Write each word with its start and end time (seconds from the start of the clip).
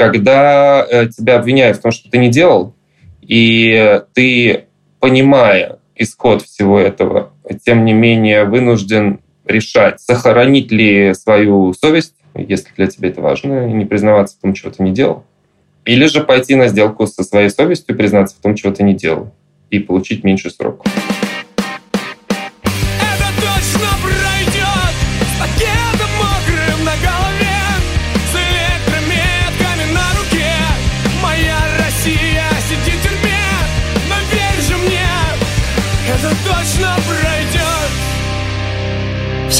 когда 0.00 0.86
э, 0.88 1.08
тебя 1.08 1.36
обвиняют 1.36 1.76
в 1.76 1.82
том, 1.82 1.92
что 1.92 2.10
ты 2.10 2.16
не 2.16 2.30
делал, 2.30 2.74
и 3.20 4.00
ты, 4.14 4.64
понимая 4.98 5.78
исход 5.94 6.40
всего 6.40 6.80
этого, 6.80 7.34
тем 7.66 7.84
не 7.84 7.92
менее 7.92 8.44
вынужден 8.44 9.20
решать, 9.44 10.00
сохранить 10.00 10.72
ли 10.72 11.12
свою 11.12 11.74
совесть, 11.74 12.14
если 12.34 12.68
для 12.78 12.86
тебя 12.86 13.10
это 13.10 13.20
важно, 13.20 13.68
и 13.68 13.74
не 13.74 13.84
признаваться 13.84 14.38
в 14.38 14.40
том, 14.40 14.54
чего 14.54 14.70
ты 14.70 14.82
не 14.82 14.92
делал, 14.92 15.24
или 15.84 16.06
же 16.06 16.24
пойти 16.24 16.54
на 16.54 16.68
сделку 16.68 17.06
со 17.06 17.22
своей 17.22 17.50
совестью, 17.50 17.94
признаться 17.94 18.34
в 18.36 18.40
том, 18.40 18.54
чего 18.54 18.72
ты 18.72 18.82
не 18.84 18.94
делал, 18.94 19.34
и 19.68 19.80
получить 19.80 20.24
меньше 20.24 20.48
срок. 20.48 20.86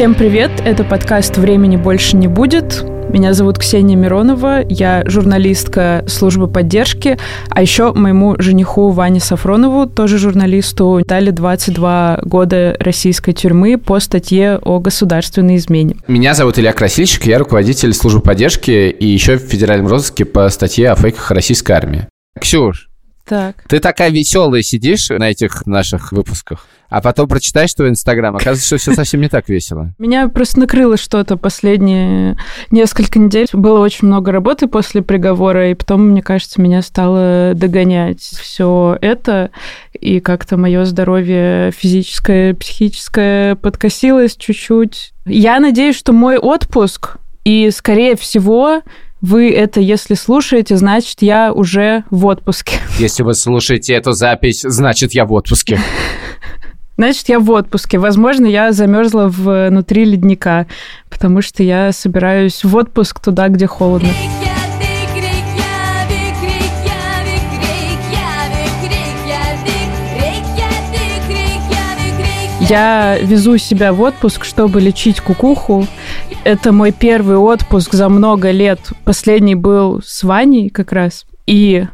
Всем 0.00 0.14
привет! 0.14 0.50
Это 0.64 0.82
подкаст 0.82 1.36
«Времени 1.36 1.76
больше 1.76 2.16
не 2.16 2.26
будет». 2.26 2.86
Меня 3.10 3.34
зовут 3.34 3.58
Ксения 3.58 3.96
Миронова, 3.96 4.64
я 4.66 5.02
журналистка 5.04 6.04
службы 6.08 6.48
поддержки, 6.48 7.18
а 7.50 7.60
еще 7.60 7.92
моему 7.92 8.34
жениху 8.38 8.88
Ване 8.88 9.20
Сафронову, 9.20 9.84
тоже 9.84 10.16
журналисту, 10.16 11.02
дали 11.04 11.30
22 11.32 12.20
года 12.22 12.78
российской 12.80 13.32
тюрьмы 13.32 13.76
по 13.76 14.00
статье 14.00 14.58
о 14.62 14.80
государственной 14.80 15.56
измене. 15.56 15.96
Меня 16.08 16.32
зовут 16.32 16.58
Илья 16.58 16.72
Красильщик, 16.72 17.26
я 17.26 17.38
руководитель 17.38 17.92
службы 17.92 18.22
поддержки 18.22 18.70
и 18.70 19.06
еще 19.06 19.36
в 19.36 19.42
федеральном 19.42 19.88
розыске 19.88 20.24
по 20.24 20.48
статье 20.48 20.92
о 20.92 20.96
фейках 20.96 21.30
российской 21.30 21.72
армии. 21.72 22.08
Ксюш, 22.40 22.89
так. 23.30 23.62
Ты 23.68 23.78
такая 23.78 24.10
веселая 24.10 24.60
сидишь 24.62 25.08
на 25.08 25.30
этих 25.30 25.64
наших 25.64 26.10
выпусках, 26.10 26.66
а 26.88 27.00
потом 27.00 27.28
прочитаешь 27.28 27.72
твой 27.72 27.90
Инстаграм, 27.90 28.34
оказывается, 28.34 28.66
что 28.66 28.76
все 28.78 28.92
совсем 28.92 29.20
не 29.20 29.28
так 29.28 29.48
весело. 29.48 29.94
Меня 29.98 30.28
просто 30.28 30.58
накрыло 30.58 30.96
что-то 30.96 31.36
последние 31.36 32.36
несколько 32.72 33.20
недель. 33.20 33.46
Было 33.52 33.78
очень 33.78 34.08
много 34.08 34.32
работы 34.32 34.66
после 34.66 35.00
приговора, 35.00 35.70
и 35.70 35.74
потом, 35.74 36.08
мне 36.08 36.22
кажется, 36.22 36.60
меня 36.60 36.82
стало 36.82 37.52
догонять 37.54 38.20
все 38.20 38.98
это, 39.00 39.50
и 39.92 40.18
как-то 40.18 40.56
мое 40.56 40.84
здоровье 40.84 41.70
физическое, 41.70 42.54
психическое 42.54 43.54
подкосилось 43.54 44.34
чуть-чуть. 44.36 45.12
Я 45.24 45.60
надеюсь, 45.60 45.96
что 45.96 46.12
мой 46.12 46.36
отпуск 46.36 47.18
и, 47.44 47.70
скорее 47.70 48.16
всего, 48.16 48.82
вы 49.20 49.52
это, 49.52 49.80
если 49.80 50.14
слушаете, 50.14 50.76
значит, 50.76 51.20
я 51.20 51.52
уже 51.52 52.04
в 52.10 52.24
отпуске. 52.26 52.76
Если 52.98 53.22
вы 53.22 53.34
слушаете 53.34 53.94
эту 53.94 54.12
запись, 54.12 54.62
значит, 54.62 55.12
я 55.12 55.24
в 55.24 55.32
отпуске. 55.32 55.78
Значит, 56.96 57.30
я 57.30 57.38
в 57.38 57.50
отпуске. 57.50 57.96
Возможно, 57.98 58.44
я 58.44 58.72
замерзла 58.72 59.28
внутри 59.28 60.04
ледника, 60.04 60.66
потому 61.08 61.40
что 61.40 61.62
я 61.62 61.92
собираюсь 61.92 62.62
в 62.62 62.76
отпуск 62.76 63.20
туда, 63.20 63.48
где 63.48 63.66
холодно. 63.66 64.10
Я 72.68 73.16
везу 73.18 73.56
себя 73.56 73.94
в 73.94 74.02
отпуск, 74.02 74.44
чтобы 74.44 74.82
лечить 74.82 75.20
кукуху. 75.20 75.86
Это 76.42 76.72
мой 76.72 76.90
первый 76.90 77.36
отпуск 77.36 77.92
за 77.92 78.08
много 78.08 78.50
лет. 78.50 78.80
Последний 79.04 79.54
был 79.54 80.00
с 80.02 80.22
Ваней 80.22 80.70
как 80.70 80.92
раз. 80.92 81.26
И 81.46 81.84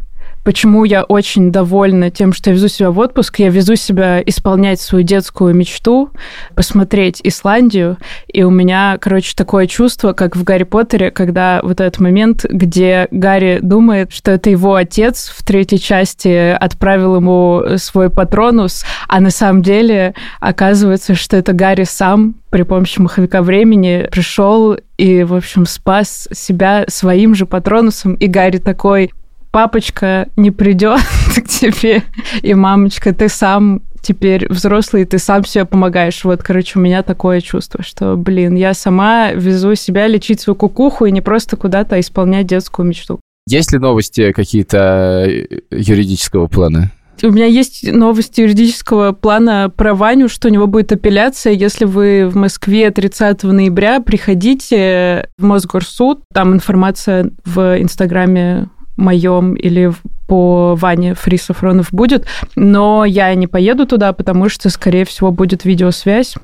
почему 0.47 0.85
я 0.85 1.03
очень 1.03 1.51
довольна 1.51 2.13
тем, 2.13 2.33
что 2.33 2.51
я 2.51 2.55
везу 2.55 2.69
себя 2.69 2.93
в 2.93 2.99
отпуск. 3.01 3.41
Я 3.41 3.49
везу 3.49 3.75
себя 3.75 4.23
исполнять 4.25 4.81
свою 4.81 5.05
детскую 5.05 5.53
мечту, 5.53 6.11
посмотреть 6.55 7.21
Исландию. 7.25 7.99
И 8.33 8.45
у 8.45 8.51
меня, 8.51 8.97
короче, 9.01 9.35
такое 9.35 9.67
чувство, 9.67 10.13
как 10.13 10.37
в 10.37 10.45
Гарри 10.45 10.63
Поттере, 10.63 11.11
когда 11.11 11.59
вот 11.65 11.81
этот 11.81 11.99
момент, 11.99 12.45
где 12.49 13.09
Гарри 13.11 13.59
думает, 13.61 14.13
что 14.13 14.31
это 14.31 14.49
его 14.49 14.77
отец 14.77 15.35
в 15.37 15.45
третьей 15.45 15.81
части 15.81 16.53
отправил 16.53 17.17
ему 17.17 17.65
свой 17.77 18.09
патронус, 18.09 18.85
а 19.09 19.19
на 19.19 19.31
самом 19.31 19.63
деле 19.63 20.15
оказывается, 20.39 21.17
что 21.17 21.37
это 21.37 21.55
Гарри 21.55 21.83
сам 21.83 22.37
при 22.51 22.63
помощи 22.63 23.01
маховика 23.01 23.43
времени 23.43 24.09
пришел 24.13 24.77
и, 24.97 25.25
в 25.25 25.35
общем, 25.35 25.67
спас 25.67 26.29
себя 26.33 26.85
своим 26.87 27.35
же 27.35 27.47
патронусом. 27.47 28.15
И 28.15 28.29
Гарри 28.29 28.59
такой, 28.59 29.11
папочка 29.57 30.29
не 30.37 30.51
придет 30.51 31.01
к 31.35 31.49
тебе, 31.49 32.03
и 32.43 32.53
мамочка, 32.53 33.15
ты 33.15 33.31
сам 33.31 33.81
теперь 34.03 34.47
взрослый, 34.51 35.07
ты 35.07 35.19
сам 35.19 35.47
себе 35.47 35.65
помогаешь. 35.65 36.25
Вот, 36.25 36.43
короче, 36.43 36.79
у 36.79 36.83
меня 36.83 37.03
такое 37.03 37.41
чувство, 37.41 37.83
что, 37.83 38.17
блин, 38.17 38.55
я 38.55 38.75
сама 38.75 39.33
везу 39.33 39.75
себя 39.75 40.09
лечить 40.09 40.43
свою 40.43 40.57
кукуху 40.57 41.07
и 41.07 41.11
не 41.11 41.23
просто 41.23 41.57
куда-то 41.57 41.99
исполнять 41.99 42.47
детскую 42.47 42.87
мечту. 42.87 43.19
Есть 43.49 43.73
ли 43.73 43.79
новости 43.79 44.33
какие-то 44.33 45.25
э, 45.27 45.47
юридического 45.71 46.49
плана? 46.49 46.91
У 47.23 47.31
меня 47.31 47.47
есть 47.47 47.91
новости 47.91 48.43
юридического 48.43 49.13
плана 49.13 49.73
про 49.75 49.95
Ваню, 49.95 50.29
что 50.29 50.49
у 50.49 50.51
него 50.51 50.67
будет 50.67 50.93
апелляция. 50.93 51.55
Если 51.55 51.87
вы 51.87 52.29
в 52.29 52.37
Москве 52.37 52.91
30 52.91 53.43
ноября, 53.45 54.01
приходите 54.01 55.31
в 55.39 55.45
Мосгорсуд. 55.45 56.21
Там 56.35 56.53
информация 56.53 57.31
в 57.47 57.81
Инстаграме 57.81 58.69
моем 58.97 59.55
или 59.55 59.93
по 60.27 60.75
Ване 60.75 61.15
Фри 61.15 61.39
Сафронов 61.39 61.89
будет, 61.93 62.27
но 62.57 63.05
я 63.05 63.35
не 63.35 63.47
поеду 63.47 63.87
туда, 63.87 64.13
потому 64.13 64.49
что, 64.49 64.71
скорее 64.71 65.05
всего, 65.05 65.31
будет 65.31 65.65
видеосвязь. 65.65 66.35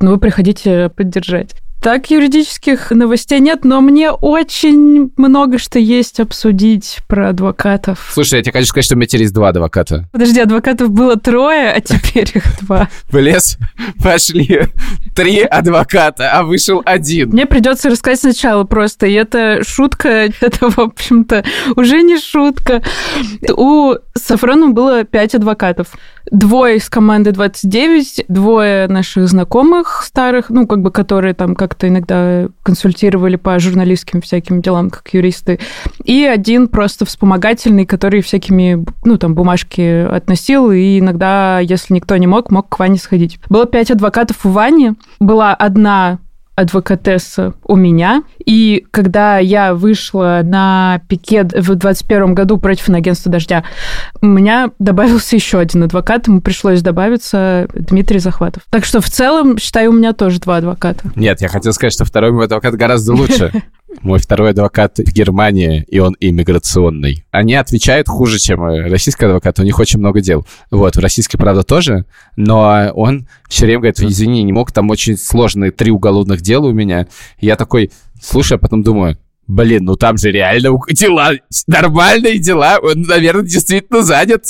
Но 0.00 0.10
вы 0.10 0.18
приходите 0.18 0.90
поддержать. 0.90 1.54
Так, 1.80 2.10
юридических 2.10 2.90
новостей 2.92 3.40
нет, 3.40 3.64
но 3.64 3.82
мне 3.82 4.10
очень 4.10 5.12
много 5.18 5.58
что 5.58 5.78
есть 5.78 6.18
обсудить 6.18 7.00
про 7.06 7.28
адвокатов. 7.28 8.10
Слушай, 8.12 8.36
я 8.36 8.42
тебе 8.42 8.52
хочу 8.52 8.66
сказать, 8.68 8.86
что 8.86 8.94
у 8.94 8.96
меня 8.96 9.06
теперь 9.06 9.22
есть 9.22 9.34
два 9.34 9.48
адвоката. 9.48 10.08
Подожди, 10.10 10.40
адвокатов 10.40 10.90
было 10.90 11.16
трое, 11.16 11.72
а 11.72 11.80
теперь 11.80 12.30
их 12.34 12.44
два. 12.62 12.88
В 13.10 13.18
лес 13.18 13.58
пошли 14.02 14.62
три 15.14 15.40
адвоката, 15.40 16.32
а 16.32 16.42
вышел 16.42 16.82
один. 16.86 17.30
Мне 17.30 17.44
придется 17.44 17.90
рассказать 17.90 18.20
сначала 18.20 18.64
просто, 18.64 19.06
и 19.06 19.12
это 19.12 19.62
шутка, 19.62 20.08
это, 20.40 20.70
в 20.70 20.78
общем-то, 20.78 21.44
уже 21.76 22.00
не 22.02 22.18
шутка. 22.18 22.82
У 23.56 23.94
Сафрона 24.14 24.70
было 24.70 25.04
пять 25.04 25.34
адвокатов. 25.34 25.88
Двое 26.30 26.76
из 26.78 26.88
команды 26.88 27.32
29, 27.32 28.24
двое 28.28 28.88
наших 28.88 29.28
знакомых 29.28 30.02
старых, 30.02 30.48
ну, 30.48 30.66
как 30.66 30.80
бы, 30.80 30.90
которые 30.90 31.34
там 31.34 31.54
как-то 31.74 31.88
иногда 31.88 32.48
консультировали 32.62 33.34
по 33.34 33.58
журналистским 33.58 34.20
всяким 34.20 34.62
делам, 34.62 34.90
как 34.90 35.12
юристы, 35.12 35.58
и 36.04 36.24
один 36.24 36.68
просто 36.68 37.04
вспомогательный, 37.04 37.84
который 37.84 38.22
всякими, 38.22 38.84
ну, 39.04 39.18
там, 39.18 39.34
бумажки 39.34 40.06
относил, 40.06 40.70
и 40.70 41.00
иногда, 41.00 41.58
если 41.58 41.94
никто 41.94 42.16
не 42.16 42.28
мог, 42.28 42.52
мог 42.52 42.68
к 42.68 42.78
Ване 42.78 42.98
сходить. 42.98 43.40
Было 43.48 43.66
пять 43.66 43.90
адвокатов 43.90 44.46
у 44.46 44.50
Вани, 44.50 44.92
была 45.18 45.52
одна 45.52 46.20
адвокатесса 46.56 47.54
у 47.64 47.76
меня. 47.76 48.22
И 48.44 48.86
когда 48.90 49.38
я 49.38 49.74
вышла 49.74 50.40
на 50.44 51.00
пикет 51.08 51.52
в 51.52 51.74
2021 51.74 52.34
году 52.34 52.58
против 52.58 52.88
агентства 52.88 53.30
«Дождя», 53.30 53.64
у 54.20 54.26
меня 54.26 54.70
добавился 54.78 55.36
еще 55.36 55.58
один 55.58 55.82
адвокат, 55.82 56.28
ему 56.28 56.40
пришлось 56.40 56.82
добавиться 56.82 57.68
Дмитрий 57.74 58.18
Захватов. 58.18 58.62
Так 58.70 58.84
что 58.84 59.00
в 59.00 59.08
целом, 59.08 59.58
считаю, 59.58 59.90
у 59.90 59.94
меня 59.94 60.12
тоже 60.12 60.40
два 60.40 60.58
адвоката. 60.58 61.10
Нет, 61.16 61.40
я 61.40 61.48
хотел 61.48 61.72
сказать, 61.72 61.92
что 61.92 62.04
второй 62.04 62.32
мой 62.32 62.46
адвокат 62.46 62.74
гораздо 62.74 63.14
лучше. 63.14 63.52
Мой 64.02 64.18
второй 64.18 64.50
адвокат 64.50 64.98
в 64.98 65.12
Германии, 65.12 65.84
и 65.88 65.98
он 65.98 66.16
иммиграционный. 66.20 67.24
Они 67.30 67.54
отвечают 67.54 68.08
хуже, 68.08 68.38
чем 68.38 68.62
российский 68.64 69.24
адвокат. 69.24 69.58
У 69.58 69.62
них 69.62 69.78
очень 69.78 69.98
много 69.98 70.20
дел. 70.20 70.46
Вот, 70.70 70.96
в 70.96 71.00
российской, 71.00 71.38
правда, 71.38 71.62
тоже. 71.62 72.04
Но 72.36 72.90
он 72.94 73.26
все 73.48 73.66
время 73.66 73.80
говорит, 73.80 74.00
извини, 74.00 74.42
не 74.42 74.52
мог, 74.52 74.72
там 74.72 74.90
очень 74.90 75.16
сложные 75.16 75.70
три 75.70 75.90
уголовных 75.90 76.42
дела 76.42 76.66
у 76.66 76.72
меня. 76.72 77.06
я 77.40 77.56
такой, 77.56 77.90
слушай, 78.20 78.54
а 78.56 78.58
потом 78.58 78.82
думаю, 78.82 79.18
Блин, 79.46 79.84
ну 79.84 79.96
там 79.96 80.16
же 80.16 80.30
реально 80.30 80.70
дела, 80.88 81.32
нормальные 81.66 82.38
дела, 82.38 82.78
он, 82.82 83.02
наверное, 83.02 83.44
действительно 83.44 84.02
занят. 84.02 84.44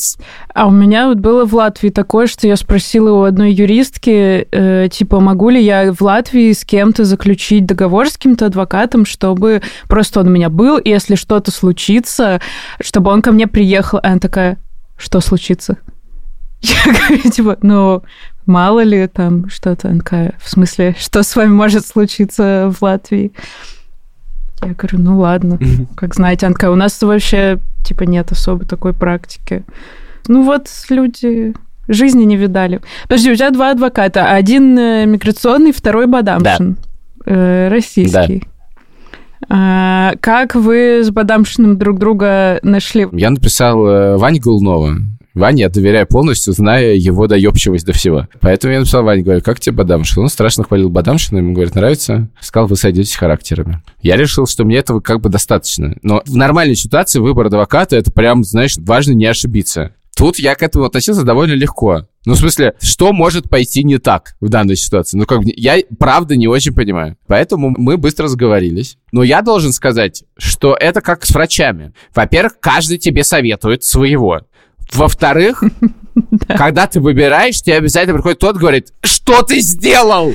А 0.55 0.69
у 0.69 0.71
меня 0.71 1.09
вот 1.09 1.19
было 1.19 1.45
в 1.45 1.53
Латвии 1.53 1.89
такое, 1.89 2.29
что 2.29 2.47
я 2.47 2.57
спросила 2.57 3.11
у 3.11 3.23
одной 3.23 3.53
юристки, 3.53 4.47
э, 4.51 4.89
типа, 4.89 5.19
могу 5.19 5.51
ли 5.51 5.61
я 5.61 5.93
в 5.93 6.01
Латвии 6.01 6.53
с 6.53 6.65
кем-то 6.65 7.05
заключить 7.05 7.67
договор 7.67 8.09
с 8.09 8.17
каким-то 8.17 8.47
адвокатом, 8.47 9.05
чтобы 9.05 9.63
просто 9.89 10.21
он 10.21 10.29
у 10.29 10.31
меня 10.31 10.49
был, 10.49 10.79
и 10.79 10.91
если 10.91 11.17
что-то 11.17 11.51
случится, 11.51 12.41
чтобы 12.81 13.11
он 13.11 13.21
ко 13.21 13.33
мне 13.33 13.49
приехал. 13.49 13.99
А 14.01 14.09
она 14.09 14.21
такая, 14.21 14.59
что 14.97 15.21
случится? 15.21 15.79
Я 16.61 16.93
говорю, 16.93 17.31
типа, 17.31 17.59
ну, 17.63 18.03
мало 18.47 18.81
ли 18.85 19.09
там 19.09 19.49
что-то. 19.51 19.89
Она 19.89 19.99
такая, 19.99 20.35
в 20.41 20.49
смысле, 20.49 20.95
что 20.99 21.23
с 21.25 21.35
вами 21.35 21.51
может 21.51 21.85
случиться 21.85 22.73
в 22.73 22.83
Латвии? 22.83 23.33
Я 24.63 24.75
говорю, 24.75 24.99
ну 24.99 25.19
ладно, 25.19 25.59
как 25.95 26.15
знаете, 26.15 26.47
Анка, 26.47 26.71
у 26.71 26.75
нас 26.75 27.01
вообще 27.03 27.59
типа 27.85 28.05
нет 28.05 28.33
особо 28.33 28.65
такой 28.65 28.93
практики. 28.93 29.63
Ну 30.27 30.43
вот 30.45 30.69
люди 30.89 31.55
жизни 31.89 32.25
не 32.25 32.37
видали. 32.37 32.81
Подожди, 33.03 33.31
у 33.31 33.37
тебя 33.37 33.51
два 33.51 33.73
адвоката. 33.73 34.31
Один 34.31 34.79
э, 34.79 35.05
миграционный, 35.07 35.73
второй 35.73 36.07
Бадамшин. 36.07 36.77
Да. 37.27 37.69
российский. 37.69 38.41
Да. 38.41 38.55
А, 39.49 40.13
как 40.21 40.55
вы 40.55 41.03
с 41.03 41.11
Бадамшиным 41.11 41.77
друг 41.77 41.99
друга 41.99 42.59
нашли? 42.63 43.07
Я 43.13 43.31
написал 43.31 43.87
э, 43.87 44.17
Ване 44.17 44.41
Голунова. 44.41 44.95
Ване 45.35 45.63
я 45.63 45.69
доверяю 45.69 46.07
полностью, 46.07 46.53
зная 46.53 46.95
его 46.95 47.27
доебчивость 47.27 47.85
до 47.85 47.93
всего. 47.93 48.29
Поэтому 48.41 48.73
я 48.73 48.79
написал 48.81 49.03
Ване, 49.03 49.23
говорю, 49.23 49.43
как 49.43 49.59
тебе 49.59 49.77
Бадамшин? 49.77 50.23
Он 50.23 50.29
страшно 50.29 50.65
хвалил 50.65 50.91
Бадамшина, 50.91 51.39
ему 51.39 51.53
говорит, 51.53 51.75
нравится? 51.75 52.29
Сказал, 52.41 52.69
вы 52.69 52.77
сойдетесь 52.77 53.17
характерами. 53.17 53.83
Я 54.01 54.17
решил, 54.17 54.47
что 54.47 54.65
мне 54.65 54.77
этого 54.77 55.01
как 55.01 55.21
бы 55.21 55.29
достаточно. 55.29 55.97
Но 56.03 56.23
в 56.25 56.37
нормальной 56.37 56.77
ситуации 56.77 57.19
выбор 57.19 57.47
адвоката, 57.47 57.97
это 57.97 58.13
прям, 58.13 58.45
знаешь, 58.45 58.77
важно 58.79 59.13
не 59.13 59.27
ошибиться. 59.27 59.93
Тут 60.17 60.39
я 60.39 60.55
к 60.55 60.63
этому 60.63 60.85
относился 60.85 61.25
довольно 61.25 61.55
легко. 61.55 62.07
Ну, 62.25 62.35
в 62.35 62.39
смысле, 62.39 62.75
что 62.81 63.13
может 63.13 63.51
пойти 63.51 63.85
не 63.85 63.99
так 63.99 64.37
в 64.41 64.49
данной 64.49 64.77
ситуации? 64.77 65.19
Ну, 65.19 65.27
как 65.27 65.43
бы, 65.43 65.53
я 65.57 65.79
правда 65.99 66.37
не 66.37 66.47
очень 66.47 66.73
понимаю. 66.73 67.17
Поэтому 67.27 67.75
мы 67.77 67.97
быстро 67.97 68.29
сговорились. 68.29 68.97
Но 69.13 69.23
я 69.23 69.43
должен 69.43 69.73
сказать, 69.73 70.25
что 70.39 70.77
это 70.79 71.01
как 71.01 71.27
с 71.27 71.31
врачами. 71.31 71.93
Во-первых, 72.15 72.61
каждый 72.61 72.99
тебе 72.99 73.25
советует 73.25 73.85
своего. 73.85 74.43
Во-вторых, 74.93 75.63
когда 76.49 76.87
ты 76.87 77.01
выбираешь, 77.01 77.61
тебе 77.61 77.77
обязательно 77.77 78.15
приходит 78.15 78.39
тот, 78.39 78.57
говорит, 78.57 78.93
что 79.03 79.43
ты 79.43 79.61
сделал? 79.61 80.35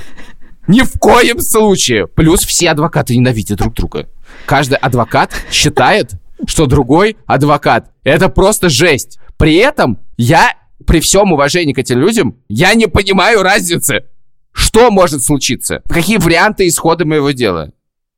Ни 0.68 0.82
в 0.82 1.00
коем 1.00 1.40
случае. 1.40 2.08
Плюс 2.08 2.46
все 2.46 2.70
адвокаты 2.70 3.16
ненавидят 3.16 3.58
друг 3.58 3.74
друга. 3.74 4.08
Каждый 4.46 4.78
адвокат 4.78 5.34
считает, 5.52 6.12
что 6.46 6.66
другой 6.66 7.18
адвокат. 7.26 7.92
Это 8.04 8.30
просто 8.30 8.70
жесть. 8.70 9.20
При 9.38 9.56
этом 9.56 10.00
я, 10.18 10.54
при 10.86 11.00
всем 11.00 11.32
уважении 11.32 11.74
к 11.74 11.80
этим 11.80 12.00
людям, 12.00 12.36
я 12.50 12.74
не 12.76 12.88
понимаю 12.88 13.42
разницы. 13.42 14.06
Что 14.52 14.92
может 14.92 15.24
случиться? 15.24 15.82
Какие 15.90 16.18
варианты 16.18 16.68
исхода 16.68 17.06
моего 17.06 17.32
дела? 17.32 17.72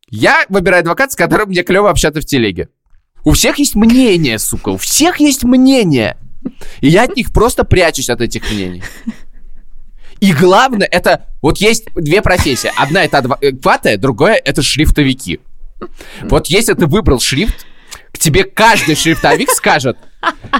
Я 0.09 0.45
выбираю 0.49 0.81
адвоката, 0.81 1.13
с 1.13 1.15
которым 1.15 1.49
мне 1.49 1.63
клево 1.63 1.89
общаться 1.89 2.19
в 2.19 2.25
телеге. 2.25 2.69
У 3.23 3.33
всех 3.33 3.59
есть 3.59 3.75
мнение, 3.75 4.39
сука, 4.39 4.69
у 4.69 4.77
всех 4.77 5.19
есть 5.19 5.43
мнение. 5.43 6.17
И 6.79 6.87
я 6.87 7.03
от 7.03 7.15
них 7.15 7.31
просто 7.31 7.63
прячусь 7.63 8.09
от 8.09 8.21
этих 8.21 8.49
мнений. 8.51 8.83
И 10.19 10.33
главное, 10.33 10.87
это 10.89 11.27
вот 11.41 11.57
есть 11.57 11.85
две 11.95 12.21
профессии. 12.21 12.71
Одна 12.77 13.03
это 13.03 13.19
адвокаты, 13.19 13.97
другая 13.97 14.35
это 14.35 14.61
шрифтовики. 14.61 15.39
Вот 16.23 16.47
если 16.47 16.73
ты 16.73 16.85
выбрал 16.85 17.19
шрифт, 17.19 17.65
к 18.11 18.19
тебе 18.19 18.43
каждый 18.43 18.95
шрифтовик 18.95 19.49
скажет, 19.49 19.97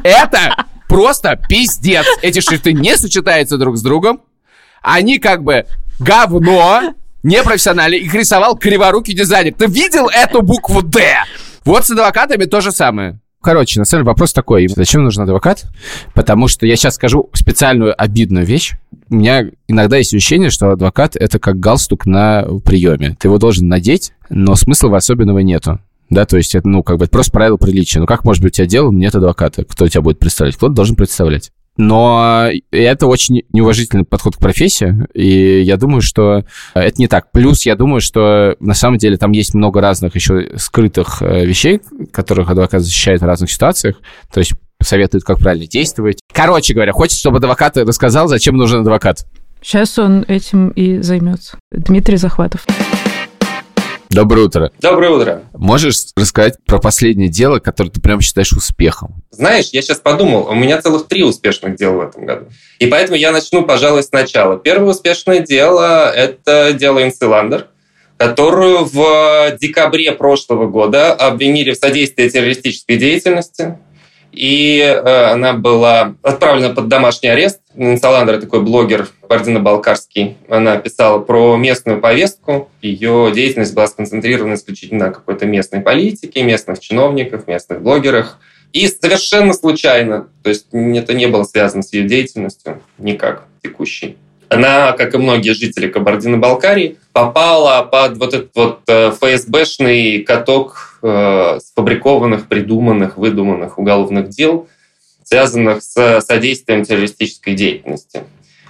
это 0.04 0.66
просто 0.88 1.40
пиздец. 1.48 2.06
Эти 2.22 2.40
шрифты 2.40 2.74
не 2.74 2.98
сочетаются 2.98 3.58
друг 3.58 3.78
с 3.78 3.82
другом. 3.82 4.22
Они 4.82 5.20
как 5.20 5.44
бы 5.44 5.68
говно, 6.00 6.96
непрофессионально. 7.22 7.96
Их 7.96 8.14
рисовал 8.14 8.58
криворукий 8.58 9.14
дизайнер. 9.14 9.54
Ты 9.54 9.68
видел 9.68 10.08
эту 10.08 10.42
букву 10.42 10.82
«Д»? 10.82 11.24
Вот 11.66 11.86
с 11.86 11.92
адвокатами 11.92 12.46
то 12.46 12.62
же 12.62 12.72
самое. 12.72 13.20
Короче, 13.42 13.80
на 13.80 13.86
самом 13.86 14.04
деле 14.04 14.12
вопрос 14.12 14.34
такой. 14.34 14.68
Зачем 14.68 15.04
нужен 15.04 15.24
адвокат? 15.24 15.66
Потому 16.14 16.48
что 16.48 16.68
я 16.68 16.76
сейчас 16.76 16.96
скажу 16.96 17.30
специальную 17.34 18.00
обидную 18.00 18.46
вещь. 18.46 18.74
У 19.10 19.16
меня 19.16 19.46
иногда 19.68 19.98
есть 19.98 20.14
ощущение, 20.14 20.52
что 20.52 20.70
адвокат— 20.70 21.16
это 21.20 21.40
как 21.40 21.60
галстук 21.60 22.06
на 22.06 22.46
приеме. 22.64 23.18
Ты 23.20 23.28
его 23.28 23.40
должен 23.40 23.68
надеть, 23.68 24.14
но 24.30 24.56
смысла 24.56 24.96
особенного 24.96 25.40
нету. 25.40 25.80
Да, 26.12 26.26
то 26.26 26.38
есть 26.38 26.54
это, 26.56 26.68
ну, 26.68 26.84
как 26.84 26.98
бы 26.98 27.06
это 27.06 27.12
просто 27.12 27.32
правило 27.32 27.58
приличия. 27.58 28.00
Ну, 28.00 28.06
как 28.06 28.26
может 28.26 28.44
быть 28.44 28.54
у 28.54 28.56
тебя 28.58 28.68
дело, 28.68 28.92
нет 28.92 29.16
адвоката? 29.16 29.64
Кто 29.64 29.88
тебя 29.88 30.02
будет 30.02 30.20
представлять? 30.20 30.58
Кто-то 30.58 30.74
должен 30.74 30.96
представлять. 30.96 31.52
Но 31.78 32.50
это 32.72 33.08
очень 33.08 33.44
неуважительный 33.54 34.04
подход 34.04 34.36
к 34.36 34.40
профессии, 34.40 35.08
и 35.14 35.62
я 35.62 35.78
думаю, 35.78 36.02
что 36.02 36.44
это 36.74 36.96
не 36.98 37.08
так. 37.08 37.32
Плюс 37.32 37.66
я 37.66 37.76
думаю, 37.76 38.02
что 38.02 38.56
на 38.60 38.74
самом 38.74 38.98
деле 38.98 39.18
там 39.18 39.32
есть 39.32 39.54
много 39.54 39.80
разных 39.80 40.16
еще 40.16 40.58
скрытых 40.58 41.22
э, 41.22 41.46
вещей, 41.46 41.82
которых 42.12 42.50
адвокат 42.50 42.82
защищает 42.82 43.22
в 43.22 43.26
разных 43.26 43.52
ситуациях. 43.52 43.98
То 44.34 44.40
есть 44.40 44.54
советует, 44.82 45.24
как 45.24 45.40
правильно 45.40 45.68
действовать. 45.68 46.20
Короче 46.34 46.74
говоря, 46.74 46.92
хочется, 46.92 47.20
чтобы 47.20 47.38
адвокат 47.38 47.78
рассказал, 47.78 48.28
зачем 48.28 48.58
нужен 48.58 48.82
адвокат. 48.82 49.26
Сейчас 49.62 49.98
он 50.00 50.26
этим 50.28 50.70
и 50.70 51.02
займется. 51.02 51.58
Дмитрий 51.72 52.18
Захватов. 52.18 52.66
Доброе 54.12 54.42
утро. 54.48 54.72
Доброе 54.82 55.12
утро. 55.12 55.44
Можешь 55.54 56.08
рассказать 56.18 56.56
про 56.66 56.80
последнее 56.80 57.30
дело, 57.30 57.60
которое 57.60 57.92
ты 57.92 58.02
прям 58.02 58.20
считаешь 58.20 58.52
успехом? 58.52 59.24
Знаешь, 59.32 59.70
я 59.72 59.82
сейчас 59.82 60.00
подумал, 60.00 60.48
у 60.50 60.54
меня 60.54 60.82
целых 60.82 61.08
три 61.08 61.24
успешных 61.24 61.78
дела 61.78 61.94
в 61.94 62.10
этом 62.10 62.26
году. 62.26 62.48
И 62.80 62.88
поэтому 62.88 63.18
я 63.18 63.32
начну, 63.32 63.64
пожалуй, 63.64 64.04
сначала. 64.04 64.58
Первое 64.58 64.90
успешное 64.90 65.40
дело– 65.40 66.12
это 66.16 66.74
дело 66.74 67.02
Инсиландер, 67.06 67.68
которую 68.18 68.84
в 68.84 69.58
декабре 69.62 70.12
прошлого 70.12 70.68
года 70.68 71.14
обвинили 71.14 71.72
в 71.72 71.78
содействии 71.78 72.28
террористической 72.28 72.98
деятельности 72.98 73.78
и 74.34 74.80
э, 74.80 75.32
она 75.32 75.54
была 75.54 76.16
отправлена 76.22 76.74
под 76.74 76.88
домашний 76.88 77.30
арест. 77.30 77.61
Саландра 77.76 78.40
такой 78.40 78.62
блогер 78.62 79.08
Бардино-Балкарский. 79.28 80.38
Она 80.50 80.78
писала 80.78 81.20
про 81.20 81.56
местную 81.58 82.02
повестку. 82.02 82.70
Ее 82.82 83.32
деятельность 83.34 83.74
была 83.74 83.88
сконцентрирована 83.88 84.56
исключительно 84.56 85.08
на 85.08 85.12
какой-то 85.12 85.46
местной 85.46 85.82
политике, 85.82 86.44
местных 86.44 86.80
чиновниках, 86.80 87.48
местных 87.48 87.82
блогерах. 87.82 88.40
И 88.74 88.88
совершенно 88.88 89.54
случайно, 89.54 90.28
то 90.44 90.50
есть 90.50 90.68
это 90.72 91.14
не 91.14 91.28
было 91.28 91.44
связано 91.44 91.84
с 91.84 91.92
ее 91.94 92.08
деятельностью 92.08 92.82
никак 92.98 93.44
текущей 93.62 94.18
она, 94.52 94.92
как 94.92 95.14
и 95.14 95.18
многие 95.18 95.54
жители 95.54 95.88
Кабардино-Балкарии, 95.88 96.98
попала 97.14 97.84
под 97.84 98.18
вот 98.18 98.34
этот 98.34 98.52
вот 98.54 98.80
э, 98.88 99.12
ФСБшный 99.12 100.24
каток 100.24 101.00
э, 101.02 101.60
сфабрикованных, 101.64 102.48
придуманных, 102.48 103.18
выдуманных 103.18 103.80
уголовных 103.80 104.28
дел, 104.28 104.68
связанных 105.32 105.82
с 105.82 106.20
содействием 106.20 106.84
террористической 106.84 107.54
деятельности. 107.54 108.24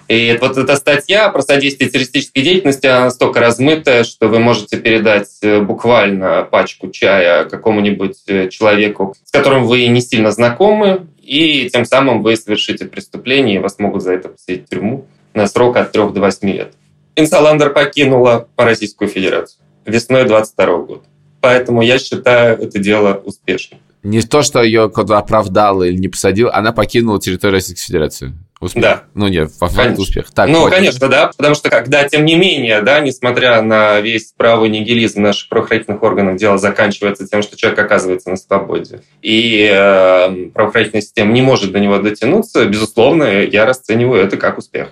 И 0.07 0.37
вот 0.39 0.57
эта 0.57 0.75
статья 0.75 1.29
про 1.29 1.41
содействие 1.41 1.89
террористической 1.89 2.43
деятельности, 2.43 2.85
она 2.85 3.05
настолько 3.05 3.39
размытая, 3.39 4.03
что 4.03 4.27
вы 4.27 4.37
можете 4.37 4.77
передать 4.77 5.29
э, 5.41 5.59
буквально 5.59 6.43
пачку 6.43 6.91
чая 6.91 7.45
какому-нибудь 7.45 8.51
человеку, 8.51 9.15
с 9.25 9.31
которым 9.31 9.65
вы 9.65 9.87
не 9.87 10.01
сильно 10.01 10.31
знакомы, 10.31 11.07
и 11.23 11.67
тем 11.71 11.85
самым 11.85 12.21
вы 12.21 12.35
совершите 12.35 12.85
преступление, 12.85 13.55
и 13.55 13.59
вас 13.59 13.79
могут 13.79 14.03
за 14.03 14.13
это 14.13 14.29
посадить 14.29 14.67
в 14.67 14.69
тюрьму 14.69 15.07
на 15.33 15.47
срок 15.47 15.77
от 15.77 15.91
3 15.91 16.09
до 16.09 16.19
8 16.19 16.47
лет. 16.51 16.73
Инсаландер 17.15 17.71
покинула 17.71 18.47
Российскую 18.55 19.07
Федерацию 19.07 19.63
весной 19.85 20.25
22 20.25 20.77
года. 20.77 21.03
Поэтому 21.39 21.81
я 21.81 21.97
считаю 21.97 22.61
это 22.61 22.77
дело 22.77 23.15
успешным. 23.25 23.79
Не 24.03 24.21
то, 24.21 24.41
что 24.41 24.63
ее 24.63 24.89
кто-то 24.89 25.17
оправдал 25.17 25.83
или 25.83 25.95
не 25.95 26.07
посадил, 26.07 26.49
она 26.49 26.71
покинула 26.71 27.19
территорию 27.19 27.55
Российской 27.55 27.85
Федерации. 27.85 28.33
Успех. 28.61 28.83
Да. 28.83 29.03
Ну 29.15 29.27
нет, 29.27 29.51
по 29.59 29.67
факту 29.67 30.03
успех. 30.03 30.29
Так, 30.31 30.47
ну, 30.47 30.61
понял. 30.61 30.69
конечно, 30.69 31.07
да, 31.07 31.31
потому 31.35 31.55
что 31.55 31.71
когда, 31.71 32.07
тем 32.07 32.25
не 32.25 32.35
менее, 32.35 32.81
да, 32.81 32.99
несмотря 32.99 33.59
на 33.63 33.99
весь 34.01 34.33
правый 34.37 34.69
нигилизм 34.69 35.23
наших 35.23 35.49
правоохранительных 35.49 36.03
органов, 36.03 36.37
дело 36.37 36.59
заканчивается 36.59 37.27
тем, 37.27 37.41
что 37.41 37.57
человек 37.57 37.79
оказывается 37.79 38.29
на 38.29 38.37
свободе, 38.37 39.01
и 39.23 39.67
э, 39.67 40.49
правоохранительная 40.53 41.01
система 41.01 41.31
не 41.33 41.41
может 41.41 41.71
до 41.71 41.79
него 41.79 41.97
дотянуться, 41.97 42.65
безусловно, 42.65 43.23
я 43.23 43.65
расцениваю 43.65 44.23
это 44.23 44.37
как 44.37 44.59
успех. 44.59 44.89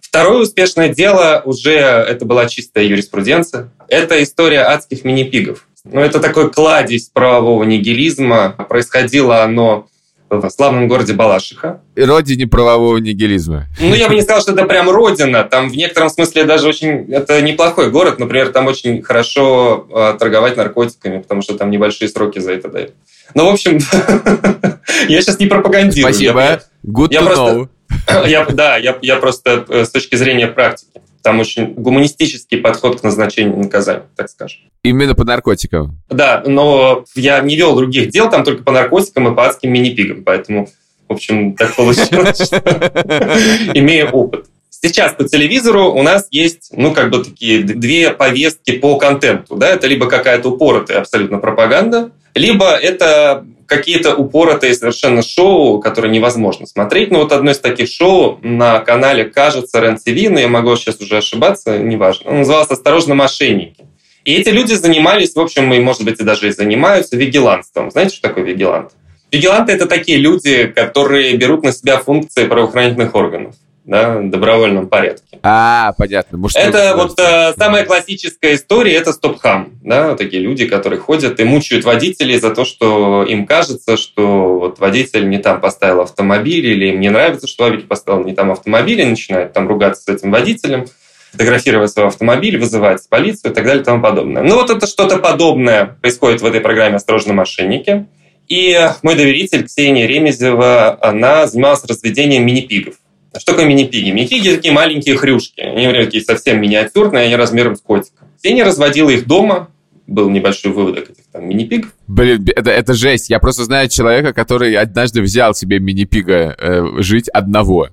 Второе 0.00 0.42
успешное 0.42 0.88
дело 0.88 1.42
уже 1.44 1.74
это 1.74 2.24
была 2.24 2.46
чистая 2.46 2.84
юриспруденция. 2.84 3.70
Это 3.86 4.20
история 4.22 4.62
адских 4.62 5.04
мини-пигов. 5.04 5.68
Ну, 5.84 6.00
это 6.00 6.20
такой 6.20 6.50
кладезь 6.50 7.08
правового 7.08 7.64
нигилизма. 7.64 8.54
Происходило 8.68 9.42
оно 9.42 9.86
в 10.30 10.48
славном 10.50 10.86
городе 10.86 11.12
Балашиха. 11.12 11.80
И 11.96 12.02
родине 12.02 12.46
правового 12.46 12.98
нигилизма. 12.98 13.66
Ну, 13.80 13.94
я 13.94 14.08
бы 14.08 14.14
не 14.14 14.22
сказал, 14.22 14.42
что 14.42 14.52
это 14.52 14.64
прям 14.64 14.88
родина. 14.88 15.42
Там 15.44 15.68
в 15.68 15.76
некотором 15.76 16.08
смысле 16.08 16.44
даже 16.44 16.68
очень... 16.68 17.12
Это 17.12 17.42
неплохой 17.42 17.90
город. 17.90 18.18
Например, 18.18 18.50
там 18.50 18.66
очень 18.68 19.02
хорошо 19.02 19.88
а, 19.92 20.12
торговать 20.14 20.56
наркотиками, 20.56 21.20
потому 21.20 21.42
что 21.42 21.58
там 21.58 21.70
небольшие 21.70 22.08
сроки 22.08 22.38
за 22.38 22.52
это 22.52 22.68
дают. 22.68 22.94
Ну, 23.34 23.46
в 23.46 23.52
общем, 23.52 23.78
я 25.08 25.20
сейчас 25.20 25.38
не 25.40 25.46
пропагандирую. 25.46 26.12
Спасибо. 26.12 26.62
Good 26.86 27.10
to 27.10 27.34
know. 27.34 27.68
Я, 28.26 28.44
да, 28.44 28.76
я, 28.76 28.96
я 29.02 29.16
просто 29.16 29.64
э, 29.68 29.84
с 29.84 29.90
точки 29.90 30.14
зрения 30.14 30.46
практики. 30.46 31.00
Там 31.22 31.40
очень 31.40 31.74
гуманистический 31.74 32.58
подход 32.58 33.00
к 33.00 33.04
назначению 33.04 33.58
наказания, 33.58 34.06
так 34.16 34.30
скажем. 34.30 34.60
Именно 34.82 35.14
по 35.14 35.24
наркотикам? 35.24 35.98
Да, 36.08 36.42
но 36.46 37.04
я 37.14 37.40
не 37.40 37.56
вел 37.56 37.76
других 37.76 38.10
дел, 38.10 38.30
там 38.30 38.44
только 38.44 38.62
по 38.62 38.72
наркотикам 38.72 39.32
и 39.32 39.36
по 39.36 39.46
адским 39.46 39.72
мини-пигам, 39.72 40.24
поэтому, 40.24 40.68
в 41.08 41.12
общем, 41.12 41.54
так 41.54 41.74
получилось, 41.76 42.40
что 42.40 42.56
имея 43.74 44.06
опыт 44.10 44.46
Сейчас 44.82 45.12
по 45.12 45.24
телевизору 45.24 45.92
у 45.92 46.02
нас 46.02 46.26
есть, 46.30 46.70
ну, 46.72 46.94
как 46.94 47.10
бы 47.10 47.22
такие 47.22 47.62
две 47.62 48.12
повестки 48.12 48.78
по 48.78 48.96
контенту, 48.96 49.56
да, 49.56 49.68
это 49.68 49.86
либо 49.86 50.08
какая-то 50.08 50.50
упоротая 50.50 51.00
абсолютно 51.00 51.36
пропаганда, 51.36 52.12
либо 52.34 52.70
это 52.70 53.44
какие-то 53.70 54.16
упоротые 54.16 54.74
совершенно 54.74 55.22
шоу, 55.22 55.78
которые 55.78 56.10
невозможно 56.10 56.66
смотреть. 56.66 57.12
Но 57.12 57.20
вот 57.20 57.30
одно 57.30 57.52
из 57.52 57.60
таких 57.60 57.88
шоу 57.88 58.40
на 58.42 58.80
канале, 58.80 59.24
кажется, 59.24 59.80
РЕН-ТВ, 59.80 60.30
но 60.30 60.40
я 60.40 60.48
могу 60.48 60.74
сейчас 60.74 61.00
уже 61.00 61.18
ошибаться, 61.18 61.78
неважно. 61.78 62.30
Он 62.30 62.38
назывался 62.38 62.72
«Осторожно, 62.74 63.14
мошенники». 63.14 63.84
И 64.24 64.34
эти 64.34 64.48
люди 64.48 64.74
занимались, 64.74 65.36
в 65.36 65.40
общем, 65.40 65.72
и, 65.72 65.78
может 65.78 66.02
быть, 66.02 66.20
и 66.20 66.24
даже 66.24 66.48
и 66.48 66.50
занимаются 66.50 67.16
вигиланством. 67.16 67.92
Знаете, 67.92 68.16
что 68.16 68.28
такое 68.28 68.44
вигилант? 68.44 68.90
Вигиланты– 69.30 69.72
это 69.74 69.86
такие 69.86 70.18
люди, 70.18 70.66
которые 70.66 71.36
берут 71.36 71.62
на 71.62 71.72
себя 71.72 71.98
функции 71.98 72.46
правоохранительных 72.46 73.14
органов 73.14 73.54
да, 73.84 74.18
в 74.18 74.30
добровольном 74.30 74.88
порядке. 74.88 75.38
А, 75.42 75.92
понятно. 75.96 76.38
Мужской 76.38 76.62
это 76.62 76.94
вот 76.96 77.18
э, 77.18 77.54
самая 77.56 77.84
классическая 77.84 78.54
история, 78.54 78.94
это 78.94 79.12
стоп-хам. 79.12 79.72
Да, 79.82 80.16
такие 80.16 80.42
люди, 80.42 80.66
которые 80.66 81.00
ходят 81.00 81.40
и 81.40 81.44
мучают 81.44 81.84
водителей 81.84 82.38
за 82.38 82.54
то, 82.54 82.64
что 82.64 83.24
им 83.24 83.46
кажется, 83.46 83.96
что 83.96 84.58
вот 84.58 84.78
водитель 84.78 85.28
не 85.28 85.38
там 85.38 85.60
поставил 85.60 86.02
автомобиль, 86.02 86.66
или 86.66 86.86
им 86.86 87.00
не 87.00 87.08
нравится, 87.08 87.46
что 87.46 87.64
водитель 87.64 87.86
поставил 87.86 88.24
не 88.24 88.34
там 88.34 88.50
автомобиль, 88.50 89.00
и 89.00 89.04
начинают 89.04 89.52
там 89.52 89.66
ругаться 89.66 90.02
с 90.02 90.08
этим 90.08 90.30
водителем, 90.30 90.86
фотографировать 91.32 91.90
свой 91.90 92.06
автомобиль, 92.06 92.58
вызывать 92.58 93.08
полицию 93.08 93.52
и 93.52 93.54
так 93.54 93.64
далее 93.64 93.82
и 93.82 93.84
тому 93.84 94.02
подобное. 94.02 94.42
Ну 94.42 94.56
вот 94.56 94.70
это 94.70 94.86
что-то 94.86 95.18
подобное 95.18 95.96
происходит 96.00 96.42
в 96.42 96.46
этой 96.46 96.60
программе 96.60 96.96
«Осторожно, 96.96 97.32
мошенники». 97.32 98.06
И 98.48 98.76
мой 99.02 99.14
доверитель 99.14 99.64
Ксения 99.64 100.06
Ремезева, 100.06 100.98
она 101.00 101.46
занималась 101.46 101.84
разведением 101.84 102.44
мини-пигов. 102.44 102.96
Что 103.38 103.52
такое 103.52 103.66
мини-пиги? 103.66 104.10
Мини-пиги 104.10 104.56
такие 104.56 104.72
маленькие 104.72 105.16
хрюшки. 105.16 105.60
Они 105.60 105.86
такие 105.92 106.22
совсем 106.22 106.60
миниатюрные, 106.60 107.24
они 107.24 107.36
размером 107.36 107.76
с 107.76 107.80
котика. 107.80 108.24
Ксения 108.36 108.64
разводила 108.64 109.10
их 109.10 109.26
дома, 109.26 109.70
был 110.06 110.28
небольшой 110.28 110.72
выводок 110.72 111.10
этих 111.10 111.24
там 111.32 111.48
мини-пигов. 111.48 111.92
Блин, 112.08 112.46
это, 112.56 112.70
это 112.70 112.94
жесть. 112.94 113.30
Я 113.30 113.38
просто 113.38 113.64
знаю 113.64 113.88
человека, 113.88 114.32
который 114.32 114.74
однажды 114.74 115.22
взял 115.22 115.54
себе 115.54 115.78
мини-пига 115.78 116.56
э, 116.58 116.86
жить 116.98 117.28
одного. 117.28 117.90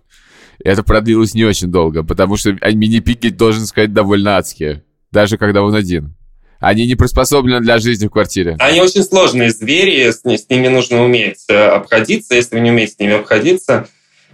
И 0.63 0.67
это 0.67 0.81
продлилось 0.81 1.35
не 1.35 1.45
очень 1.45 1.67
долго, 1.67 2.03
потому 2.03 2.35
что 2.35 2.51
мини-пиги, 2.51 3.29
должен 3.29 3.67
сказать, 3.67 3.93
довольно 3.93 4.37
адские. 4.37 4.83
Даже 5.11 5.37
когда 5.37 5.61
он 5.61 5.75
один. 5.75 6.15
Они 6.59 6.87
не 6.87 6.95
приспособлены 6.95 7.61
для 7.61 7.77
жизни 7.77 8.07
в 8.07 8.09
квартире. 8.09 8.55
Они 8.59 8.81
очень 8.81 9.03
сложные 9.03 9.51
звери, 9.51 10.09
с, 10.09 10.21
с 10.23 10.49
ними 10.49 10.67
нужно 10.69 11.03
уметь 11.03 11.45
э, 11.49 11.53
обходиться. 11.55 12.33
Если 12.33 12.55
вы 12.55 12.61
не 12.61 12.71
умеете 12.71 12.93
с 12.93 12.99
ними 12.99 13.13
обходиться, 13.13 13.87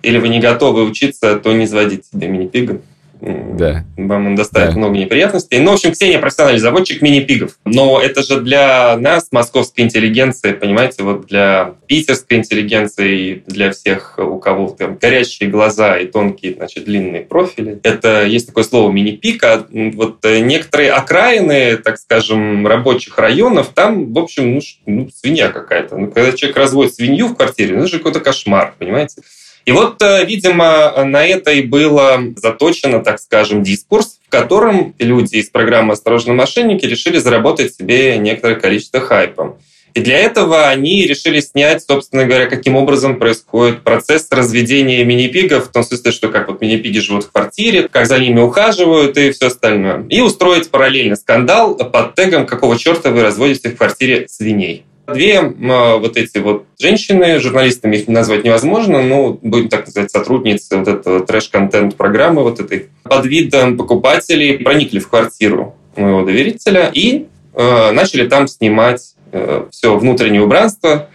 или 0.04 0.18
вы 0.20 0.28
не 0.28 0.40
готовы 0.40 0.84
учиться, 0.84 1.36
то 1.36 1.54
не 1.54 1.66
заводите 1.66 2.04
себе 2.12 2.28
мини-пига. 2.28 2.82
Да. 3.26 3.86
Вам 3.96 4.28
он 4.28 4.36
доставит 4.36 4.74
да. 4.74 4.78
много 4.78 4.98
неприятностей. 4.98 5.60
Ну, 5.60 5.72
в 5.72 5.76
общем, 5.76 5.94
Ксения 5.94 6.20
профессиональный 6.20 6.60
заводчик 6.60 7.02
мини-пигов. 7.02 7.58
Но 7.64 8.02
это 8.02 8.22
же 8.22 8.42
для 8.42 8.98
нас, 8.98 9.30
московской 9.32 9.86
интеллигенции, 9.86 10.52
понимаете, 10.52 11.04
вот 11.04 11.28
для 11.28 11.76
питерской 11.88 12.40
интеллигенции, 12.40 13.44
для 13.48 13.72
всех, 13.72 14.16
у 14.18 14.40
кого 14.40 14.70
там 14.72 14.98
горящие 15.02 15.50
глаза 15.50 15.98
и 15.98 16.06
тонкие, 16.06 16.56
значит, 16.56 16.84
длинные 16.84 17.22
профили. 17.22 17.80
Это 17.84 18.26
есть 18.26 18.48
такое 18.48 18.66
слово 18.66 18.92
мини-пик. 18.92 19.42
А 19.46 19.66
вот 19.72 20.18
некоторые 20.26 20.92
окраины, 20.92 21.78
так 21.78 22.00
скажем, 22.00 22.68
рабочих 22.68 23.18
районов, 23.18 23.70
там, 23.74 24.14
в 24.14 24.20
общем, 24.20 24.56
ну, 24.56 24.62
ну 24.86 25.10
свинья 25.16 25.48
какая-то. 25.48 25.96
Ну, 25.96 26.12
когда 26.12 26.34
человек 26.34 26.58
разводит 26.58 26.96
свинью 26.96 27.28
в 27.28 27.36
квартире, 27.36 27.76
ну, 27.76 27.84
это 27.84 27.88
же 27.88 27.98
какой-то 28.00 28.20
кошмар, 28.20 28.74
понимаете? 28.78 29.22
И 29.66 29.72
вот, 29.72 30.02
э, 30.02 30.26
видимо, 30.26 31.06
на 31.06 31.26
это 31.26 31.52
и 31.52 31.62
было 31.62 32.22
заточено, 32.36 33.00
так 33.00 33.20
скажем, 33.20 33.64
дискурс, 33.64 34.20
в 34.26 34.30
котором 34.30 34.94
люди 35.00 35.38
из 35.38 35.50
программы 35.50 35.94
«Осторожно, 35.94 36.34
мошенники» 36.34 36.86
решили 36.86 37.18
заработать 37.18 37.74
себе 37.76 38.18
некоторое 38.18 38.56
количество 38.56 39.00
хайпа. 39.00 39.58
И 39.94 40.00
для 40.00 40.18
этого 40.18 40.68
они 40.70 41.06
решили 41.06 41.40
снять, 41.40 41.84
собственно 41.84 42.26
говоря, 42.26 42.48
каким 42.48 42.76
образом 42.76 43.20
происходит 43.20 43.84
процесс 43.84 44.28
разведения 44.32 45.04
мини-пигов, 45.06 45.68
в 45.68 45.72
том 45.72 45.84
смысле, 45.84 46.12
что 46.12 46.30
как 46.30 46.48
вот 46.48 46.62
мини-пиги 46.62 46.98
живут 46.98 47.26
в 47.26 47.32
квартире, 47.32 47.88
как 47.88 48.08
за 48.08 48.18
ними 48.18 48.40
ухаживают 48.40 49.18
и 49.18 49.32
все 49.32 49.48
остальное. 49.48 50.04
И 50.10 50.20
устроить 50.20 50.72
параллельно 50.72 51.16
скандал 51.16 51.76
под 51.76 52.16
тегом 52.16 52.48
«Какого 52.48 52.78
черта 52.78 53.12
вы 53.12 53.22
разводите 53.22 53.70
в 53.70 53.78
квартире 53.78 54.28
свиней?». 54.28 54.84
Две 55.06 55.42
вот 55.42 56.16
эти 56.16 56.38
вот 56.38 56.66
женщины, 56.80 57.40
журналистами 57.40 57.98
их 57.98 58.08
назвать 58.08 58.46
невозможно, 58.46 59.02
но 59.02 59.38
будем 59.42 59.68
так 59.68 59.86
называть, 59.86 60.12
сотрудницы 60.12 60.78
вот 60.78 60.88
этого 60.88 61.26
трэш-контент 61.26 61.96
программы 61.96 62.44
вот 62.44 62.62
этой, 62.62 62.88
под 63.04 63.26
видом 63.26 63.78
покупателей 63.78 64.60
проникли 64.60 65.00
в 65.00 65.10
квартиру 65.10 65.76
моего 65.98 66.24
доверителя 66.24 66.90
и 66.94 67.28
э, 67.54 67.92
начали 67.92 68.28
там 68.30 68.48
снимать 68.48 69.16
э, 69.34 69.66
все 69.72 69.98
внутреннее 69.98 70.42
убранство, 70.42 71.10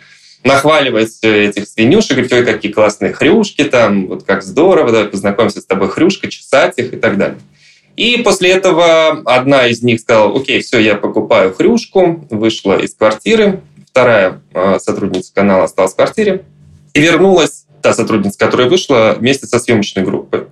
нахваливать 0.44 1.18
этих 1.22 1.66
свинюшек, 1.66 2.12
говорить, 2.12 2.32
ой, 2.32 2.44
какие 2.44 2.70
классные 2.70 3.14
хрюшки 3.14 3.64
там, 3.64 4.06
вот 4.08 4.24
как 4.24 4.42
здорово, 4.42 4.92
давай 4.92 5.08
познакомимся 5.08 5.62
с 5.62 5.64
тобой, 5.64 5.88
хрюшка, 5.88 6.28
чесать 6.28 6.74
их 6.76 6.92
и 6.92 6.96
так 6.96 7.16
далее. 7.16 7.38
И 7.96 8.18
после 8.18 8.50
этого 8.50 9.22
одна 9.24 9.66
из 9.66 9.82
них 9.82 9.98
сказала, 10.00 10.38
окей, 10.38 10.60
все, 10.60 10.78
я 10.78 10.94
покупаю 10.94 11.52
хрюшку, 11.52 12.24
вышла 12.30 12.78
из 12.78 12.94
квартиры, 12.94 13.60
вторая 13.98 14.40
а, 14.54 14.78
сотрудница 14.78 15.34
канала 15.34 15.64
осталась 15.64 15.92
в 15.92 15.96
квартире, 15.96 16.44
и 16.94 17.00
вернулась 17.00 17.64
та 17.82 17.92
сотрудница, 17.92 18.38
которая 18.38 18.68
вышла 18.68 19.16
вместе 19.18 19.48
со 19.48 19.58
съемочной 19.58 20.04
группой. 20.04 20.44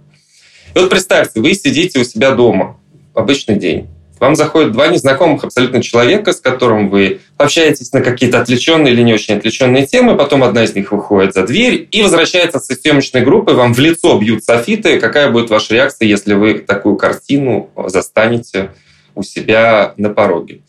И 0.74 0.78
вот 0.80 0.90
представьте, 0.90 1.40
вы 1.40 1.54
сидите 1.54 2.00
у 2.00 2.04
себя 2.04 2.32
дома, 2.32 2.76
обычный 3.14 3.54
день. 3.54 3.86
Вам 4.18 4.34
заходят 4.34 4.72
два 4.72 4.88
незнакомых 4.88 5.44
абсолютно 5.44 5.80
человека, 5.80 6.32
с 6.32 6.40
которым 6.40 6.88
вы 6.88 7.20
общаетесь 7.36 7.92
на 7.92 8.00
какие-то 8.00 8.40
отвлеченные 8.40 8.92
или 8.92 9.02
не 9.02 9.14
очень 9.14 9.36
отвлеченные 9.36 9.86
темы, 9.86 10.16
потом 10.16 10.42
одна 10.42 10.64
из 10.64 10.74
них 10.74 10.90
выходит 10.90 11.34
за 11.34 11.46
дверь 11.46 11.86
и 11.92 12.02
возвращается 12.02 12.58
со 12.58 12.74
съемочной 12.74 13.20
группой, 13.20 13.54
вам 13.54 13.74
в 13.74 13.78
лицо 13.78 14.18
бьют 14.18 14.42
софиты. 14.42 14.98
Какая 14.98 15.30
будет 15.30 15.50
ваша 15.50 15.74
реакция, 15.74 16.08
если 16.08 16.34
вы 16.34 16.54
такую 16.58 16.96
картину 16.96 17.70
застанете 17.86 18.72
у 19.14 19.22
себя 19.22 19.94
на 19.96 20.10
пороге? 20.10 20.62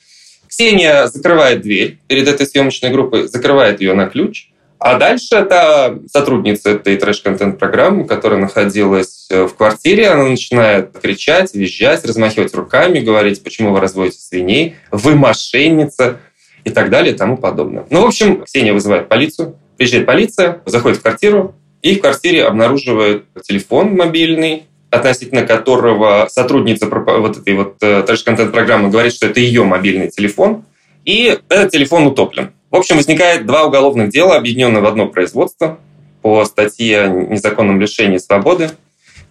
Ксения 0.57 1.05
закрывает 1.05 1.61
дверь 1.61 1.99
перед 2.07 2.27
этой 2.27 2.47
съемочной 2.47 2.89
группой, 2.89 3.27
закрывает 3.27 3.79
ее 3.79 3.93
на 3.93 4.07
ключ, 4.07 4.47
а 4.79 4.97
дальше 4.97 5.45
та 5.45 5.93
сотрудница 6.11 6.71
этой 6.71 6.97
трэш-контент-программы, 6.97 8.05
которая 8.05 8.39
находилась 8.39 9.27
э, 9.29 9.43
в 9.43 9.53
квартире, 9.53 10.09
она 10.09 10.23
начинает 10.23 10.97
кричать, 10.99 11.53
визжать, 11.53 12.03
размахивать 12.05 12.55
руками, 12.55 12.99
говорить, 12.99 13.43
почему 13.43 13.71
вы 13.71 13.81
разводите 13.81 14.19
свиней, 14.19 14.75
вы 14.89 15.15
мошенница! 15.15 16.17
и 16.63 16.69
так 16.69 16.89
далее 16.89 17.13
и 17.13 17.17
тому 17.17 17.37
подобное. 17.37 17.85
Ну, 17.89 18.01
в 18.01 18.07
общем, 18.07 18.43
Ксения 18.43 18.73
вызывает 18.73 19.07
полицию, 19.07 19.55
приезжает 19.77 20.05
полиция, 20.05 20.61
заходит 20.65 20.97
в 20.97 21.01
квартиру, 21.01 21.55
и 21.81 21.95
в 21.95 22.01
квартире 22.01 22.43
обнаруживает 22.43 23.23
телефон 23.43 23.95
мобильный, 23.95 24.63
относительно 24.89 25.45
которого 25.45 26.27
сотрудница 26.31 26.87
вот 26.87 27.37
этой 27.37 27.53
вот 27.55 27.77
э, 27.81 28.03
трэш-контент-программы 28.03 28.89
говорит, 28.89 29.13
что 29.13 29.27
это 29.27 29.39
ее 29.39 29.63
мобильный 29.63 30.09
телефон, 30.09 30.63
и 31.03 31.39
этот 31.49 31.71
телефон 31.71 32.07
утоплен. 32.07 32.51
В 32.69 32.75
общем, 32.75 32.97
возникает 32.97 33.45
два 33.45 33.63
уголовных 33.65 34.09
дела, 34.09 34.35
объединенные 34.35 34.81
в 34.81 34.85
одно 34.85 35.07
производство 35.07 35.79
по 36.21 36.43
статье 36.45 37.03
о 37.03 37.07
незаконном 37.07 37.79
лишении 37.79 38.17
свободы 38.17 38.71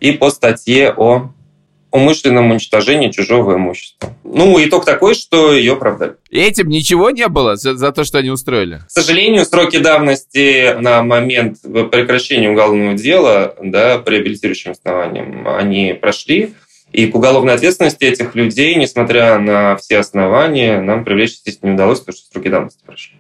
и 0.01 0.13
по 0.13 0.31
статье 0.31 0.93
о 0.97 1.31
умышленном 1.91 2.51
уничтожении 2.51 3.11
чужого 3.11 3.55
имущества. 3.55 4.15
Ну, 4.25 4.63
итог 4.63 4.85
такой, 4.85 5.15
что 5.15 5.53
ее 5.53 5.75
оправдали. 5.75 6.15
Этим 6.31 6.69
ничего 6.69 7.11
не 7.11 7.29
было 7.29 7.57
за, 7.57 7.75
за 7.75 7.93
то, 7.93 8.05
что 8.05 8.19
они 8.19 8.31
устроили? 8.31 8.81
К 8.87 8.91
сожалению, 8.91 9.45
сроки 9.45 9.79
давности 9.79 10.75
на 10.79 11.03
момент 11.03 11.59
прекращения 11.63 12.51
уголовного 12.51 12.95
дела 12.95 13.55
да, 13.63 13.99
по 13.99 14.11
реабилитирующим 14.11 14.73
основаниям, 14.73 15.47
они 15.49 15.97
прошли. 16.01 16.55
И 16.93 17.07
к 17.07 17.15
уголовной 17.15 17.55
ответственности 17.55 18.05
этих 18.05 18.35
людей, 18.35 18.75
несмотря 18.77 19.39
на 19.39 19.77
все 19.77 19.99
основания, 19.99 20.81
нам 20.81 21.05
привлечь 21.05 21.37
здесь 21.37 21.59
не 21.63 21.73
удалось, 21.73 22.01
потому 22.01 22.17
что 22.17 22.31
сроки 22.33 22.49
давности 22.49 22.81
прошли. 22.87 23.17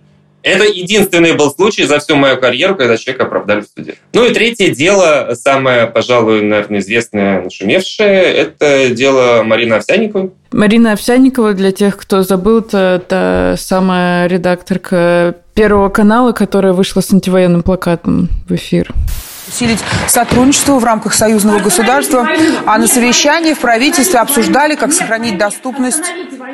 Это 0.46 0.62
единственный 0.62 1.32
был 1.32 1.50
случай 1.50 1.86
за 1.86 1.98
всю 1.98 2.14
мою 2.14 2.36
карьеру, 2.38 2.76
когда 2.76 2.96
человека 2.96 3.24
оправдали 3.24 3.62
в 3.62 3.66
суде. 3.66 3.96
Ну 4.12 4.24
и 4.24 4.32
третье 4.32 4.72
дело, 4.72 5.34
самое, 5.34 5.88
пожалуй, 5.88 6.40
наверное, 6.42 6.78
известное, 6.78 7.42
нашумевшее, 7.42 8.22
это 8.22 8.90
дело 8.90 9.42
Марины 9.42 9.74
Овсянниковой. 9.74 10.30
Марина 10.52 10.92
Овсянникова, 10.92 11.52
для 11.52 11.72
тех, 11.72 11.96
кто 11.96 12.22
забыл, 12.22 12.60
это, 12.60 13.02
это 13.02 13.56
самая 13.58 14.28
редакторка 14.28 15.34
Первого 15.54 15.88
канала, 15.88 16.30
которая 16.30 16.72
вышла 16.72 17.00
с 17.00 17.12
антивоенным 17.12 17.64
плакатом 17.64 18.28
в 18.48 18.54
эфир 18.54 18.92
усилить 19.48 19.78
сотрудничество 20.08 20.78
в 20.78 20.84
рамках 20.84 21.14
союзного 21.14 21.60
государства, 21.60 22.28
а 22.66 22.78
на 22.78 22.88
совещании 22.88 23.54
в 23.54 23.60
правительстве 23.60 24.18
обсуждали, 24.18 24.74
как 24.74 24.92
сохранить 24.92 25.38
доступность 25.38 26.02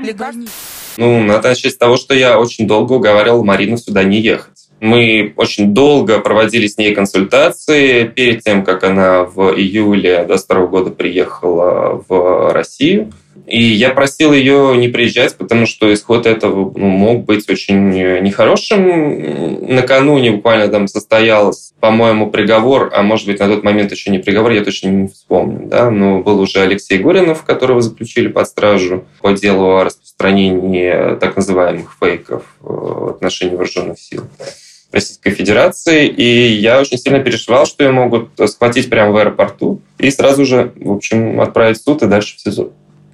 лекарств. 0.02 0.81
Ну, 0.96 1.22
надо 1.22 1.48
начать 1.48 1.72
с 1.72 1.76
того, 1.76 1.96
что 1.96 2.14
я 2.14 2.38
очень 2.38 2.66
долго 2.66 2.94
уговаривал 2.94 3.44
Марину 3.44 3.76
сюда 3.76 4.04
не 4.04 4.20
ехать. 4.20 4.68
Мы 4.80 5.32
очень 5.36 5.74
долго 5.74 6.18
проводили 6.18 6.66
с 6.66 6.76
ней 6.76 6.92
консультации 6.92 8.04
перед 8.04 8.42
тем, 8.42 8.64
как 8.64 8.82
она 8.82 9.22
в 9.22 9.54
июле 9.56 10.24
2022 10.24 10.66
года 10.66 10.90
приехала 10.90 12.04
в 12.08 12.52
Россию. 12.52 13.12
И 13.46 13.62
я 13.62 13.90
просил 13.90 14.32
ее 14.32 14.76
не 14.76 14.88
приезжать, 14.88 15.36
потому 15.36 15.66
что 15.66 15.92
исход 15.92 16.26
этого 16.26 16.72
ну, 16.76 16.88
мог 16.88 17.24
быть 17.24 17.48
очень 17.50 17.90
нехорошим. 18.20 19.74
Накануне 19.74 20.32
буквально 20.32 20.68
там 20.68 20.86
состоялся, 20.86 21.74
по-моему, 21.80 22.30
приговор, 22.30 22.90
а 22.94 23.02
может 23.02 23.26
быть 23.26 23.40
на 23.40 23.48
тот 23.48 23.64
момент 23.64 23.90
еще 23.92 24.10
не 24.10 24.18
приговор, 24.18 24.52
я 24.52 24.64
точно 24.64 24.88
не 24.88 25.08
вспомню. 25.08 25.66
Да? 25.66 25.90
Но 25.90 26.20
был 26.20 26.40
уже 26.40 26.60
Алексей 26.60 26.98
Горинов, 26.98 27.42
которого 27.42 27.82
заключили 27.82 28.28
под 28.28 28.48
стражу 28.48 29.04
по 29.20 29.32
делу 29.32 29.76
о 29.76 29.84
распространении 29.84 31.16
так 31.18 31.36
называемых 31.36 31.96
фейков 32.00 32.44
в 32.60 33.10
отношении 33.10 33.54
вооруженных 33.54 33.98
сил. 33.98 34.22
Российской 34.92 35.30
Федерации, 35.30 36.06
и 36.06 36.52
я 36.52 36.78
очень 36.78 36.98
сильно 36.98 37.18
переживал, 37.18 37.64
что 37.64 37.82
ее 37.82 37.92
могут 37.92 38.28
схватить 38.46 38.90
прямо 38.90 39.12
в 39.12 39.16
аэропорту 39.16 39.80
и 39.98 40.10
сразу 40.10 40.44
же, 40.44 40.72
в 40.76 40.92
общем, 40.92 41.40
отправить 41.40 41.78
в 41.78 41.84
суд 41.84 42.02
и 42.02 42.06
дальше 42.06 42.36
в 42.36 42.40
СИЗО. 42.40 42.72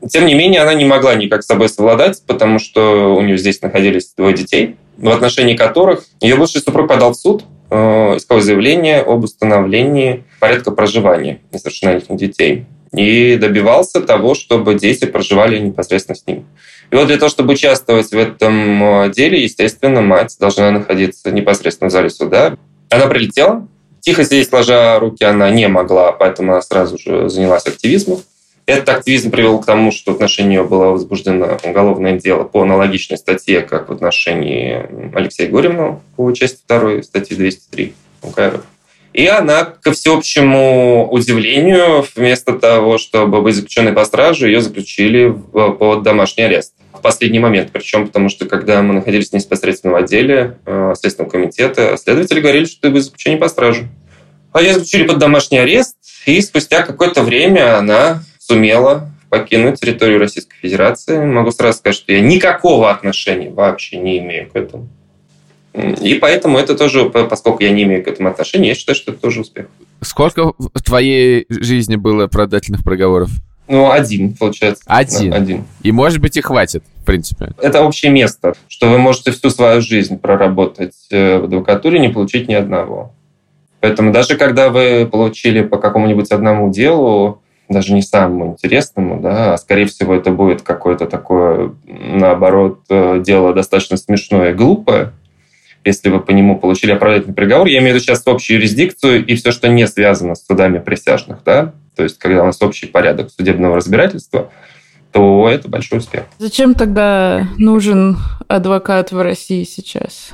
Тем 0.09 0.26
не 0.26 0.35
менее, 0.35 0.61
она 0.61 0.75
не 0.75 0.85
могла 0.85 1.14
никак 1.14 1.43
с 1.43 1.47
собой 1.47 1.69
совладать, 1.69 2.23
потому 2.26 2.59
что 2.59 3.14
у 3.14 3.23
нее 3.23 3.37
здесь 3.37 3.62
находились 3.62 4.12
двое 4.17 4.35
детей, 4.35 4.76
в 4.97 5.09
отношении 5.09 5.57
которых 5.57 6.05
ее 6.21 6.37
бывший 6.37 6.61
супруг 6.61 6.88
подал 6.88 7.12
в 7.12 7.17
суд, 7.17 7.45
э, 7.71 8.17
искал 8.17 8.40
заявление 8.40 9.00
об 9.00 9.25
установлении 9.25 10.25
порядка 10.40 10.71
проживания 10.71 11.40
несовершеннолетних 11.52 12.17
детей 12.17 12.67
и 12.93 13.37
добивался 13.37 14.00
того, 14.00 14.35
чтобы 14.35 14.75
дети 14.75 15.05
проживали 15.05 15.59
непосредственно 15.59 16.17
с 16.17 16.26
ним. 16.26 16.47
И 16.90 16.97
вот 16.97 17.09
для 17.09 17.19
того, 17.19 17.28
чтобы 17.28 17.52
участвовать 17.52 18.11
в 18.11 18.17
этом 18.17 19.05
э, 19.05 19.12
деле, 19.12 19.43
естественно, 19.43 20.00
мать 20.00 20.37
должна 20.40 20.71
находиться 20.71 21.31
непосредственно 21.31 21.90
в 21.90 21.93
зале 21.93 22.09
суда. 22.09 22.57
Она 22.88 23.07
прилетела, 23.09 23.69
тихо 24.00 24.25
сидеть, 24.25 24.49
сложа 24.49 24.99
руки, 24.99 25.25
она 25.25 25.50
не 25.50 25.69
могла, 25.69 26.12
поэтому 26.12 26.52
она 26.52 26.62
сразу 26.62 26.99
же 26.99 27.28
занялась 27.28 27.67
активизмом. 27.67 28.21
Этот 28.68 28.90
активизм 28.90 29.30
привел 29.30 29.60
к 29.60 29.64
тому, 29.64 29.90
что 29.90 30.12
в 30.12 30.16
отношении 30.16 30.50
нее 30.50 30.62
было 30.62 30.90
возбуждено 30.90 31.58
уголовное 31.64 32.18
дело 32.18 32.44
по 32.44 32.60
аналогичной 32.60 33.16
статье, 33.16 33.62
как 33.62 33.88
в 33.88 33.92
отношении 33.92 35.14
Алексея 35.16 35.48
Горевного 35.48 36.02
по 36.16 36.30
части 36.32 36.60
2 36.68 37.02
статьи 37.02 37.34
203 37.34 37.94
УК 38.25 38.38
РФ. 38.38 38.60
И 39.14 39.26
она, 39.26 39.64
ко 39.64 39.92
всеобщему 39.92 41.08
удивлению, 41.10 42.04
вместо 42.14 42.58
того, 42.58 42.98
чтобы 42.98 43.40
быть 43.40 43.54
заключенной 43.54 43.94
по 43.94 44.04
стражу, 44.04 44.46
ее 44.46 44.60
заключили 44.60 45.34
под 45.54 46.02
домашний 46.02 46.44
арест 46.44 46.75
в 46.92 47.00
последний 47.00 47.38
момент. 47.38 47.70
Причем 47.72 48.06
потому, 48.06 48.28
что 48.28 48.44
когда 48.44 48.82
мы 48.82 48.92
находились 48.92 49.32
непосредственно 49.32 49.94
в 49.94 49.96
отделе 49.96 50.58
э, 50.66 50.92
Следственного 50.94 51.30
комитета, 51.30 51.96
следователи 51.96 52.40
говорили, 52.40 52.66
что 52.66 52.90
вы 52.90 53.00
заключение 53.00 53.40
по 53.40 53.48
стражу. 53.48 53.88
А 54.52 54.60
ее 54.60 54.75
заключили 54.75 55.04
под 55.04 55.16
домашний 55.16 55.56
арест, 55.56 55.96
и 56.26 56.38
спустя 56.42 56.82
какое-то 56.82 57.22
время 57.22 57.78
она 57.78 58.22
сумела 58.49 59.11
покинуть 59.28 59.81
территорию 59.81 60.19
Российской 60.19 60.57
Федерации. 60.57 61.25
Могу 61.25 61.50
сразу 61.50 61.78
сказать, 61.78 61.97
что 61.97 62.12
я 62.12 62.21
никакого 62.21 62.90
отношения 62.90 63.50
вообще 63.50 63.99
не 63.99 64.19
имею 64.19 64.49
к 64.50 64.57
этому. 64.57 64.88
И 65.75 66.14
поэтому 66.14 66.59
это 66.59 66.75
тоже, 66.75 67.05
поскольку 67.11 67.62
я 67.62 67.71
не 67.71 67.83
имею 67.85 68.02
к 68.02 68.09
этому 68.09 68.31
отношения, 68.31 68.69
я 68.69 68.75
считаю, 68.75 68.97
что 68.97 69.12
это 69.12 69.21
тоже 69.21 69.43
успех. 69.43 69.67
Сколько 70.00 70.52
в 70.57 70.83
твоей 70.83 71.47
жизни 71.50 71.97
было 71.97 72.26
продательных 72.26 72.83
приговоров? 72.83 73.31
Ну, 73.69 73.90
один, 73.90 74.35
получается. 74.35 74.83
Один? 74.87 75.31
Да, 75.31 75.37
один. 75.37 75.64
И, 75.83 75.93
может 75.93 76.21
быть, 76.21 76.38
и 76.38 76.40
хватит, 76.40 76.83
в 77.02 77.05
принципе. 77.05 77.52
Это 77.61 77.83
общее 77.83 78.11
место, 78.11 78.55
что 78.67 78.88
вы 78.88 78.97
можете 78.97 79.31
всю 79.31 79.50
свою 79.50 79.83
жизнь 79.83 80.19
проработать 80.19 80.95
э, 81.11 81.38
в 81.38 81.45
адвокатуре, 81.45 81.99
не 81.99 82.09
получить 82.09 82.49
ни 82.49 82.55
одного. 82.55 83.12
Поэтому 83.81 84.11
даже 84.11 84.37
когда 84.37 84.71
вы 84.71 85.07
получили 85.07 85.62
по 85.62 85.76
какому-нибудь 85.76 86.31
одному 86.31 86.73
делу, 86.73 87.43
даже 87.68 87.92
не 87.92 88.02
самому 88.02 88.52
интересному, 88.52 89.20
да, 89.20 89.54
а 89.54 89.58
скорее 89.58 89.87
всего 89.87 90.14
это 90.14 90.30
будет 90.30 90.62
какое-то 90.62 91.06
такое, 91.06 91.72
наоборот, 91.87 92.80
э, 92.88 93.22
дело 93.25 93.52
достаточно 93.54 93.96
смешное 93.96 94.50
и 94.50 94.54
глупое, 94.54 95.12
если 95.84 96.08
вы 96.08 96.20
по 96.20 96.30
нему 96.30 96.58
получили 96.58 96.92
оправдательный 96.92 97.34
приговор. 97.34 97.66
Я 97.66 97.78
имею 97.78 97.92
в 97.92 97.94
виду 97.96 98.04
сейчас 98.04 98.26
общую 98.26 98.58
юрисдикцию 98.58 99.25
и 99.25 99.34
все, 99.37 99.52
что 99.52 99.68
не 99.68 99.87
связано 99.87 100.34
с 100.34 100.46
судами 100.46 100.78
присяжных, 100.78 101.40
да, 101.44 101.74
то 101.96 102.02
есть 102.02 102.18
когда 102.18 102.42
у 102.42 102.46
нас 102.46 102.61
общий 102.62 102.87
порядок 102.87 103.31
судебного 103.31 103.76
разбирательства, 103.76 104.50
то 105.12 105.49
это 105.49 105.68
большой 105.68 105.99
успех. 105.99 106.25
Зачем 106.38 106.75
тогда 106.75 107.47
нужен 107.57 108.18
адвокат 108.47 109.12
в 109.12 109.21
России 109.21 109.64
сейчас? 109.64 110.31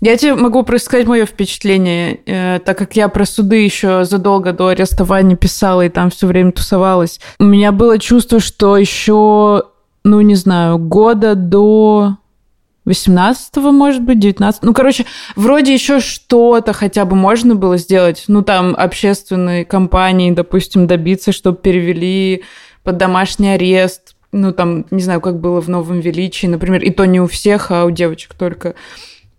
Я 0.00 0.16
тебе 0.16 0.34
могу 0.34 0.62
просто 0.62 0.86
сказать 0.86 1.06
мое 1.06 1.26
впечатление, 1.26 2.20
э, 2.26 2.60
так 2.64 2.76
как 2.78 2.94
я 2.96 3.08
про 3.08 3.24
суды 3.24 3.56
еще 3.56 4.04
задолго 4.04 4.52
до 4.52 4.68
арестования 4.68 5.36
писала 5.36 5.86
и 5.86 5.88
там 5.88 6.10
все 6.10 6.26
время 6.26 6.52
тусовалась. 6.52 7.20
У 7.38 7.44
меня 7.44 7.72
было 7.72 7.98
чувство, 7.98 8.40
что 8.40 8.76
еще, 8.76 9.64
ну 10.04 10.20
не 10.20 10.34
знаю, 10.34 10.78
года 10.78 11.34
до 11.34 12.18
18-го, 12.86 13.72
может 13.72 14.02
быть, 14.02 14.18
19 14.18 14.62
Ну, 14.62 14.74
короче, 14.74 15.06
вроде 15.36 15.72
еще 15.72 16.00
что-то 16.00 16.72
хотя 16.72 17.04
бы 17.04 17.16
можно 17.16 17.54
было 17.54 17.78
сделать. 17.78 18.24
Ну, 18.28 18.42
там, 18.42 18.74
общественной 18.76 19.64
компании, 19.64 20.30
допустим, 20.30 20.86
добиться, 20.86 21.32
чтобы 21.32 21.56
перевели 21.56 22.42
под 22.84 22.98
домашний 22.98 23.54
арест. 23.54 24.14
Ну, 24.30 24.52
там, 24.52 24.86
не 24.90 25.02
знаю, 25.02 25.20
как 25.20 25.40
было 25.40 25.60
в 25.60 25.68
Новом 25.68 26.00
Величии, 26.00 26.46
например. 26.46 26.82
И 26.82 26.90
то 26.90 27.04
не 27.06 27.20
у 27.20 27.26
всех, 27.26 27.70
а 27.70 27.84
у 27.84 27.90
девочек 27.90 28.34
только. 28.34 28.74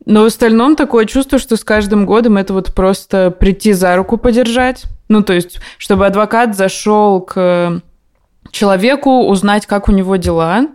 Но 0.05 0.21
в 0.21 0.25
остальном 0.25 0.75
такое 0.75 1.05
чувство, 1.05 1.39
что 1.39 1.55
с 1.57 1.63
каждым 1.63 2.05
годом 2.05 2.37
это 2.37 2.53
вот 2.53 2.73
просто 2.73 3.31
прийти 3.31 3.73
за 3.73 3.95
руку 3.95 4.17
подержать. 4.17 4.83
Ну, 5.07 5.23
то 5.23 5.33
есть, 5.33 5.59
чтобы 5.77 6.05
адвокат 6.05 6.55
зашел 6.55 7.21
к 7.21 7.81
человеку, 8.51 9.25
узнать, 9.25 9.65
как 9.65 9.89
у 9.89 9.91
него 9.91 10.15
дела, 10.15 10.67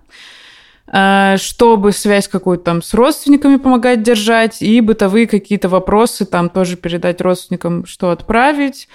э, 0.93 1.37
чтобы 1.39 1.93
связь 1.93 2.29
какую-то 2.29 2.65
там 2.65 2.83
с 2.83 2.93
родственниками 2.93 3.57
помогать 3.57 4.03
держать, 4.03 4.63
и 4.63 4.81
бытовые 4.81 5.27
какие-то 5.27 5.69
вопросы 5.69 6.25
там 6.27 6.51
тоже 6.51 6.77
передать 6.77 7.21
родственникам, 7.21 7.87
что 7.87 8.11
отправить. 8.11 8.89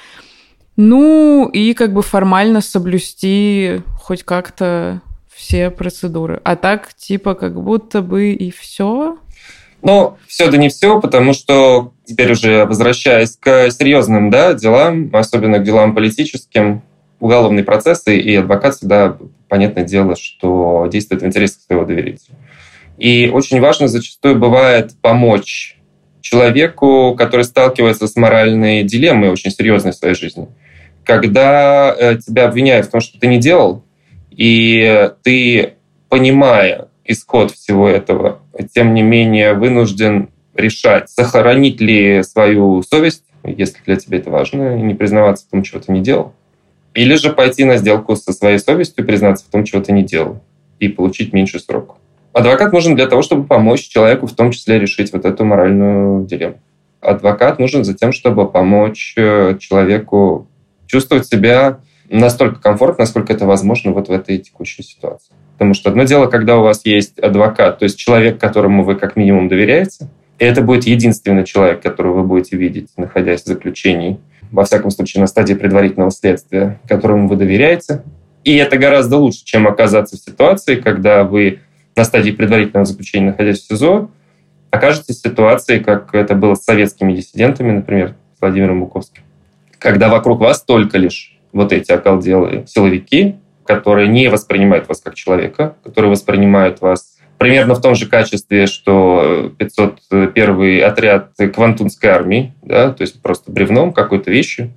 Ну, 0.78 1.50
и 1.52 1.74
как 1.74 1.94
бы 1.94 2.02
формально 2.02 2.62
соблюсти 2.62 3.82
хоть 4.02 4.24
как-то 4.24 5.02
все 5.34 5.70
процедуры. 5.70 6.42
А 6.44 6.56
так, 6.56 6.94
типа, 6.94 7.36
как 7.36 7.62
будто 7.62 8.02
бы 8.02 8.32
и 8.32 8.52
все. 8.52 9.18
Ну, 9.82 10.18
все 10.28 10.50
да 10.50 10.58
не 10.58 10.70
все, 10.70 11.00
потому 11.00 11.34
что 11.34 11.94
теперь 12.06 12.32
уже 12.32 12.66
возвращаясь 12.66 13.38
к 13.38 13.70
серьезным 13.72 14.32
да, 14.32 14.54
делам, 14.54 15.10
особенно 15.14 15.60
к 15.60 15.64
делам 15.64 15.94
политическим, 15.94 16.82
уголовные 17.20 17.64
процессы 17.64 18.18
и 18.18 18.36
адвокат 18.36 18.76
всегда, 18.76 19.18
понятное 19.48 19.84
дело, 19.84 20.16
что 20.16 20.88
действует 20.92 21.22
в 21.22 21.26
интересах 21.26 21.62
своего 21.62 21.86
доверителя. 21.86 22.36
И 22.98 23.30
очень 23.32 23.60
важно 23.60 23.88
зачастую 23.88 24.38
бывает 24.38 24.94
помочь 25.02 25.78
человеку, 26.22 27.16
который 27.18 27.44
сталкивается 27.44 28.08
с 28.08 28.16
моральной 28.16 28.84
дилеммой 28.84 29.30
очень 29.30 29.52
серьезной 29.52 29.92
в 29.92 29.96
своей 29.96 30.16
жизни. 30.16 30.48
Когда 31.06 31.96
э, 31.98 32.18
тебя 32.18 32.48
обвиняют 32.48 32.88
в 32.88 32.91
том, 32.91 33.00
что 33.00 33.20
ты 33.20 33.28
не 33.28 33.39
делал, 33.39 33.84
и 34.32 35.12
ты, 35.24 35.74
понимая 36.10 36.88
исход 37.06 37.52
всего 37.52 37.88
этого, 37.88 38.39
тем 38.74 38.94
не 38.94 39.04
менее 39.04 39.54
вынужден 39.54 40.30
решать, 40.56 41.10
сохранить 41.10 41.80
ли 41.80 42.24
свою 42.24 42.82
совесть, 42.82 43.24
если 43.44 43.78
для 43.86 43.96
тебя 43.98 44.18
это 44.18 44.30
важно, 44.30 44.78
и 44.78 44.82
не 44.82 44.96
признаваться 44.96 45.46
в 45.46 45.52
том, 45.52 45.63
чего 45.63 45.80
ты 45.80 45.91
не 45.91 46.02
делал, 46.02 46.34
или 46.94 47.15
же 47.15 47.32
пойти 47.32 47.65
на 47.65 47.78
сделку 47.78 48.15
со 48.15 48.34
своей 48.34 48.58
совестью 48.58 49.06
признаться 49.06 49.46
в 49.46 49.52
том, 49.52 49.63
чего 49.63 49.82
ты 49.82 49.91
не 49.91 50.04
делал, 50.04 50.41
и 50.80 50.88
получить 50.88 51.34
меньший 51.34 51.60
срок. 51.60 51.98
Адвокат 52.34 52.74
нужен 52.74 52.96
для 52.96 53.08
того, 53.08 53.22
чтобы 53.22 53.46
помочь 53.46 53.88
человеку 53.88 54.28
в 54.28 54.34
том 54.34 54.52
числе 54.52 54.80
решить 54.80 55.13
вот 55.13 55.26
эту 55.26 55.46
моральную 55.46 56.26
дилемму. 56.26 56.60
Адвокат 57.00 57.60
нужен 57.60 57.84
за 57.84 57.94
тем, 57.94 58.12
чтобы 58.12 58.50
помочь 58.50 59.13
э, 59.15 59.58
человеку 59.60 60.48
чувствовать 60.88 61.28
себя 61.28 61.80
настолько 62.10 62.60
комфортно, 62.60 63.04
насколько 63.04 63.34
это 63.34 63.45
возможно 63.45 63.91
вот 63.91 64.08
в 64.08 64.12
этой 64.12 64.38
текущей 64.38 64.84
ситуации. 64.84 65.34
Потому 65.54 65.74
что 65.74 65.89
одно 65.89 66.04
дело, 66.04 66.28
когда 66.28 66.58
у 66.58 66.63
вас 66.63 66.86
есть 66.86 67.17
адвокат, 67.19 67.80
то 67.80 67.84
есть 67.84 67.98
человек, 67.98 68.39
которому 68.39 68.84
вы 68.84 68.95
как 68.95 69.15
минимум 69.15 69.48
доверяете, 69.48 70.10
и 70.38 70.43
это 70.43 70.62
будет 70.62 70.86
единственный 70.86 71.45
человек, 71.45 71.82
которого 71.82 72.21
вы 72.21 72.24
будете 72.24 72.58
видеть, 72.58 72.89
находясь 72.98 73.43
в 73.43 73.48
заключении, 73.48 74.19
во 74.52 74.65
всяком 74.65 74.91
случае 74.91 75.21
на 75.21 75.28
стадии 75.28 75.54
предварительного 75.54 76.12
следствия, 76.12 76.80
которому 76.88 77.28
вы 77.28 77.36
доверяете. 77.38 78.04
И 78.43 78.56
это 78.58 78.78
гораздо 78.78 79.17
лучше, 79.17 79.43
чем 79.43 79.67
оказаться 79.67 80.17
в 80.17 80.19
ситуации, 80.19 80.76
когда 80.76 81.24
вы 81.24 81.62
на 81.95 82.04
стадии 82.04 82.32
предварительного 82.32 82.86
заключения, 82.86 83.28
находясь 83.28 83.62
в 83.62 83.67
СИЗО, 83.67 84.12
окажетесь 84.71 85.17
в 85.17 85.21
ситуации, 85.21 85.80
как 85.80 86.13
это 86.13 86.36
было 86.36 86.56
с 86.56 86.63
советскими 86.63 87.13
диссидентами, 87.13 87.71
например, 87.71 88.15
с 88.38 88.41
Владимиром 88.41 88.82
Буковским, 88.82 89.24
когда 89.86 90.10
вокруг 90.10 90.39
вас 90.39 90.63
только 90.63 90.98
лишь 90.98 91.38
вот 91.54 91.71
эти 91.71 91.91
околделые 91.91 92.65
силовики, 92.65 93.36
которые 93.67 94.08
не 94.08 94.30
воспринимают 94.30 94.89
вас 94.89 95.00
как 95.00 95.13
человека, 95.13 95.76
которые 95.84 96.10
воспринимают 96.10 96.82
вас 96.82 97.17
примерно 97.38 97.76
в 97.76 97.82
том 97.82 97.93
же 97.93 98.08
качестве, 98.08 98.65
что 98.65 99.52
501 99.60 100.84
отряд 100.84 101.34
Квантунской 101.54 102.10
армии, 102.10 102.56
да, 102.63 102.93
то 102.93 103.04
есть 103.04 103.21
просто 103.21 103.52
бревном 103.52 103.93
какой-то 103.93 104.32
вещью, 104.32 104.71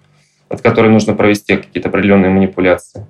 от 0.51 0.61
которой 0.61 0.90
нужно 0.90 1.14
провести 1.14 1.57
какие-то 1.57 1.88
определенные 1.88 2.31
манипуляции. 2.31 3.07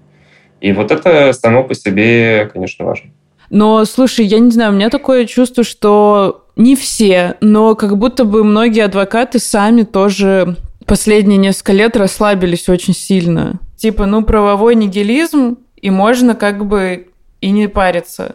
И 0.61 0.71
вот 0.73 0.93
это 0.93 1.33
само 1.33 1.65
по 1.65 1.75
себе, 1.75 2.49
конечно, 2.53 2.85
важно. 2.85 3.11
Но, 3.51 3.85
слушай, 3.87 4.25
я 4.25 4.39
не 4.39 4.53
знаю, 4.53 4.71
у 4.71 4.77
меня 4.77 4.89
такое 4.89 5.27
чувство, 5.27 5.65
что 5.65 6.45
не 6.55 6.77
все, 6.77 7.35
но 7.41 7.75
как 7.75 7.99
будто 7.99 8.25
бы 8.25 8.45
многие 8.45 8.85
адвокаты 8.85 9.41
сами 9.41 9.83
тоже 9.83 10.57
последние 10.89 11.39
несколько 11.39 11.73
лет 11.73 11.97
расслабились 11.97 12.69
очень 12.69 12.95
сильно. 12.95 13.61
Типа, 13.77 14.07
ну, 14.07 14.25
правовой 14.25 14.75
нигилизм, 14.75 15.59
и 15.77 15.91
можно 15.91 16.35
как 16.35 16.67
бы 16.67 17.09
и 17.41 17.51
не 17.51 17.69
париться. 17.69 18.35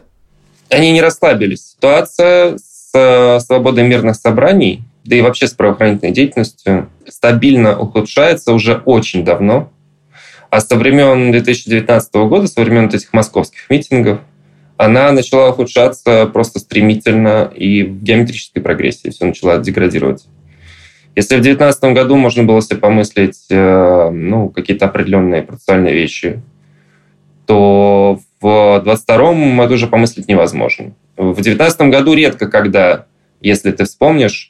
Они 0.70 0.92
не 0.92 1.02
расслабились. 1.02 1.72
Ситуация 1.72 2.58
с 2.58 2.92
э, 2.94 3.40
свободой 3.42 3.86
мирных 3.86 4.16
собраний, 4.16 4.84
да 5.04 5.18
и 5.18 5.22
вообще 5.22 5.48
с 5.48 5.52
правоохранительной 5.52 6.14
деятельностью, 6.14 6.90
стабильно 7.08 7.78
ухудшается 7.78 8.54
уже 8.54 8.82
очень 8.86 9.26
давно. 9.26 9.70
А 10.50 10.62
со 10.62 10.76
времен 10.78 11.32
2019 11.32 12.14
года, 12.14 12.48
со 12.48 12.62
времен 12.62 12.88
этих 12.88 13.12
московских 13.12 13.70
митингов, 13.70 14.20
она 14.78 15.12
начала 15.12 15.50
ухудшаться 15.50 16.28
просто 16.28 16.60
стремительно 16.60 17.52
и 17.56 17.84
в 17.84 18.02
геометрической 18.04 18.62
прогрессии 18.62 19.10
все 19.10 19.26
начало 19.26 19.58
деградировать. 19.58 20.26
Если 21.16 21.36
в 21.36 21.42
2019 21.42 21.84
году 21.96 22.16
можно 22.16 22.44
было 22.44 22.62
себе 22.62 22.78
помыслить 22.78 23.46
э, 23.50 24.10
ну, 24.10 24.50
какие-то 24.50 24.86
определенные 24.86 25.44
процессуальные 25.44 25.94
вещи, 25.94 26.42
то 27.46 28.20
в 28.42 28.82
2022 28.84 29.64
это 29.64 29.74
уже 29.74 29.88
помыслить 29.88 30.28
невозможно. 30.28 30.94
В 31.16 31.36
2019 31.36 31.82
году 31.82 32.14
редко, 32.14 32.48
когда, 32.48 33.06
если 33.42 33.72
ты 33.72 33.86
вспомнишь, 33.86 34.50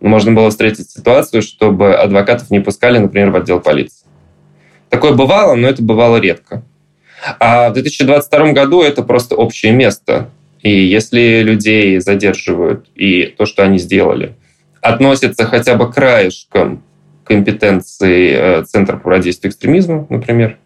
можно 0.00 0.32
было 0.32 0.50
встретить 0.50 0.90
ситуацию, 0.90 1.42
чтобы 1.42 1.94
адвокатов 1.94 2.50
не 2.50 2.60
пускали, 2.60 2.98
например, 2.98 3.30
в 3.30 3.36
отдел 3.36 3.60
полиции. 3.60 4.06
Такое 4.88 5.12
бывало, 5.12 5.54
но 5.54 5.68
это 5.68 5.82
бывало 5.82 6.16
редко. 6.16 6.64
А 7.38 7.70
в 7.70 7.74
2022 7.74 8.52
году 8.52 8.82
это 8.82 9.02
просто 9.02 9.36
общее 9.36 9.72
место. 9.72 10.30
И 10.62 10.70
если 10.70 11.42
людей 11.42 12.00
задерживают, 12.00 12.86
и 12.94 13.24
то, 13.24 13.46
что 13.46 13.62
они 13.62 13.78
сделали, 13.78 14.34
относится 14.80 15.44
хотя 15.46 15.74
бы 15.74 15.90
краешком 15.92 16.82
компетенции 17.24 18.32
э, 18.32 18.64
Центра 18.64 18.96
по 18.96 19.04
противодействию 19.04 19.50
экстремизму, 19.50 20.06
например, 20.10 20.58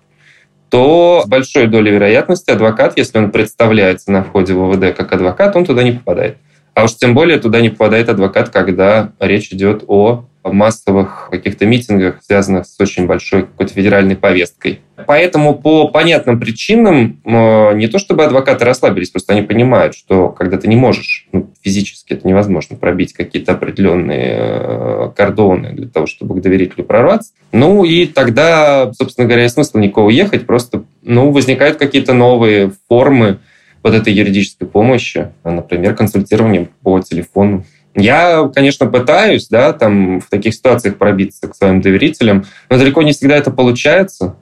то 0.71 1.23
с 1.25 1.29
большой 1.29 1.67
долей 1.67 1.93
вероятности 1.93 2.51
адвокат, 2.51 2.97
если 2.97 3.19
он 3.19 3.31
представляется 3.31 4.11
на 4.11 4.25
входе 4.25 4.55
в 4.55 4.63
ОВД 4.63 4.97
как 4.97 5.13
адвокат, 5.13 5.55
он 5.57 5.65
туда 5.65 5.83
не 5.83 5.93
попадает. 5.93 6.39
А 6.75 6.85
уж 6.85 6.97
тем 6.97 7.15
более 7.15 7.39
туда 7.39 7.61
не 7.61 7.69
попадает 7.69 8.09
адвокат, 8.09 8.49
когда 8.49 9.13
речь 9.21 9.53
идет 9.53 9.85
о 9.87 10.25
массовых 10.43 11.29
каких-то 11.31 11.65
митингах, 11.65 12.23
связанных 12.23 12.67
с 12.67 12.79
очень 12.79 13.07
большой 13.07 13.43
какой-то 13.43 13.73
федеральной 13.73 14.17
повесткой. 14.17 14.81
Поэтому 15.07 15.55
по 15.55 15.89
понятным 15.89 16.39
причинам 16.39 17.21
э, 17.25 17.75
не 17.75 17.87
то 17.87 17.99
чтобы 17.99 18.25
адвокаты 18.25 18.65
расслабились, 18.65 19.11
просто 19.11 19.33
они 19.33 19.43
понимают, 19.43 19.95
что 19.95 20.29
когда 20.29 20.59
ты 20.59 20.69
не 20.69 20.77
можешь, 20.77 21.29
ну, 21.33 21.44
физически 21.65 22.13
это 22.13 22.29
невозможно 22.29 22.77
пробить 22.77 23.15
какие-то 23.15 23.53
определенные 23.53 24.37
э, 24.37 25.11
кордоны 25.17 25.73
для 25.73 25.89
того, 25.89 26.07
чтобы 26.07 26.39
к 26.39 26.43
доверителю 26.43 26.85
прорваться. 26.85 27.33
Ну 27.53 27.85
и 27.85 28.07
тогда, 28.07 28.93
собственно 28.93 29.27
говоря, 29.27 29.49
смысл 29.49 29.79
никого 29.79 30.11
ехать, 30.11 30.47
просто 30.47 30.85
ну, 31.03 31.31
возникают 31.31 31.79
какие-то 31.79 32.13
новые 32.13 32.73
формы 32.89 33.39
вот 33.83 33.95
этой 33.95 34.13
юридической 34.13 34.67
помощи, 34.67 35.33
например, 35.43 35.95
консультирование 35.95 36.69
по 36.83 37.01
телефону. 37.01 37.65
Я, 37.95 38.51
конечно, 38.55 38.87
пытаюсь, 38.87 39.49
да, 39.49 39.73
там 39.73 40.21
в 40.21 40.29
таких 40.29 40.55
ситуациях 40.55 40.97
пробиться 40.97 41.49
к 41.49 41.55
своим 41.55 41.81
доверителям, 41.81 42.45
но 42.69 42.77
далеко 42.77 43.03
не 43.03 43.13
всегда 43.13 43.37
это 43.37 43.51
получается. 43.51 44.37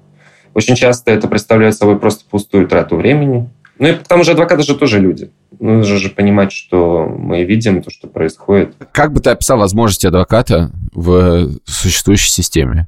Очень 0.54 0.74
часто 0.74 1.12
это 1.12 1.28
представляет 1.28 1.76
собой 1.76 1.98
просто 1.98 2.24
пустую 2.28 2.66
трату 2.66 2.96
времени. 2.96 3.48
Ну 3.82 3.88
и 3.88 3.94
к 3.94 4.06
тому 4.06 4.22
же 4.22 4.30
адвокаты 4.30 4.62
же 4.62 4.76
тоже 4.76 5.00
люди. 5.00 5.32
Нужно 5.58 5.96
же 5.96 6.08
понимать, 6.08 6.52
что 6.52 7.04
мы 7.04 7.42
видим 7.42 7.82
то, 7.82 7.90
что 7.90 8.06
происходит. 8.06 8.76
Как 8.92 9.12
бы 9.12 9.18
ты 9.18 9.30
описал 9.30 9.58
возможности 9.58 10.06
адвоката 10.06 10.70
в 10.92 11.58
существующей 11.64 12.30
системе? 12.30 12.86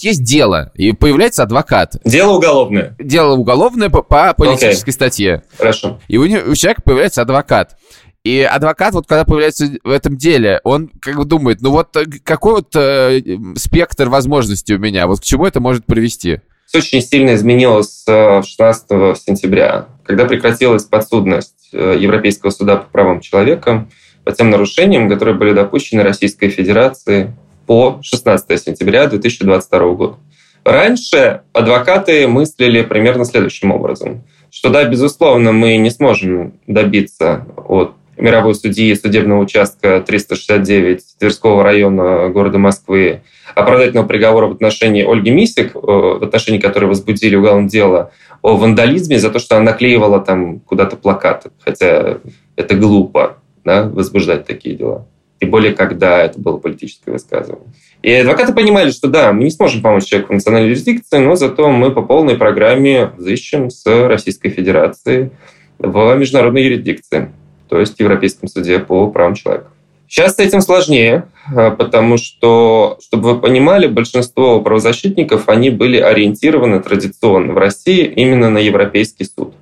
Есть 0.00 0.22
дело, 0.22 0.70
и 0.74 0.92
появляется 0.92 1.44
адвокат. 1.44 1.96
Дело 2.04 2.32
уголовное. 2.32 2.94
Дело 2.98 3.32
уголовное 3.36 3.88
по, 3.88 4.02
по 4.02 4.34
политической 4.34 4.90
okay. 4.90 4.92
статье. 4.92 5.44
Хорошо. 5.56 5.98
И 6.08 6.18
у, 6.18 6.24
у 6.24 6.54
человека 6.54 6.82
появляется 6.84 7.22
адвокат. 7.22 7.78
И 8.22 8.42
адвокат, 8.42 8.92
вот 8.92 9.06
когда 9.06 9.24
появляется 9.24 9.70
в 9.82 9.88
этом 9.88 10.18
деле, 10.18 10.60
он 10.62 10.90
как 11.00 11.16
бы 11.16 11.24
думает, 11.24 11.62
ну 11.62 11.70
вот 11.70 11.96
э, 11.96 12.04
какой 12.22 12.56
вот 12.56 12.76
э, 12.76 13.22
спектр 13.56 14.10
возможностей 14.10 14.74
у 14.74 14.78
меня, 14.78 15.06
вот 15.06 15.20
к 15.20 15.24
чему 15.24 15.46
это 15.46 15.60
может 15.60 15.86
привести? 15.86 16.42
Очень 16.74 17.00
сильно 17.00 17.34
изменилось 17.34 18.04
э, 18.06 18.42
16 18.42 19.16
сентября, 19.18 19.86
когда 20.04 20.24
прекратилась 20.26 20.84
подсудность 20.84 21.70
э, 21.72 21.96
Европейского 21.98 22.50
суда 22.50 22.76
по 22.76 22.90
правам 22.90 23.20
человека 23.20 23.86
по 24.24 24.32
тем 24.32 24.50
нарушениям, 24.50 25.08
которые 25.08 25.36
были 25.36 25.52
допущены 25.52 26.02
Российской 26.02 26.48
Федерацией 26.48 27.28
по 27.66 27.98
16 28.02 28.62
сентября 28.62 29.06
2022 29.06 29.88
года. 29.90 30.16
Раньше 30.64 31.42
адвокаты 31.52 32.26
мыслили 32.26 32.82
примерно 32.82 33.26
следующим 33.26 33.70
образом, 33.70 34.22
что 34.50 34.70
да, 34.70 34.84
безусловно, 34.84 35.52
мы 35.52 35.76
не 35.76 35.90
сможем 35.90 36.54
добиться 36.66 37.46
от 37.56 37.94
мировой 38.16 38.54
судьи 38.54 38.94
судебного 38.94 39.40
участка 39.40 40.02
369 40.06 41.18
Тверского 41.18 41.62
района 41.62 42.28
города 42.28 42.58
Москвы 42.58 43.22
оправдательного 43.54 44.06
приговора 44.06 44.46
в 44.46 44.52
отношении 44.52 45.04
Ольги 45.04 45.30
Мисик, 45.30 45.74
э, 45.74 45.78
в 45.78 46.22
отношении 46.22 46.58
которой 46.58 46.86
возбудили 46.86 47.36
уголовное 47.36 47.68
дело 47.68 48.12
о 48.42 48.56
вандализме 48.56 49.18
за 49.18 49.30
то, 49.30 49.38
что 49.38 49.56
она 49.56 49.72
наклеивала 49.72 50.20
там 50.20 50.60
куда-то 50.60 50.96
плакаты. 50.96 51.50
Хотя 51.60 52.18
это 52.56 52.74
глупо, 52.74 53.38
да, 53.64 53.84
возбуждать 53.88 54.46
такие 54.46 54.76
дела. 54.76 55.06
Тем 55.40 55.50
более, 55.50 55.72
когда 55.72 56.22
это 56.22 56.40
было 56.40 56.58
политическое 56.58 57.12
высказывание. 57.12 57.66
И 58.02 58.12
адвокаты 58.12 58.52
понимали, 58.52 58.90
что 58.90 59.08
да, 59.08 59.32
мы 59.32 59.44
не 59.44 59.50
сможем 59.50 59.82
помочь 59.82 60.04
человеку 60.04 60.32
в 60.32 60.36
национальной 60.36 60.68
юрисдикции, 60.68 61.18
но 61.18 61.36
зато 61.36 61.70
мы 61.70 61.90
по 61.90 62.02
полной 62.02 62.36
программе 62.36 63.12
взыщем 63.16 63.70
с 63.70 63.84
Российской 64.06 64.50
Федерации 64.50 65.30
в 65.78 66.14
международной 66.14 66.64
юрисдикции 66.64 67.30
то 67.68 67.80
есть 67.80 67.96
в 67.96 68.00
Европейском 68.00 68.48
суде 68.48 68.78
по 68.78 69.08
правам 69.10 69.34
человека. 69.34 69.66
Сейчас 70.06 70.36
с 70.36 70.38
этим 70.38 70.60
сложнее, 70.60 71.26
а, 71.54 71.70
потому 71.70 72.18
что, 72.18 72.98
чтобы 73.02 73.34
вы 73.34 73.40
понимали, 73.40 73.86
большинство 73.86 74.60
правозащитников, 74.60 75.48
они 75.48 75.70
были 75.70 75.98
ориентированы 75.98 76.80
традиционно 76.80 77.52
в 77.52 77.58
России 77.58 78.04
именно 78.04 78.50
на 78.50 78.58
Европейский 78.58 79.24
суд. 79.24 79.54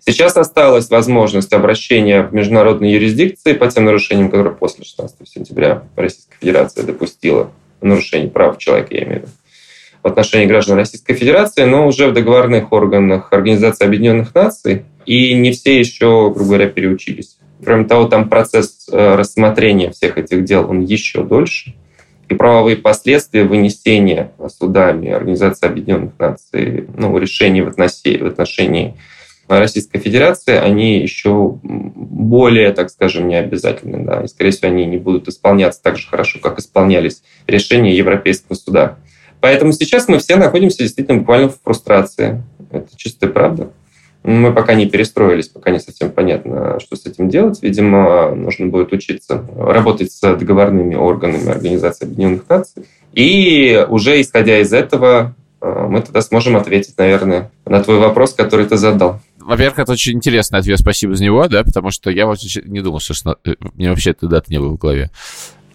Сейчас 0.00 0.36
осталась 0.36 0.88
возможность 0.88 1.52
обращения 1.52 2.22
в 2.22 2.32
международной 2.32 2.92
юрисдикции 2.92 3.52
по 3.52 3.68
тем 3.68 3.84
нарушениям, 3.84 4.30
которые 4.30 4.54
после 4.54 4.84
16 4.84 5.16
сентября 5.28 5.82
Российская 5.96 6.34
Федерация 6.40 6.84
допустила, 6.84 7.50
нарушение 7.82 8.30
прав 8.30 8.56
человека, 8.58 8.94
я 8.94 9.04
имею 9.04 9.20
в 9.20 9.22
виду, 9.22 9.32
в 10.02 10.06
отношении 10.06 10.46
граждан 10.46 10.76
Российской 10.76 11.14
Федерации, 11.14 11.64
но 11.64 11.86
уже 11.86 12.08
в 12.08 12.14
договорных 12.14 12.72
органах 12.72 13.32
Организации 13.32 13.84
Объединенных 13.84 14.34
Наций– 14.34 14.84
и 15.08 15.32
не 15.32 15.52
все 15.52 15.78
еще, 15.78 16.30
грубо 16.30 16.44
говоря, 16.44 16.66
переучились. 16.68 17.38
Кроме 17.64 17.86
того, 17.86 18.08
там 18.08 18.28
процесс 18.28 18.86
э, 18.92 19.14
рассмотрения 19.14 19.90
всех 19.90 20.18
этих 20.18 20.44
дел, 20.44 20.68
он 20.68 20.82
еще 20.82 21.24
дольше. 21.24 21.74
И 22.28 22.34
правовые 22.34 22.76
последствия 22.76 23.44
вынесения 23.44 24.32
судами 24.54 25.10
Организации 25.10 25.66
Объединенных 25.66 26.12
Наций 26.18 26.86
ну, 26.94 27.16
решений 27.16 27.62
в 27.62 27.68
отношении, 27.68 28.18
в 28.18 28.26
отношении 28.26 28.96
Российской 29.48 29.98
Федерации, 29.98 30.56
они 30.56 30.98
еще 30.98 31.58
более, 31.62 32.72
так 32.72 32.90
скажем, 32.90 33.28
необязательны. 33.28 34.04
Да? 34.04 34.20
И, 34.20 34.28
скорее 34.28 34.50
всего, 34.50 34.68
они 34.68 34.84
не 34.84 34.98
будут 34.98 35.26
исполняться 35.26 35.82
так 35.82 35.96
же 35.96 36.06
хорошо, 36.06 36.38
как 36.38 36.58
исполнялись 36.58 37.22
решения 37.46 37.96
Европейского 37.96 38.56
суда. 38.56 38.98
Поэтому 39.40 39.72
сейчас 39.72 40.06
мы 40.06 40.18
все 40.18 40.36
находимся 40.36 40.80
действительно 40.80 41.20
буквально 41.20 41.48
в 41.48 41.58
фрустрации. 41.64 42.42
Это 42.70 42.94
чистая 42.94 43.30
правда. 43.30 43.70
Мы 44.24 44.52
пока 44.52 44.74
не 44.74 44.86
перестроились, 44.86 45.48
пока 45.48 45.70
не 45.70 45.78
совсем 45.78 46.10
понятно, 46.10 46.78
что 46.80 46.96
с 46.96 47.06
этим 47.06 47.28
делать. 47.28 47.62
Видимо, 47.62 48.34
нужно 48.34 48.66
будет 48.66 48.92
учиться 48.92 49.44
работать 49.56 50.12
с 50.12 50.20
договорными 50.20 50.96
органами 50.96 51.48
Организации 51.50 52.04
Объединенных 52.04 52.48
Наций. 52.48 52.84
И 53.12 53.86
уже 53.88 54.20
исходя 54.20 54.58
из 54.58 54.72
этого, 54.72 55.34
э, 55.60 55.86
мы 55.88 56.02
тогда 56.02 56.20
сможем 56.20 56.56
ответить, 56.56 56.98
наверное, 56.98 57.50
на 57.64 57.82
твой 57.82 57.98
вопрос, 57.98 58.34
который 58.34 58.66
ты 58.66 58.76
задал. 58.76 59.20
Во-первых, 59.38 59.78
это 59.78 59.92
очень 59.92 60.14
интересный 60.14 60.58
ответ, 60.58 60.78
спасибо 60.78 61.14
за 61.14 61.24
него, 61.24 61.48
да, 61.48 61.64
потому 61.64 61.90
что 61.90 62.10
я 62.10 62.26
вообще 62.26 62.60
не 62.66 62.80
думал, 62.80 63.00
что 63.00 63.38
э, 63.44 63.54
мне 63.74 63.88
вообще 63.88 64.10
эта 64.10 64.26
дата 64.26 64.50
не 64.50 64.58
было 64.58 64.72
в 64.72 64.76
голове. 64.76 65.10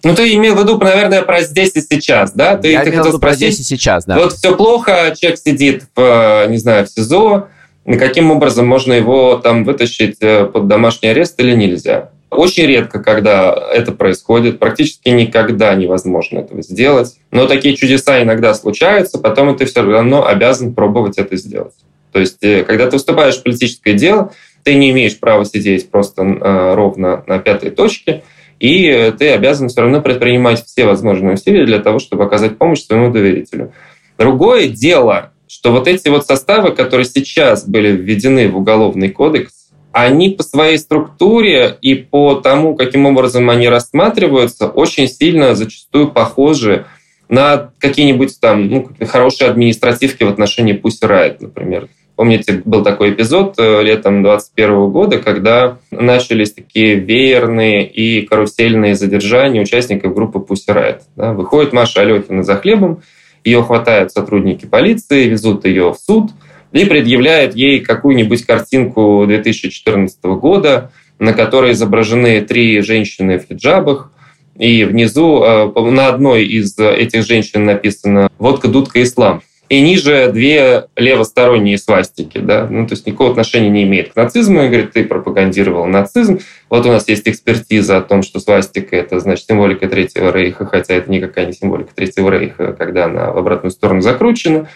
Ну, 0.04 0.14
ты 0.14 0.34
имел 0.34 0.54
в 0.54 0.60
виду, 0.60 0.78
наверное, 0.78 1.22
про 1.22 1.40
здесь 1.42 1.72
и 1.74 1.80
сейчас, 1.80 2.32
да? 2.32 2.56
Ты, 2.58 2.72
я 2.72 2.84
ты 2.84 2.90
имел 2.90 3.04
в 3.04 3.06
виду 3.08 3.18
про 3.18 3.34
здесь 3.34 3.58
и 3.58 3.62
сейчас, 3.62 4.04
да. 4.04 4.16
Вот 4.16 4.34
все 4.34 4.54
плохо, 4.54 5.14
человек 5.18 5.40
сидит, 5.40 5.84
в, 5.96 6.46
не 6.48 6.58
знаю, 6.58 6.86
в 6.86 6.90
СИЗО, 6.90 7.48
каким 7.86 8.30
образом 8.30 8.66
можно 8.66 8.92
его 8.92 9.36
там 9.36 9.64
вытащить 9.64 10.16
э, 10.20 10.46
под 10.46 10.68
домашний 10.68 11.10
арест 11.10 11.38
или 11.40 11.54
нельзя. 11.54 12.10
Очень 12.30 12.66
редко, 12.66 13.02
когда 13.02 13.52
это 13.72 13.92
происходит, 13.92 14.58
практически 14.58 15.08
никогда 15.10 15.74
невозможно 15.74 16.40
этого 16.40 16.62
сделать. 16.62 17.14
Но 17.30 17.46
такие 17.46 17.76
чудеса 17.76 18.22
иногда 18.22 18.54
случаются, 18.54 19.18
потом 19.18 19.56
ты 19.56 19.66
все 19.66 19.82
равно 19.82 20.26
обязан 20.26 20.74
пробовать 20.74 21.18
это 21.18 21.36
сделать. 21.36 21.74
То 22.12 22.20
есть, 22.20 22.42
э, 22.42 22.64
когда 22.64 22.86
ты 22.86 22.92
выступаешь 22.96 23.36
в 23.36 23.42
политическое 23.42 23.92
дело, 23.92 24.32
ты 24.62 24.74
не 24.74 24.90
имеешь 24.90 25.18
права 25.18 25.44
сидеть 25.44 25.90
просто 25.90 26.22
э, 26.22 26.74
ровно 26.74 27.22
на 27.26 27.38
пятой 27.38 27.70
точке, 27.70 28.24
и 28.58 29.12
ты 29.18 29.30
обязан 29.30 29.68
все 29.68 29.82
равно 29.82 30.00
предпринимать 30.00 30.64
все 30.64 30.86
возможные 30.86 31.34
усилия 31.34 31.66
для 31.66 31.80
того, 31.80 31.98
чтобы 31.98 32.24
оказать 32.24 32.56
помощь 32.56 32.82
своему 32.82 33.12
доверителю. 33.12 33.72
Другое 34.16 34.68
дело, 34.68 35.32
что 35.54 35.70
вот 35.70 35.86
эти 35.86 36.08
вот 36.08 36.26
составы, 36.26 36.72
которые 36.72 37.04
сейчас 37.04 37.64
были 37.64 37.92
введены 37.92 38.48
в 38.48 38.56
Уголовный 38.56 39.08
кодекс, 39.08 39.68
они 39.92 40.30
по 40.30 40.42
своей 40.42 40.78
структуре 40.78 41.78
и 41.80 41.94
по 41.94 42.34
тому, 42.34 42.74
каким 42.74 43.06
образом 43.06 43.48
они 43.50 43.68
рассматриваются, 43.68 44.66
очень 44.66 45.06
сильно 45.06 45.54
зачастую 45.54 46.10
похожи 46.10 46.86
на 47.28 47.70
какие-нибудь 47.78 48.40
там 48.40 48.68
ну, 48.68 48.88
хорошие 49.06 49.48
административки 49.48 50.24
в 50.24 50.28
отношении 50.28 50.74
Pussy 50.74 51.08
Riot, 51.08 51.36
например. 51.38 51.88
Помните, 52.16 52.60
был 52.64 52.82
такой 52.82 53.10
эпизод 53.10 53.54
э, 53.58 53.82
летом 53.82 54.24
2021 54.24 54.90
года, 54.90 55.18
когда 55.18 55.78
начались 55.92 56.52
такие 56.52 56.96
веерные 56.96 57.86
и 57.86 58.26
карусельные 58.26 58.96
задержания 58.96 59.62
участников 59.62 60.14
группы 60.14 60.40
Pussy 60.40 60.74
Riot. 60.74 61.02
Да, 61.14 61.32
выходит 61.32 61.72
Маша 61.72 62.00
Алехина 62.00 62.42
за 62.42 62.56
хлебом, 62.56 63.02
ее 63.44 63.62
хватают 63.62 64.12
сотрудники 64.12 64.66
полиции, 64.66 65.28
везут 65.28 65.64
ее 65.64 65.92
в 65.92 65.96
суд 65.96 66.30
и 66.72 66.84
предъявляют 66.84 67.54
ей 67.54 67.80
какую-нибудь 67.80 68.44
картинку 68.44 69.24
2014 69.26 70.24
года, 70.24 70.90
на 71.18 71.32
которой 71.32 71.72
изображены 71.72 72.40
три 72.40 72.80
женщины 72.80 73.38
в 73.38 73.46
хиджабах, 73.46 74.10
и 74.58 74.84
внизу 74.84 75.42
э, 75.42 75.90
на 75.90 76.08
одной 76.08 76.44
из 76.44 76.78
этих 76.78 77.24
женщин 77.26 77.64
написано 77.64 78.28
«Водка, 78.38 78.68
дудка, 78.68 79.02
ислам» 79.02 79.42
и 79.74 79.80
ниже 79.80 80.30
две 80.32 80.84
левосторонние 80.96 81.78
свастики, 81.78 82.38
да, 82.38 82.66
ну, 82.70 82.86
то 82.86 82.94
есть 82.94 83.06
никакого 83.06 83.30
отношения 83.30 83.70
не 83.70 83.82
имеет 83.82 84.12
к 84.12 84.16
нацизму, 84.16 84.62
и 84.62 84.68
говорит, 84.68 84.92
ты 84.92 85.04
пропагандировал 85.04 85.86
нацизм. 85.86 86.38
Вот 86.70 86.86
у 86.86 86.90
нас 86.90 87.08
есть 87.08 87.28
экспертиза 87.28 87.96
о 87.96 88.02
том, 88.02 88.22
что 88.22 88.38
свастика– 88.40 88.96
это, 88.98 89.20
значит, 89.20 89.46
символика 89.46 89.88
Третьего 89.88 90.30
Рейха, 90.30 90.66
хотя 90.66 90.94
это 90.94 91.10
никакая 91.10 91.46
не 91.46 91.52
символика 91.52 91.94
Третьего 91.94 92.30
Рейха, 92.30 92.72
когда 92.72 93.06
она 93.06 93.32
в 93.32 93.38
обратную 93.38 93.72
сторону 93.72 94.00
закручена, 94.00 94.68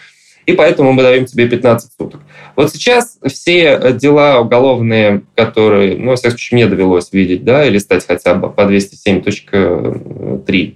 и 0.45 0.53
поэтому 0.53 0.93
мы 0.93 1.03
даем 1.03 1.25
тебе 1.25 1.47
15 1.47 1.91
суток. 1.97 2.21
Вот 2.55 2.71
сейчас 2.71 3.19
все 3.27 3.93
дела 3.93 4.39
уголовные, 4.39 5.21
которые, 5.35 5.95
ну, 5.95 6.09
во 6.09 6.15
всяком 6.15 6.31
случае, 6.31 6.57
мне 6.57 6.67
довелось 6.67 7.13
видеть, 7.13 7.43
да, 7.43 7.65
или 7.65 7.77
стать 7.77 8.07
хотя 8.07 8.33
бы 8.33 8.49
по 8.49 8.61
207.3, 8.61 10.75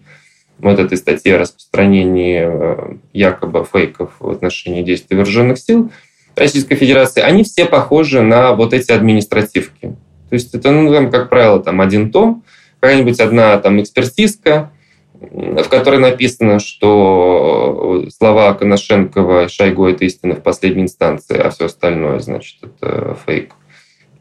вот 0.71 0.79
этой 0.79 0.97
статье 0.97 1.35
о 1.35 1.39
распространении 1.39 2.43
э, 2.45 2.95
якобы 3.13 3.65
фейков 3.71 4.11
в 4.19 4.29
отношении 4.29 4.81
действий 4.81 5.15
вооруженных 5.15 5.59
сил 5.59 5.91
Российской 6.35 6.75
Федерации, 6.75 7.21
они 7.21 7.43
все 7.43 7.65
похожи 7.65 8.21
на 8.21 8.53
вот 8.53 8.73
эти 8.73 8.91
административки. 8.91 9.95
То 10.29 10.33
есть 10.33 10.53
это, 10.55 10.71
ну, 10.71 10.91
там, 10.91 11.11
как 11.11 11.29
правило, 11.29 11.61
там 11.61 11.79
один 11.79 12.11
том, 12.11 12.43
какая-нибудь 12.79 13.19
одна 13.19 13.57
там 13.59 13.81
экспертизка, 13.81 14.71
в 15.13 15.69
которой 15.69 15.99
написано, 15.99 16.59
что 16.59 18.05
слова 18.17 18.53
Коношенкова 18.53 19.45
и 19.45 19.47
Шойгу– 19.47 19.85
это 19.87 20.05
истина 20.05 20.35
в 20.35 20.41
последней 20.41 20.83
инстанции, 20.83 21.37
а 21.37 21.49
все 21.49 21.65
остальное, 21.65 22.19
значит, 22.19 22.57
это 22.61 23.15
фейк. 23.25 23.53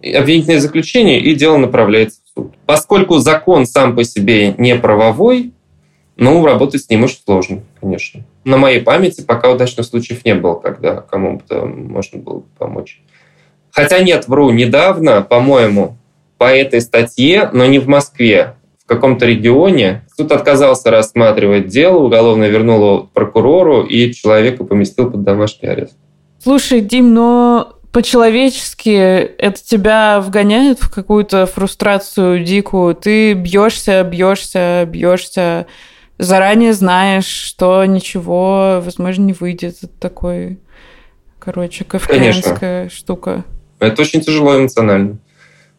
Обвинительное 0.02 0.60
заключение, 0.60 1.20
и 1.20 1.34
дело 1.34 1.56
направляется 1.56 2.20
в 2.24 2.28
суд. 2.34 2.54
Поскольку 2.66 3.18
закон 3.18 3.66
сам 3.66 3.96
по 3.96 4.04
себе 4.04 4.54
не 4.58 4.76
правовой, 4.76 5.52
ну, 6.16 6.44
работать 6.44 6.82
с 6.82 6.90
ним 6.90 7.04
очень 7.04 7.20
сложно, 7.24 7.60
конечно. 7.80 8.22
На 8.44 8.56
моей 8.56 8.80
памяти 8.80 9.22
пока 9.22 9.50
удачных 9.50 9.86
случаев 9.86 10.24
не 10.24 10.34
было, 10.34 10.54
когда 10.54 10.96
кому-то 11.00 11.64
можно 11.64 12.18
было 12.18 12.42
помочь. 12.58 13.00
Хотя 13.70 14.00
нет, 14.00 14.28
вру, 14.28 14.50
недавно, 14.50 15.22
по-моему, 15.22 15.96
по 16.36 16.44
этой 16.44 16.80
статье, 16.80 17.48
но 17.52 17.64
не 17.66 17.78
в 17.78 17.88
Москве, 17.88 18.56
в 18.84 18.86
каком-то 18.86 19.24
регионе, 19.24 20.04
суд 20.14 20.32
отказался 20.32 20.90
рассматривать 20.90 21.68
дело, 21.68 21.98
уголовно 21.98 22.44
вернул 22.44 23.08
прокурору, 23.14 23.82
и 23.82 24.12
человека 24.12 24.64
поместил 24.64 25.10
под 25.10 25.22
домашний 25.22 25.68
арест. 25.68 25.96
Слушай, 26.42 26.80
Дим, 26.80 27.14
но 27.14 27.76
по-человечески 27.92 28.90
это 28.90 29.62
тебя 29.62 30.20
вгоняет 30.20 30.80
в 30.80 30.92
какую-то 30.92 31.46
фрустрацию 31.46 32.42
дикую. 32.42 32.94
Ты 32.96 33.34
бьешься, 33.34 34.02
бьешься, 34.02 34.84
бьешься 34.86 35.66
заранее 36.22 36.72
знаешь, 36.72 37.26
что 37.26 37.84
ничего, 37.84 38.80
возможно, 38.84 39.22
не 39.22 39.32
выйдет. 39.32 39.76
Это 39.82 39.92
такой, 39.98 40.58
короче, 41.38 41.84
кавказская 41.84 42.32
Конечно. 42.32 42.90
штука. 42.90 43.44
Это 43.78 44.02
очень 44.02 44.20
тяжело 44.20 44.58
эмоционально. 44.58 45.18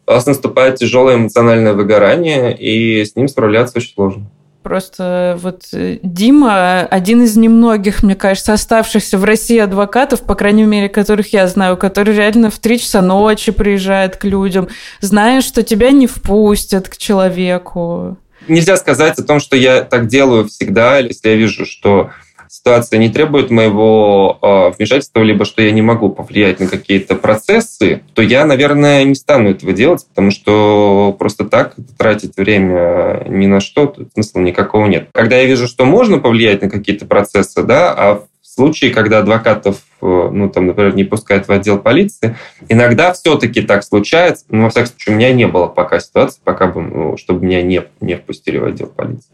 У 0.06 0.12
вас 0.12 0.26
наступает 0.26 0.76
тяжелое 0.76 1.16
эмоциональное 1.16 1.72
выгорание, 1.72 2.56
и 2.56 3.04
с 3.04 3.16
ним 3.16 3.26
справляться 3.28 3.78
очень 3.78 3.94
сложно. 3.94 4.30
Просто 4.62 5.38
вот 5.42 5.64
э, 5.74 5.98
Дима 6.02 6.86
один 6.86 7.22
из 7.22 7.36
немногих, 7.36 8.02
мне 8.02 8.14
кажется, 8.14 8.54
оставшихся 8.54 9.18
в 9.18 9.24
России 9.24 9.58
адвокатов, 9.58 10.22
по 10.22 10.34
крайней 10.34 10.64
мере, 10.64 10.88
которых 10.88 11.34
я 11.34 11.46
знаю, 11.48 11.76
который 11.76 12.14
реально 12.14 12.50
в 12.50 12.58
три 12.58 12.78
часа 12.78 13.02
ночи 13.02 13.52
приезжает 13.52 14.16
к 14.16 14.24
людям, 14.24 14.68
зная, 15.00 15.42
что 15.42 15.62
тебя 15.62 15.90
не 15.90 16.06
впустят 16.06 16.88
к 16.88 16.96
человеку. 16.96 18.16
Нельзя 18.48 18.76
сказать 18.76 19.18
о 19.18 19.24
том, 19.24 19.40
что 19.40 19.56
я 19.56 19.82
так 19.82 20.06
делаю 20.06 20.46
всегда, 20.46 20.98
если 20.98 21.30
я 21.30 21.36
вижу, 21.36 21.64
что 21.64 22.10
ситуация 22.48 22.98
не 22.98 23.08
требует 23.08 23.50
моего 23.50 24.38
э, 24.40 24.76
вмешательства, 24.76 25.20
либо 25.22 25.44
что 25.44 25.60
я 25.60 25.72
не 25.72 25.82
могу 25.82 26.08
повлиять 26.08 26.60
на 26.60 26.68
какие-то 26.68 27.16
процессы, 27.16 28.02
то 28.14 28.22
я, 28.22 28.44
наверное, 28.46 29.02
не 29.04 29.14
стану 29.16 29.50
этого 29.50 29.72
делать, 29.72 30.06
потому 30.08 30.30
что 30.30 31.16
просто 31.18 31.44
так 31.44 31.74
тратить 31.98 32.36
время 32.36 33.24
ни 33.28 33.46
на 33.46 33.60
что, 33.60 33.86
тут 33.86 34.12
смысла 34.14 34.40
никакого 34.40 34.86
нет. 34.86 35.08
Когда 35.12 35.36
я 35.36 35.46
вижу, 35.46 35.66
что 35.66 35.84
можно 35.84 36.18
повлиять 36.18 36.62
на 36.62 36.70
какие-то 36.70 37.06
процессы, 37.06 37.62
да, 37.64 37.92
а 37.92 38.24
случаи, 38.54 38.86
когда 38.86 39.18
адвокатов, 39.18 39.78
э, 40.00 40.06
ну, 40.32 40.48
там, 40.48 40.66
например, 40.66 40.94
не 40.94 41.04
пускают 41.04 41.48
в 41.48 41.52
отдел 41.52 41.78
полиции, 41.78 42.36
иногда 42.68 43.12
все-таки 43.12 43.62
так 43.62 43.84
случается, 43.84 44.44
но, 44.48 44.64
во 44.64 44.70
всяком 44.70 44.88
случае, 44.88 45.14
у 45.14 45.18
меня 45.18 45.32
не 45.32 45.46
было 45.46 45.66
пока 45.66 46.00
ситуации, 46.00 46.40
пока 46.42 46.66
бы, 46.66 46.82
ну, 46.82 47.16
чтобы 47.16 47.44
меня 47.44 47.62
не, 47.62 47.82
не 48.00 48.16
впустили 48.16 48.58
в 48.58 48.64
отдел 48.64 48.86
полиции. 48.86 49.30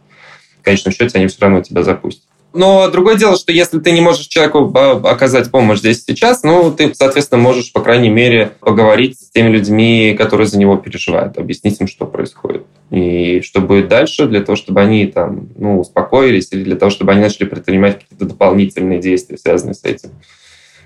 В 0.61 0.65
конечном 0.65 0.93
счете, 0.93 1.19
они 1.19 1.27
все 1.29 1.39
равно 1.41 1.63
тебя 1.63 1.83
запустят. 1.83 2.25
Но 2.53 2.91
другое 2.91 3.17
дело, 3.17 3.37
что 3.37 3.53
если 3.53 3.79
ты 3.79 3.93
не 3.93 4.01
можешь 4.01 4.27
человеку 4.27 4.73
а, 4.75 4.93
оказать 5.11 5.51
помощь 5.51 5.79
здесь 5.79 6.05
сейчас, 6.05 6.43
ну, 6.43 6.73
ты, 6.73 6.93
соответственно, 6.95 7.41
можешь, 7.41 7.73
по 7.73 7.81
крайней 7.81 8.11
мере, 8.11 8.53
поговорить 8.61 9.21
с 9.21 9.31
теми 9.31 9.51
людьми, 9.51 10.17
которые 10.19 10.49
за 10.49 10.59
него 10.59 10.77
переживают, 10.77 11.39
объяснить 11.39 11.81
им, 11.81 11.87
что 11.87 12.07
происходит. 12.07 12.67
И 12.91 13.41
что 13.43 13.61
будет 13.61 13.89
дальше, 13.89 14.27
для 14.27 14.41
того, 14.41 14.57
чтобы 14.57 14.81
они 14.81 15.07
там, 15.07 15.49
ну, 15.57 15.79
успокоились, 15.79 16.49
или 16.51 16.65
для 16.65 16.77
того, 16.77 16.91
чтобы 16.91 17.13
они 17.13 17.21
начали 17.21 17.47
предпринимать 17.47 18.01
какие-то 18.01 18.25
дополнительные 18.25 19.01
действия, 19.01 19.39
связанные 19.39 19.75
с 19.75 19.85
этим. 19.85 20.11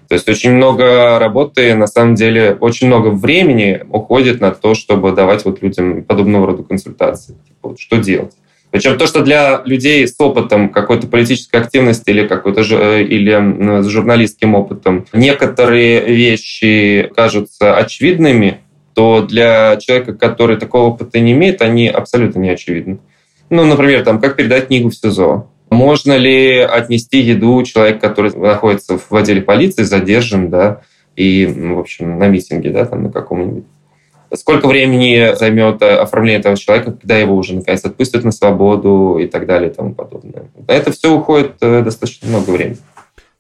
То 0.09 0.15
есть 0.15 0.29
очень 0.29 0.53
много 0.53 1.19
работы, 1.19 1.75
на 1.75 1.87
самом 1.87 2.15
деле, 2.15 2.57
очень 2.61 2.89
много 2.89 3.09
времени 3.09 3.83
уходит 3.89 4.41
на 4.41 4.51
то, 4.51 4.75
чтобы 4.75 5.13
давать 5.13 5.47
вот 5.47 5.63
людям 5.63 6.05
подобного 6.05 6.49
рода 6.49 6.63
консультации. 6.63 7.33
Типа, 7.47 7.69
вот, 7.71 7.81
что 7.81 7.97
делать? 7.97 8.33
Причем 8.71 8.99
то, 8.99 9.07
что 9.07 9.23
для 9.23 9.63
людей 9.65 10.07
с 10.07 10.17
опытом 10.19 10.69
какой-то 10.69 11.07
политической 11.07 11.61
активности 11.61 12.11
или 12.11 12.27
какой-то 12.27 12.63
э, 12.63 13.05
или 13.05 13.83
с 13.83 13.87
журналистским 13.87 14.57
опытом 14.57 15.07
некоторые 15.13 16.05
вещи 16.05 17.09
кажутся 17.15 17.77
очевидными, 17.77 18.59
то 18.95 19.23
для 19.23 19.77
человека, 19.77 20.15
который 20.15 20.57
такого 20.57 20.89
опыта 20.89 21.21
не 21.21 21.33
имеет, 21.33 21.63
они 21.63 21.89
абсолютно 21.89 22.41
не 22.41 22.51
очевидны. 22.51 22.99
Ну, 23.51 23.65
например, 23.65 24.05
там, 24.05 24.21
как 24.21 24.37
передать 24.37 24.69
книгу 24.69 24.91
в 24.91 24.95
СИЗО. 24.95 25.49
Можно 25.71 26.17
ли 26.17 26.59
отнести 26.59 27.19
еду 27.19 27.63
человек, 27.65 28.01
который 28.01 28.35
находится 28.37 28.99
в 28.99 29.15
отделе 29.15 29.43
полиции, 29.43 29.83
задержан, 29.83 30.51
да, 30.51 30.83
и, 31.17 31.47
в 31.47 31.79
общем, 31.79 32.19
на 32.19 32.29
митинге, 32.29 32.71
да, 32.71 32.85
там, 32.85 33.05
на 33.05 33.11
каком-нибудь 33.11 33.65
сколько 34.37 34.67
времени 34.67 35.35
займет 35.37 35.83
э, 35.83 35.97
оформление 35.97 36.41
этого 36.41 36.57
человека, 36.57 36.93
когда 36.93 37.17
его 37.17 37.37
уже 37.37 37.55
наконец 37.55 37.85
отпустят 37.85 38.25
на 38.25 38.33
свободу 38.33 39.19
и 39.21 39.27
так 39.27 39.47
далее 39.47 39.71
и 39.71 39.75
тому 39.75 39.95
подобное. 39.95 40.45
На 40.67 40.73
это 40.73 40.93
все 40.93 41.15
уходит 41.15 41.53
э, 41.61 41.83
достаточно 41.83 42.29
много 42.29 42.51
времени. 42.51 42.79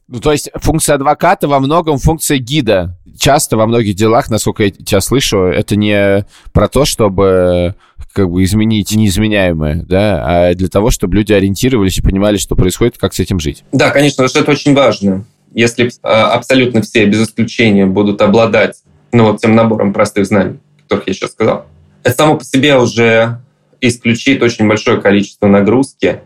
Ну, 0.06 0.20
то 0.20 0.32
есть 0.32 0.50
функция 0.54 0.96
адвоката 0.96 1.48
во 1.48 1.60
многом 1.60 1.98
функция 1.98 2.38
гида. 2.38 2.98
Часто 3.18 3.56
во 3.56 3.66
многих 3.66 3.94
делах, 3.94 4.28
насколько 4.28 4.64
я 4.64 4.70
тебя 4.70 5.00
слышу, 5.00 5.38
это 5.44 5.76
не 5.76 6.26
про 6.52 6.68
то, 6.68 6.84
чтобы 6.84 7.74
как 8.12 8.30
бы 8.30 8.44
изменить 8.44 8.94
неизменяемое, 8.94 9.84
да, 9.88 10.22
а 10.24 10.54
для 10.54 10.68
того, 10.68 10.90
чтобы 10.90 11.16
люди 11.16 11.32
ориентировались 11.32 11.98
и 11.98 12.02
понимали, 12.02 12.36
что 12.36 12.54
происходит, 12.54 12.98
как 12.98 13.14
с 13.14 13.20
этим 13.20 13.40
жить. 13.40 13.64
Да, 13.72 13.90
конечно, 13.90 14.28
что 14.28 14.40
это 14.40 14.52
очень 14.52 14.74
важно. 14.74 15.24
Если 15.52 15.90
абсолютно 16.02 16.82
все, 16.82 17.06
без 17.06 17.22
исключения, 17.22 17.86
будут 17.86 18.20
обладать 18.20 18.82
ну, 19.12 19.24
вот 19.30 19.40
тем 19.40 19.54
набором 19.54 19.92
простых 19.92 20.26
знаний, 20.26 20.58
которых 20.82 21.08
я 21.08 21.14
сейчас 21.14 21.32
сказал, 21.32 21.66
это 22.02 22.16
само 22.16 22.36
по 22.36 22.44
себе 22.44 22.76
уже 22.76 23.40
исключит 23.80 24.42
очень 24.42 24.68
большое 24.68 25.00
количество 25.00 25.46
нагрузки 25.46 26.20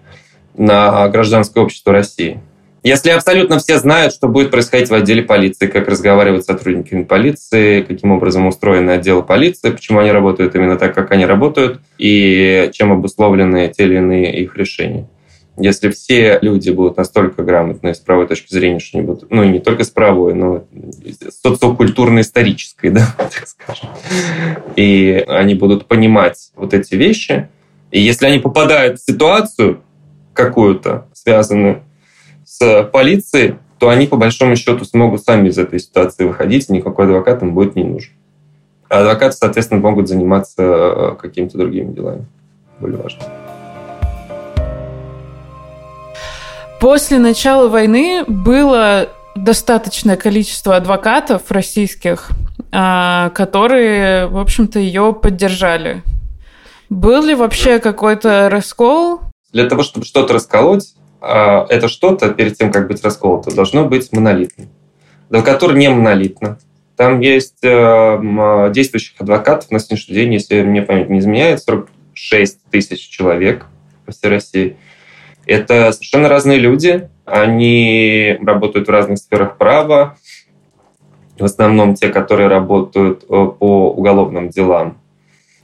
на 0.57 1.09
гражданское 1.09 1.63
общество 1.63 1.93
России. 1.93 2.41
Если 2.89 3.11
абсолютно 3.11 3.59
все 3.59 3.77
знают, 3.77 4.15
что 4.15 4.29
будет 4.29 4.51
происходить 4.51 4.89
в 4.89 4.95
отделе 4.95 5.23
полиции, 5.23 5.67
как 5.67 5.89
разговаривать 5.89 6.45
с 6.45 6.47
сотрудниками 6.47 7.05
полиции, 7.05 7.83
каким 7.83 8.13
образом 8.13 8.47
устроены 8.47 8.93
отделы 8.93 9.23
полиции, 9.23 9.73
почему 9.73 9.99
они 9.99 10.11
работают 10.11 10.55
именно 10.55 10.79
так, 10.79 10.95
как 10.95 11.11
они 11.11 11.27
работают, 11.27 11.83
и 11.99 12.71
чем 12.73 12.91
обусловлены 12.91 13.71
те 13.77 13.85
или 13.85 13.97
иные 13.97 14.41
их 14.41 14.57
решения. 14.57 15.07
Если 15.59 15.91
все 15.91 16.39
люди 16.41 16.71
будут 16.71 16.97
настолько 16.97 17.43
грамотны 17.43 17.95
с 17.95 17.99
правой 17.99 18.27
точки 18.27 18.55
зрения, 18.55 18.79
что 18.79 18.97
они 18.97 19.07
будут, 19.07 19.31
ну 19.31 19.43
и 19.43 19.49
не 19.49 19.59
только 19.59 19.85
с 19.85 19.91
правой, 19.91 20.33
но 20.33 20.65
социокультурно-исторической, 21.43 22.89
да, 22.91 23.15
так 23.19 23.47
скажем, 23.49 23.91
и 24.77 25.27
они 25.29 25.55
будут 25.55 25.85
понимать 25.85 26.53
вот 26.57 26.73
эти 26.73 26.95
вещи, 26.95 27.51
и 27.91 28.01
если 28.01 28.25
они 28.25 28.39
попадают 28.39 28.99
в 28.99 29.05
ситуацию 29.05 29.83
какую-то, 30.33 31.07
связанную 31.13 31.83
с 32.59 32.83
полицией, 32.85 33.57
то 33.79 33.89
они 33.89 34.07
по 34.07 34.17
большому 34.17 34.57
счету 34.57 34.85
смогут 34.85 35.23
сами 35.23 35.49
из 35.49 35.59
этой 35.59 35.79
ситуации 35.79 36.25
выходить, 36.25 36.69
и 36.69 36.73
никакой 36.73 37.07
адвокат 37.07 37.43
им 37.43 37.55
будет 37.55 37.77
не 37.77 37.85
нужен. 37.85 38.13
А 38.89 39.01
адвокаты, 39.01 39.37
соответственно, 39.37 39.81
могут 39.81 40.09
заниматься 40.09 40.63
э, 40.63 41.17
какими-то 41.21 41.59
другими 41.59 41.93
делами, 41.93 42.27
более 42.81 43.01
важными. 43.01 43.31
После 46.81 47.19
начала 47.19 47.69
войны 47.69 48.25
было 48.27 49.09
достаточное 49.35 50.17
количество 50.17 50.77
адвокатов 50.77 51.51
российских, 51.51 52.31
а, 52.73 53.31
которые, 53.31 54.27
в 54.27 54.39
общем-то, 54.39 54.79
ее 54.79 55.13
поддержали. 55.13 56.03
Был 56.89 57.23
ли 57.23 57.35
вообще 57.35 57.79
какой-то 57.79 58.49
раскол? 58.51 59.21
Для 59.53 59.69
того, 59.69 59.83
чтобы 59.83 60.07
что-то 60.07 60.35
расколоть, 60.35 60.95
это 61.21 61.89
что-то 61.89 62.31
перед 62.31 62.57
тем, 62.57 62.71
как 62.71 62.89
быть 62.89 63.03
расколото, 63.03 63.55
должно 63.55 63.85
быть 63.87 64.13
монолитным. 64.13 64.69
Адвокатура 65.29 65.75
не 65.75 65.89
монолитна. 65.89 66.59
Там 66.97 67.21
есть 67.21 67.63
э, 67.63 68.71
действующих 68.73 69.21
адвокатов 69.21 69.71
на 69.71 69.79
сегодняшний 69.79 70.15
день, 70.17 70.33
если 70.35 70.63
мне 70.63 70.83
память 70.83 71.09
не 71.09 71.21
изменяет, 71.21 71.63
46 71.63 72.65
тысяч 72.71 73.09
человек 73.09 73.67
по 74.05 74.11
всей 74.11 74.29
России. 74.29 74.77
Это 75.47 75.93
совершенно 75.93 76.29
разные 76.29 76.59
люди. 76.59 77.09
Они 77.25 78.37
работают 78.43 78.89
в 78.89 78.91
разных 78.91 79.19
сферах 79.19 79.59
права. 79.59 80.17
В 81.39 81.45
основном 81.45 81.95
те, 81.95 82.09
которые 82.09 82.49
работают 82.49 83.23
э, 83.23 83.27
по 83.29 83.93
уголовным 83.93 84.49
делам. 84.49 84.99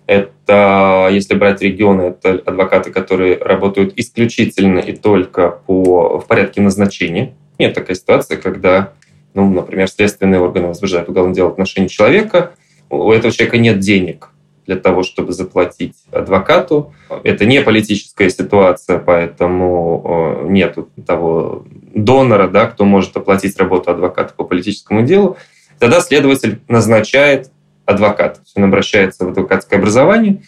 Это, 0.06 1.08
если 1.10 1.34
брать 1.34 1.62
регионы, 1.62 2.02
это 2.02 2.32
адвокаты, 2.44 2.90
которые 2.90 3.38
работают 3.38 3.94
исключительно 3.96 4.78
и 4.78 4.94
только 4.94 5.50
по, 5.50 6.18
в 6.18 6.26
порядке 6.26 6.60
назначения. 6.60 7.34
Нет 7.58 7.74
такой 7.74 7.94
ситуации, 7.94 8.36
когда, 8.36 8.92
ну, 9.32 9.50
например, 9.50 9.88
следственные 9.88 10.40
органы 10.40 10.68
возбуждают 10.68 11.08
уголовное 11.08 11.34
дело 11.34 11.48
в 11.48 11.52
отношении 11.52 11.88
человека, 11.88 12.52
у 12.90 13.10
этого 13.10 13.32
человека 13.32 13.58
нет 13.58 13.78
денег 13.78 14.28
для 14.66 14.76
того, 14.76 15.02
чтобы 15.02 15.32
заплатить 15.32 15.94
адвокату. 16.10 16.94
Это 17.22 17.44
не 17.44 17.60
политическая 17.60 18.30
ситуация, 18.30 18.98
поэтому 18.98 20.42
э, 20.44 20.48
нет 20.48 20.78
того 21.06 21.64
донора, 21.94 22.48
да, 22.48 22.66
кто 22.66 22.84
может 22.84 23.16
оплатить 23.16 23.58
работу 23.58 23.90
адвоката 23.90 24.32
по 24.34 24.44
политическому 24.44 25.02
делу. 25.02 25.36
Тогда 25.78 26.00
следователь 26.00 26.60
назначает 26.68 27.50
адвокат. 27.86 28.40
Он 28.54 28.64
обращается 28.64 29.24
в 29.24 29.28
адвокатское 29.30 29.78
образование 29.78 30.42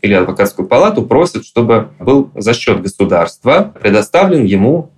или 0.00 0.14
адвокатскую 0.14 0.66
палату, 0.66 1.04
просит, 1.04 1.44
чтобы 1.44 1.90
был 1.98 2.30
за 2.34 2.54
счет 2.54 2.82
государства 2.82 3.72
предоставлен 3.80 4.44
ему 4.44 4.90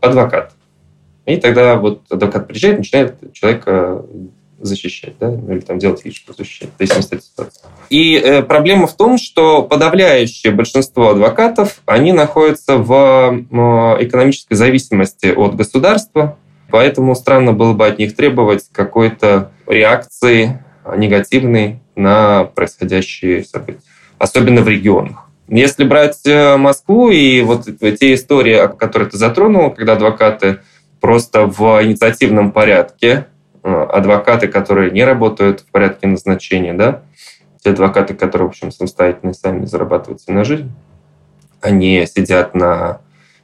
адвокат. 0.00 0.52
И 1.26 1.36
тогда 1.36 1.76
вот 1.76 2.02
адвокат 2.10 2.48
приезжает, 2.48 2.78
начинает 2.78 3.32
человека 3.32 4.04
защищать, 4.60 5.14
да, 5.18 5.32
или 5.32 5.60
там 5.60 5.78
делать 5.78 6.04
вид, 6.04 6.14
что 6.14 6.32
защищать, 6.32 6.70
в 6.74 6.78
зависимости 6.78 7.14
от 7.16 7.24
ситуации. 7.24 7.62
И 7.90 8.14
э, 8.16 8.42
проблема 8.42 8.86
в 8.86 8.96
том, 8.96 9.18
что 9.18 9.62
подавляющее 9.62 10.52
большинство 10.52 11.10
адвокатов, 11.10 11.82
они 11.84 12.12
находятся 12.12 12.76
в 12.76 12.92
э, 12.92 14.04
экономической 14.04 14.54
зависимости 14.54 15.26
от 15.26 15.56
государства, 15.56 16.38
поэтому 16.70 17.14
странно 17.14 17.52
было 17.52 17.72
бы 17.72 17.86
от 17.86 17.98
них 17.98 18.14
требовать 18.14 18.66
какой-то 18.72 19.50
реакции 19.66 20.61
негативный 20.96 21.80
на 21.94 22.44
происходящие 22.44 23.44
события, 23.44 23.80
особенно 24.18 24.62
в 24.62 24.68
регионах. 24.68 25.28
Если 25.48 25.84
брать 25.84 26.24
э, 26.24 26.56
Москву 26.56 27.10
и 27.10 27.42
вот 27.42 27.64
те 27.64 28.14
истории, 28.14 28.68
которые 28.78 29.10
ты 29.10 29.18
затронул, 29.18 29.70
когда 29.70 29.94
адвокаты 29.94 30.60
просто 31.00 31.46
в 31.46 31.82
инициативном 31.82 32.52
порядке, 32.52 33.26
э, 33.62 33.86
адвокаты, 33.92 34.48
которые 34.48 34.90
не 34.90 35.04
работают 35.04 35.60
в 35.60 35.66
порядке 35.66 36.06
назначения, 36.06 36.72
да, 36.72 37.02
те 37.62 37.70
адвокаты, 37.70 38.14
которые, 38.14 38.46
в 38.46 38.50
общем, 38.50 38.70
самостоятельно 38.70 39.34
сами 39.34 39.66
зарабатывают 39.66 40.22
себе 40.22 40.34
на 40.34 40.44
жизнь, 40.44 40.70
они 41.60 42.06
сидят 42.06 42.54
на 42.54 43.00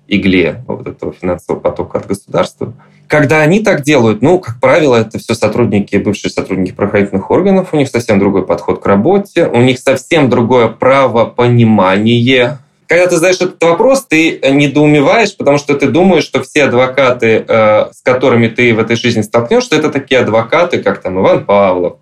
игле 0.06 0.62
вот 0.66 0.86
этого 0.86 1.12
финансового 1.12 1.60
потока 1.60 1.98
от 1.98 2.06
государства– 2.06 2.72
когда 3.08 3.40
они 3.40 3.60
так 3.60 3.82
делают, 3.82 4.22
ну, 4.22 4.38
как 4.38 4.60
правило, 4.60 4.96
это 4.96 5.18
все 5.18 5.34
сотрудники, 5.34 5.96
бывшие 5.96 6.30
сотрудники 6.30 6.72
правоохранительных 6.72 7.30
органов, 7.30 7.70
у 7.72 7.76
них 7.76 7.88
совсем 7.88 8.18
другой 8.18 8.46
подход 8.46 8.80
к 8.80 8.86
работе, 8.86 9.46
у 9.46 9.60
них 9.60 9.78
совсем 9.78 10.28
другое 10.28 10.68
правопонимание. 10.68 12.58
Когда 12.86 13.06
ты 13.06 13.16
знаешь 13.16 13.36
этот 13.36 13.62
вопрос, 13.62 14.04
ты 14.06 14.38
недоумеваешь, 14.50 15.36
потому 15.36 15.58
что 15.58 15.74
ты 15.74 15.88
думаешь, 15.88 16.24
что 16.24 16.42
все 16.42 16.64
адвокаты, 16.64 17.44
э, 17.46 17.90
с 17.92 18.02
которыми 18.02 18.48
ты 18.48 18.74
в 18.74 18.78
этой 18.78 18.96
жизни 18.96 19.22
столкнешься, 19.22 19.76
это 19.76 19.90
такие 19.90 20.20
адвокаты, 20.20 20.82
как 20.82 21.00
там 21.00 21.18
Иван 21.18 21.44
Павлов, 21.44 21.96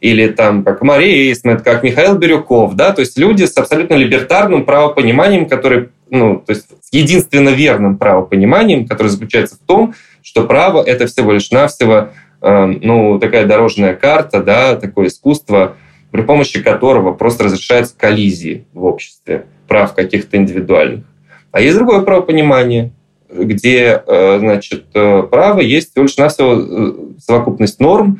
или 0.00 0.28
там 0.28 0.64
как 0.64 0.82
Мария 0.82 1.32
Исмет, 1.32 1.62
как 1.62 1.82
Михаил 1.82 2.16
Бирюков, 2.16 2.74
да, 2.74 2.92
то 2.92 3.00
есть 3.00 3.18
люди 3.18 3.44
с 3.44 3.56
абсолютно 3.56 3.94
либертарным 3.94 4.64
правопониманием, 4.64 5.46
которые, 5.46 5.90
ну, 6.10 6.38
то 6.38 6.52
есть 6.52 6.66
с 6.80 6.92
единственно 6.92 7.50
верным 7.50 7.96
правопониманием, 7.96 8.86
которое 8.86 9.08
заключается 9.08 9.56
в 9.56 9.66
том, 9.66 9.94
что 10.26 10.42
право— 10.44 10.82
это 10.86 11.06
всего 11.06 11.30
лишь 11.30 11.52
навсего 11.52 12.08
э, 12.42 12.66
ну, 12.82 13.20
такая 13.20 13.46
дорожная 13.46 13.94
карта, 13.94 14.42
да, 14.42 14.74
такое 14.74 15.06
искусство, 15.06 15.76
при 16.10 16.22
помощи 16.22 16.60
которого 16.60 17.12
просто 17.12 17.44
разрешаются 17.44 17.94
коллизии 17.96 18.66
в 18.72 18.84
обществе 18.86 19.46
прав 19.68 19.94
каких-то 19.94 20.36
индивидуальных. 20.36 21.04
А 21.52 21.60
есть 21.60 21.76
другое 21.76 22.00
правопонимание, 22.00 22.90
где, 23.30 24.02
э, 24.04 24.38
значит, 24.40 24.86
э, 24.94 25.22
право 25.30 25.60
есть 25.60 25.92
всего 25.92 26.06
лишь 26.06 26.16
навсего 26.16 27.14
совокупность 27.20 27.78
норм, 27.78 28.18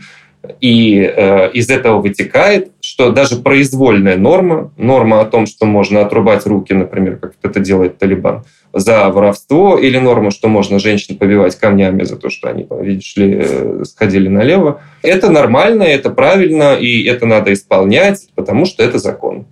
и 0.60 1.00
э, 1.00 1.50
из 1.52 1.70
этого 1.70 2.00
вытекает, 2.00 2.72
что 2.80 3.10
даже 3.10 3.36
произвольная 3.36 4.16
норма, 4.16 4.72
норма 4.76 5.20
о 5.20 5.24
том, 5.24 5.46
что 5.46 5.66
можно 5.66 6.00
отрубать 6.00 6.46
руки, 6.46 6.72
например, 6.72 7.16
как 7.16 7.34
это 7.42 7.60
делает 7.60 7.98
Талибан, 7.98 8.44
за 8.72 9.08
воровство, 9.08 9.78
или 9.78 9.98
норма, 9.98 10.30
что 10.30 10.48
можно 10.48 10.78
женщин 10.78 11.16
побивать 11.16 11.56
камнями 11.56 12.04
за 12.04 12.16
то, 12.16 12.28
что 12.30 12.48
они, 12.48 12.66
видишь 12.80 13.16
ли, 13.16 13.38
э, 13.40 13.82
сходили 13.84 14.28
налево, 14.28 14.82
это 15.02 15.30
нормально, 15.30 15.82
это 15.82 16.10
правильно, 16.10 16.74
и 16.74 17.04
это 17.04 17.26
надо 17.26 17.52
исполнять, 17.52 18.28
потому 18.34 18.66
что 18.66 18.82
это 18.82 18.98
закон. 18.98 19.46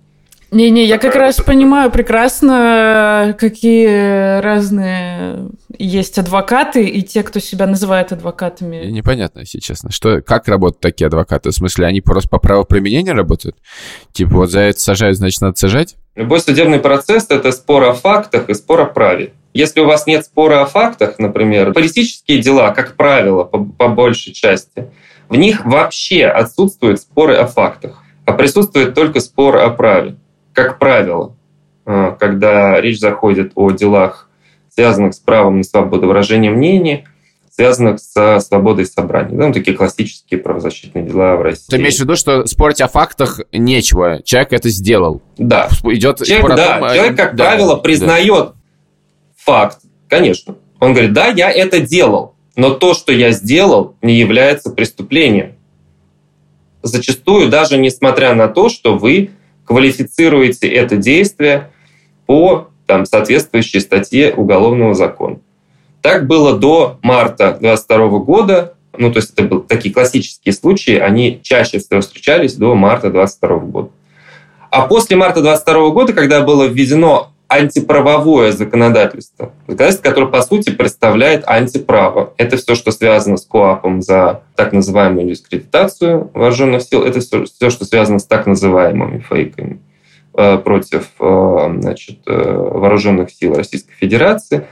Не-не, 0.55 0.85
я 0.85 0.99
как 0.99 1.15
раз 1.15 1.41
понимаю 1.41 1.91
прекрасно, 1.91 3.35
какие 3.37 4.39
разные 4.39 5.49
есть 5.77 6.17
адвокаты 6.17 6.85
и 6.85 7.01
те, 7.01 7.23
кто 7.23 7.41
себя 7.41 7.67
называет 7.67 8.13
адвокатами. 8.13 8.85
Непонятно, 8.85 9.41
если 9.41 9.59
честно. 9.59 9.91
Что, 9.91 10.21
как 10.21 10.47
работают 10.47 10.79
такие 10.79 11.07
адвокаты? 11.07 11.49
В 11.49 11.53
смысле, 11.53 11.87
они 11.87 11.99
просто 11.99 12.29
по 12.29 12.39
праву 12.39 12.63
применения 12.63 13.11
работают? 13.11 13.57
Типа, 14.13 14.35
вот 14.35 14.49
за 14.49 14.61
это 14.61 14.79
сажают, 14.79 15.17
значит, 15.17 15.41
надо 15.41 15.57
сажать? 15.57 15.97
Любой 16.15 16.39
судебный 16.39 16.79
процесс– 16.79 17.25
это 17.29 17.51
спор 17.51 17.83
о 17.83 17.93
фактах 17.93 18.47
и 18.47 18.53
спор 18.53 18.79
о 18.79 18.85
праве. 18.85 19.33
Если 19.53 19.81
у 19.81 19.85
вас 19.85 20.07
нет 20.07 20.23
спора 20.23 20.61
о 20.61 20.67
фактах, 20.67 21.19
например, 21.19 21.73
политические 21.73 22.41
дела, 22.41 22.71
как 22.71 22.95
правило, 22.95 23.43
по, 23.43 23.61
по 23.61 23.89
большей 23.89 24.31
части, 24.31 24.89
в 25.27 25.35
них 25.35 25.65
вообще 25.65 26.27
отсутствуют 26.27 27.01
споры 27.01 27.35
о 27.35 27.45
фактах, 27.45 28.01
а 28.23 28.31
присутствует 28.31 28.93
только 28.93 29.19
спор 29.19 29.57
о 29.57 29.69
праве 29.71 30.15
как 30.55 30.79
правило, 30.79 31.35
а, 31.85 32.11
когда 32.11 32.79
речь 32.81 32.99
заходит 32.99 33.51
о 33.55 33.69
делах, 33.71 34.29
связанных 34.69 35.13
с 35.13 35.19
правом 35.19 35.59
на 35.59 35.63
свободу 35.63 36.07
выражения 36.07 36.49
мнений, 36.49 37.05
связанных 37.51 37.99
со 37.99 38.39
свободой 38.39 38.85
собраний. 38.85 39.35
Ну, 39.35 39.53
такие 39.53 39.77
классические 39.77 40.39
правозащитные 40.39 41.05
дела 41.05 41.35
в 41.37 41.41
России. 41.41 41.67
Ты 41.69 41.77
имеешь 41.77 41.95
в 41.95 41.99
виду, 42.01 42.15
что 42.15 42.45
спорить 42.47 42.81
о 42.81 42.87
фактах 42.89 43.39
нечего? 43.53 44.21
Человек 44.23 44.53
это 44.53 44.69
сделал. 44.69 45.21
Да. 45.37 45.69
Идет 45.83 46.25
человек, 46.25 46.57
да, 46.57 46.79
том, 46.79 46.89
человек, 46.89 47.17
как 47.17 47.35
да, 47.35 47.45
правило, 47.45 47.75
признает 47.77 48.47
да. 48.47 48.53
факт, 49.37 49.79
конечно. 50.09 50.55
Он 50.81 50.91
говорит, 50.91 51.13
да, 51.13 51.27
я 51.27 51.49
это 51.49 51.79
делал. 51.79 52.35
Но 52.57 52.71
то, 52.71 52.93
что 52.93 53.13
я 53.13 53.31
сделал, 53.31 53.95
не 54.01 54.15
является 54.15 54.69
преступлением. 54.69 55.55
Зачастую, 56.83 57.49
даже 57.49 57.77
несмотря 57.77 58.33
на 58.35 58.47
то, 58.47 58.67
что 58.69 58.97
вы 58.97 59.31
квалифицируете 59.65 60.67
это 60.67 60.95
действие 60.95 61.71
по 62.25 62.69
там, 62.85 63.05
соответствующей 63.05 63.79
статье 63.79 64.33
Уголовного 64.33 64.93
закона. 64.93 65.39
Так 66.01 66.27
было 66.27 66.57
до 66.57 66.99
марта 67.01 67.57
2022 67.59 68.19
года. 68.19 68.73
Ну, 68.97 69.11
то 69.11 69.17
есть 69.17 69.33
это 69.33 69.43
были 69.43 69.61
такие 69.61 69.93
классические 69.93 70.53
случаи, 70.53 70.97
они 70.97 71.39
чаще 71.43 71.79
всего 71.79 72.01
встречались 72.01 72.53
до 72.53 72.75
марта 72.75 73.09
2022 73.09 73.57
года. 73.59 73.89
А 74.69 74.87
после 74.87 75.17
марта 75.17 75.41
2022 75.41 75.89
года, 75.89 76.13
когда 76.13 76.41
было 76.41 76.65
введено 76.65 77.31
антиправовое 77.55 78.51
законодательство, 78.51 79.51
законодательство, 79.61 80.03
которое, 80.03 80.27
по 80.27 80.41
сути, 80.41 80.71
представляет 80.71 81.47
антиправо. 81.47 82.33
Это 82.37 82.57
все, 82.57 82.75
что 82.75 82.91
связано 82.91 83.37
с 83.37 83.45
КОАПом 83.45 84.01
за 84.01 84.41
так 84.55 84.73
называемую 84.73 85.29
дискредитацию 85.29 86.29
вооруженных 86.33 86.81
сил, 86.81 87.03
это 87.03 87.19
все, 87.19 87.45
все 87.45 87.69
что 87.69 87.85
связано 87.85 88.19
с 88.19 88.25
так 88.25 88.45
называемыми 88.45 89.19
фейками 89.19 89.79
э, 90.37 90.57
против 90.57 91.09
э, 91.19 91.77
значит, 91.79 92.19
э, 92.27 92.31
вооруженных 92.33 93.31
сил 93.31 93.55
Российской 93.55 93.93
Федерации. 93.93 94.67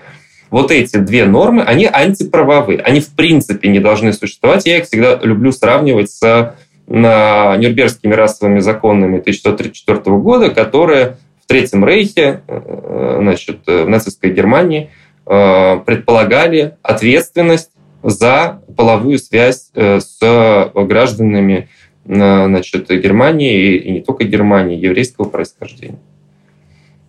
Вот 0.50 0.70
эти 0.70 0.98
две 0.98 1.26
нормы, 1.26 1.64
они 1.64 1.90
антиправовые. 1.92 2.80
Они 2.80 3.00
в 3.00 3.10
принципе 3.16 3.70
не 3.70 3.80
должны 3.80 4.14
существовать. 4.14 4.66
Я 4.66 4.78
их 4.78 4.86
всегда 4.86 5.16
люблю 5.16 5.52
сравнивать 5.52 6.12
с 6.12 6.56
Нюрнбергскими 6.86 8.14
расовыми 8.14 8.60
законами 8.60 9.18
1934 9.20 10.18
года, 10.18 10.50
которые 10.50 11.18
в 11.44 11.48
Третьем 11.48 11.86
Рейхе, 11.86 12.42
э, 12.48 13.18
значит, 13.20 13.68
в 13.68 13.86
нацистской 13.88 14.32
Германии 14.32 14.90
э, 15.26 15.80
предполагали 15.86 16.78
ответственность 16.82 17.72
за 18.02 18.62
половую 18.76 19.20
связь 19.20 19.70
э, 19.74 20.00
с 20.00 20.72
гражданами 20.74 21.70
значит, 22.06 22.90
Германии 22.90 23.78
и 23.78 23.92
не 23.92 24.02
только 24.02 24.26
Германии, 24.26 24.78
еврейского 24.78 25.24
происхождения. 25.24 26.00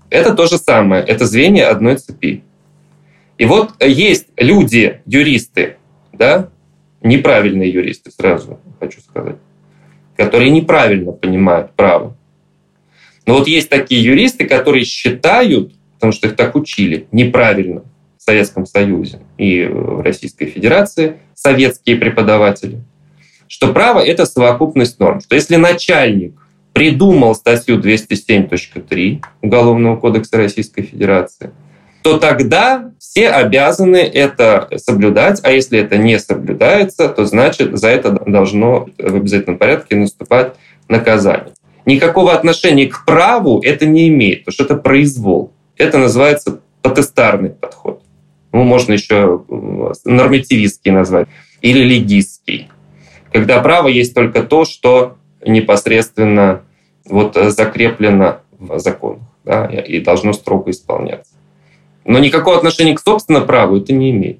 Это 0.08 0.34
то 0.34 0.46
же 0.46 0.56
самое, 0.56 1.02
это 1.02 1.26
звенья 1.26 1.68
одной 1.68 1.96
цепи. 1.96 2.44
И 3.36 3.44
вот 3.44 3.72
есть 3.82 4.28
люди, 4.36 5.00
юристы, 5.06 5.78
да, 6.12 6.48
неправильные 7.02 7.70
юристы, 7.70 8.12
сразу 8.12 8.60
хочу 8.78 9.00
сказать, 9.00 9.36
которые 10.16 10.50
неправильно 10.50 11.10
понимают 11.10 11.72
право. 11.72 12.16
Но 13.26 13.34
вот 13.34 13.48
есть 13.48 13.68
такие 13.70 14.02
юристы, 14.02 14.44
которые 14.44 14.84
считают, 14.84 15.72
потому 15.94 16.12
что 16.12 16.28
их 16.28 16.36
так 16.36 16.54
учили, 16.54 17.06
неправильно 17.12 17.82
в 18.18 18.22
Советском 18.22 18.66
Союзе 18.66 19.20
и 19.38 19.64
в 19.64 20.02
Российской 20.02 20.46
Федерации, 20.46 21.18
советские 21.34 21.96
преподаватели, 21.96 22.80
что 23.48 23.72
право— 23.72 24.00
это 24.04 24.26
совокупность 24.26 24.98
норм. 24.98 25.20
Что 25.20 25.34
если 25.34 25.56
начальник 25.56 26.34
придумал 26.72 27.34
статью 27.34 27.80
207.3 27.80 29.22
Уголовного 29.42 29.96
кодекса 29.96 30.36
Российской 30.36 30.82
Федерации, 30.82 31.50
то 32.02 32.18
тогда 32.18 32.90
все 32.98 33.30
обязаны 33.30 33.96
это 33.96 34.68
соблюдать, 34.76 35.40
а 35.42 35.52
если 35.52 35.78
это 35.78 35.96
не 35.96 36.18
соблюдается, 36.18 37.08
то 37.08 37.24
значит 37.24 37.78
за 37.78 37.88
это 37.88 38.10
должно 38.10 38.88
в 38.98 39.16
обязательном 39.16 39.56
порядке 39.56 39.96
наступать 39.96 40.54
наказание 40.88 41.54
никакого 41.86 42.32
отношения 42.32 42.86
к 42.86 43.04
праву 43.04 43.60
это 43.60 43.86
не 43.86 44.08
имеет, 44.08 44.44
потому 44.44 44.54
что 44.54 44.64
это 44.64 44.76
произвол. 44.76 45.52
Это 45.76 45.98
называется 45.98 46.60
потестарный 46.82 47.50
подход. 47.50 48.02
Ну, 48.52 48.62
можно 48.62 48.92
еще 48.92 49.42
э, 49.48 49.92
нормативистский 50.04 50.92
назвать. 50.92 51.28
Или 51.60 51.82
легистский. 51.82 52.68
Когда 53.32 53.60
право 53.60 53.88
есть 53.88 54.14
только 54.14 54.42
то, 54.42 54.64
что 54.64 55.16
непосредственно 55.44 56.62
вот 57.04 57.34
закреплено 57.34 58.40
в 58.58 58.78
законах 58.78 59.22
да, 59.44 59.66
и 59.66 60.00
должно 60.00 60.32
строго 60.32 60.70
исполняться. 60.70 61.34
Но 62.04 62.18
никакого 62.18 62.56
отношения 62.56 62.94
к 62.94 63.00
собственному 63.00 63.46
праву 63.46 63.76
это 63.76 63.92
не 63.92 64.10
имеет. 64.10 64.38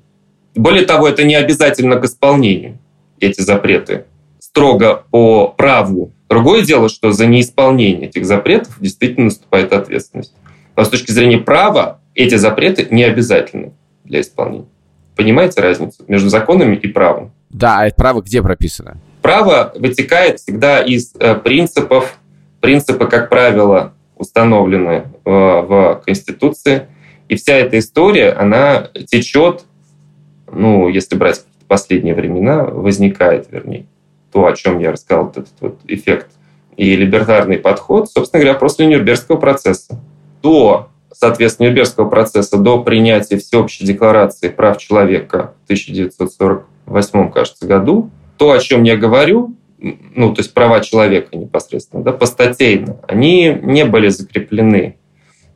Более 0.54 0.84
того, 0.84 1.08
это 1.08 1.24
не 1.24 1.34
обязательно 1.34 1.96
к 1.96 2.04
исполнению, 2.04 2.78
эти 3.20 3.40
запреты. 3.40 4.04
Строго 4.38 5.04
по 5.10 5.48
праву 5.48 6.12
Другое 6.34 6.64
дело, 6.64 6.88
что 6.88 7.12
за 7.12 7.26
неисполнение 7.26 8.08
этих 8.08 8.26
запретов 8.26 8.74
действительно 8.80 9.26
наступает 9.26 9.72
ответственность. 9.72 10.34
Но 10.74 10.82
с 10.82 10.88
точки 10.88 11.12
зрения 11.12 11.38
права 11.38 12.00
эти 12.16 12.34
запреты 12.34 12.88
не 12.90 13.04
обязательны 13.04 13.70
для 14.02 14.20
исполнения. 14.20 14.66
Понимаете 15.14 15.60
разницу 15.60 16.02
между 16.08 16.30
законами 16.30 16.74
и 16.74 16.88
правом? 16.88 17.30
Да, 17.50 17.84
а 17.84 17.90
право 17.90 18.20
где 18.20 18.42
прописано? 18.42 18.96
Право 19.22 19.72
вытекает 19.76 20.40
всегда 20.40 20.80
из 20.82 21.14
э, 21.20 21.36
принципов. 21.36 22.18
Принципы, 22.60 23.06
как 23.06 23.30
правило, 23.30 23.92
установлены 24.16 25.04
в, 25.24 25.30
в 25.30 26.02
Конституции. 26.04 26.88
И 27.28 27.36
вся 27.36 27.54
эта 27.54 27.78
история, 27.78 28.32
она 28.32 28.88
течет, 29.06 29.66
ну, 30.52 30.88
если 30.88 31.14
брать 31.14 31.44
последние 31.68 32.16
времена, 32.16 32.64
возникает, 32.64 33.46
вернее, 33.52 33.86
то, 34.34 34.46
о 34.46 34.52
чем 34.52 34.80
я 34.80 34.90
рассказал, 34.90 35.28
этот 35.30 35.48
вот 35.60 35.78
эффект 35.86 36.26
и 36.76 36.96
либертарный 36.96 37.56
подход, 37.56 38.10
собственно 38.10 38.42
говоря, 38.42 38.58
после 38.58 38.86
Нюрнбергского 38.86 39.36
процесса. 39.36 40.00
До, 40.42 40.88
соответственно, 41.12 41.66
Нюрнбергского 41.66 42.10
процесса, 42.10 42.58
до 42.58 42.82
принятия 42.82 43.38
Всеобщей 43.38 43.86
декларации 43.86 44.48
прав 44.48 44.78
человека 44.78 45.54
в 45.62 45.64
1948, 45.66 47.30
кажется, 47.30 47.64
году, 47.64 48.10
то, 48.36 48.50
о 48.50 48.58
чем 48.58 48.82
я 48.82 48.96
говорю, 48.96 49.54
ну, 49.78 50.34
то 50.34 50.40
есть 50.40 50.52
права 50.52 50.80
человека 50.80 51.36
непосредственно, 51.36 52.02
да, 52.02 52.10
постатейно, 52.10 52.96
они 53.06 53.56
не 53.62 53.84
были 53.84 54.08
закреплены 54.08 54.98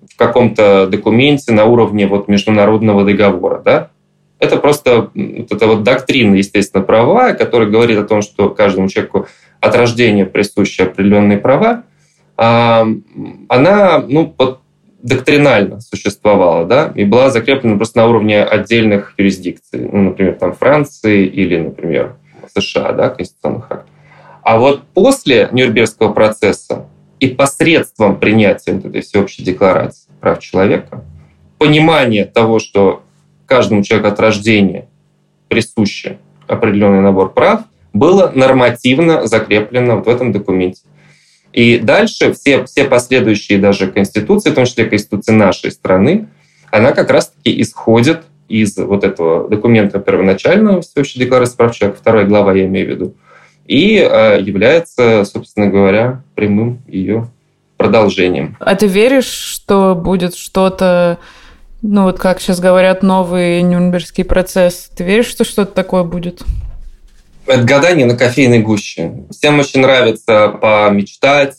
в 0.08 0.16
каком-то 0.16 0.86
документе 0.86 1.50
на 1.52 1.64
уровне 1.64 2.06
вот 2.06 2.28
международного 2.28 3.04
договора, 3.04 3.60
да, 3.64 3.90
это 4.38 4.56
просто 4.56 5.10
вот 5.14 5.52
эта 5.52 5.66
вот 5.66 5.82
доктрина, 5.82 6.36
естественно, 6.36 6.82
правовая, 6.82 7.34
которая 7.34 7.68
говорит 7.68 7.98
о 7.98 8.04
том, 8.04 8.22
что 8.22 8.50
каждому 8.50 8.88
человеку 8.88 9.26
от 9.60 9.74
рождения 9.74 10.26
присущи 10.26 10.82
определенные 10.82 11.38
права, 11.38 11.84
а, 12.36 12.86
она 13.48 13.98
ну, 14.06 14.32
вот, 14.38 14.60
доктринально 15.02 15.80
существовала, 15.80 16.64
да, 16.66 16.92
и 16.94 17.04
была 17.04 17.30
закреплена 17.30 17.76
просто 17.76 17.98
на 17.98 18.06
уровне 18.06 18.42
отдельных 18.42 19.14
юрисдикций, 19.18 19.88
ну, 19.90 20.02
например, 20.02 20.34
там 20.34 20.52
Франции 20.52 21.26
или, 21.26 21.58
например, 21.58 22.16
США, 22.54 22.92
да, 22.92 23.08
конституционных 23.10 23.64
актов. 23.70 23.90
А 24.42 24.58
вот 24.58 24.82
после 24.94 25.48
Нюрнбергского 25.52 26.12
процесса 26.12 26.86
и 27.20 27.28
посредством 27.28 28.18
принятия 28.18 28.72
этой 28.72 29.00
всеобщей 29.02 29.42
декларации 29.42 30.08
прав 30.20 30.38
человека, 30.40 31.04
понимание 31.58 32.24
того, 32.24 32.58
что 32.58 33.02
каждому 33.48 33.82
человеку 33.82 34.08
от 34.08 34.20
рождения 34.20 34.86
присуще 35.48 36.18
определенный 36.46 37.00
набор 37.00 37.32
прав, 37.32 37.62
было 37.92 38.30
нормативно 38.34 39.26
закреплено 39.26 39.96
вот 39.96 40.06
в 40.06 40.08
этом 40.08 40.32
документе. 40.32 40.82
И 41.52 41.78
дальше 41.78 42.32
все, 42.34 42.64
все 42.64 42.84
последующие 42.84 43.58
даже 43.58 43.90
конституции, 43.90 44.50
в 44.50 44.54
том 44.54 44.66
числе 44.66 44.84
конституции 44.84 45.32
нашей 45.32 45.72
страны, 45.72 46.28
она 46.70 46.92
как 46.92 47.10
раз-таки 47.10 47.60
исходит 47.60 48.22
из 48.48 48.76
вот 48.76 49.04
этого 49.04 49.48
документа 49.48 49.98
первоначального 49.98 50.82
Всеобщей 50.82 51.18
декларации 51.20 51.56
прав 51.56 51.74
человека, 51.74 52.00
вторая 52.00 52.26
глава 52.26 52.54
я 52.54 52.66
имею 52.66 52.86
в 52.86 52.90
виду, 52.90 53.14
и 53.66 53.96
э, 53.96 54.40
является, 54.40 55.24
собственно 55.24 55.68
говоря, 55.68 56.22
прямым 56.34 56.80
ее 56.86 57.28
продолжением. 57.76 58.56
А 58.60 58.74
ты 58.74 58.86
веришь, 58.86 59.26
что 59.26 59.94
будет 59.94 60.34
что-то 60.34 61.18
ну 61.82 62.04
вот 62.04 62.18
как 62.18 62.40
сейчас 62.40 62.60
говорят, 62.60 63.02
новый 63.02 63.62
Нюрнбергский 63.62 64.24
процесс. 64.24 64.90
Ты 64.96 65.04
веришь, 65.04 65.26
что 65.26 65.44
что-то 65.44 65.72
такое 65.72 66.02
будет? 66.02 66.42
Это 67.46 67.62
гадание 67.62 68.06
на 68.06 68.16
кофейной 68.16 68.60
гуще. 68.60 69.12
Всем 69.30 69.58
очень 69.58 69.80
нравится 69.80 70.48
помечтать. 70.48 71.56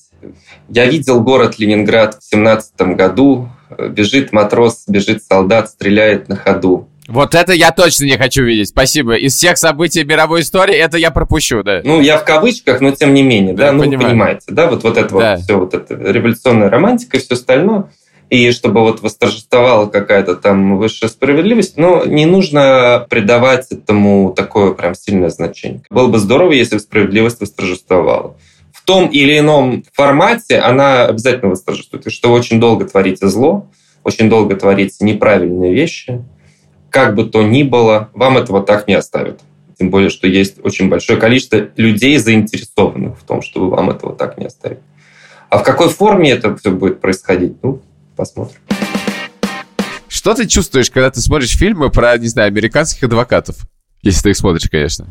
Я 0.68 0.86
видел 0.86 1.22
город 1.22 1.58
Ленинград 1.58 2.18
в 2.20 2.30
семнадцатом 2.30 2.96
году. 2.96 3.50
Бежит 3.90 4.34
матрос, 4.34 4.84
бежит 4.88 5.24
солдат, 5.24 5.70
стреляет 5.70 6.28
на 6.28 6.36
ходу. 6.36 6.90
Вот 7.08 7.34
это 7.34 7.54
я 7.54 7.72
точно 7.72 8.06
не 8.06 8.18
хочу 8.18 8.44
видеть. 8.44 8.70
Спасибо. 8.70 9.16
Из 9.16 9.36
всех 9.36 9.58
событий 9.58 10.04
мировой 10.04 10.42
истории 10.42 10.76
это 10.76 10.98
я 10.98 11.10
пропущу, 11.10 11.64
да. 11.64 11.82
Ну, 11.84 12.02
я 12.02 12.20
в 12.20 12.24
кавычках, 12.24 12.82
но 12.82 12.92
тем 12.92 13.16
не 13.16 13.24
менее, 13.24 13.56
да, 13.56 13.68
да 13.68 13.72
ну, 13.72 13.84
понимаю. 13.84 14.00
вы 14.00 14.10
понимаете, 14.10 14.46
да, 14.50 14.68
вот, 14.70 14.84
вот 14.84 14.98
это 14.98 15.10
да. 15.18 15.36
вот 15.36 15.44
все, 15.44 15.58
вот 15.58 15.74
это 15.74 15.96
революционная 15.96 16.70
романтика 16.70 17.18
и 17.18 17.20
все 17.20 17.34
остальное 17.34 17.86
и 18.30 18.52
чтобы 18.52 18.82
вот 18.82 19.02
восторжествовала 19.02 19.88
какая-то 19.88 20.36
там 20.36 20.78
высшая 20.78 21.08
справедливость, 21.08 21.78
но 21.78 22.06
не 22.06 22.26
нужно 22.26 23.06
придавать 23.10 23.68
этому 23.72 24.34
такое 24.36 24.72
прям 24.74 24.94
сильное 24.96 25.30
значение. 25.30 25.82
Было 25.90 26.08
бы 26.08 26.20
здорово, 26.20 26.52
если 26.52 26.76
бы 26.76 26.82
справедливость 26.82 27.42
восторжествовала. 27.42 28.36
В 28.72 28.84
том 28.86 29.08
или 29.08 29.40
ином 29.40 29.84
формате 29.94 30.60
она 30.60 31.06
обязательно 31.06 31.52
восторжествует. 31.52 32.12
Что 32.12 32.32
очень 32.32 32.60
долго 32.60 32.86
творите 32.86 33.28
зло, 33.28 33.68
очень 34.04 34.30
долго 34.30 34.56
творите 34.56 35.04
неправильные 35.04 35.74
вещи, 35.74 36.24
как 36.90 37.16
бы 37.16 37.26
то 37.26 37.44
ни 37.44 37.64
было, 37.64 38.10
вам 38.14 38.38
этого 38.38 38.62
так 38.64 38.88
не 38.88 38.94
оставят. 38.94 39.42
Тем 39.78 39.90
более, 39.92 40.10
что 40.10 40.28
есть 40.28 40.58
очень 40.64 40.90
большое 40.90 41.20
количество 41.20 41.70
людей, 41.78 42.18
заинтересованных 42.18 43.18
в 43.18 43.24
том, 43.24 43.42
чтобы 43.42 43.70
вам 43.70 43.90
этого 43.90 44.14
так 44.14 44.38
не 44.38 44.46
оставить. 44.46 44.80
А 45.50 45.58
в 45.58 45.64
какой 45.64 45.90
форме 45.90 46.32
это 46.32 46.56
все 46.58 46.72
будет 46.72 47.00
происходить, 47.00 47.54
ну, 47.64 47.82
посмотрим. 48.20 48.60
Что 50.10 50.34
ты 50.34 50.46
чувствуешь, 50.46 50.92
когда 50.92 51.10
ты 51.10 51.22
смотришь 51.22 51.58
фильмы 51.58 51.90
про, 51.90 52.18
не 52.18 52.28
знаю, 52.28 52.48
американских 52.50 53.04
адвокатов? 53.04 53.56
Если 54.02 54.24
ты 54.24 54.30
их 54.32 54.36
смотришь, 54.36 54.70
конечно. 54.70 55.08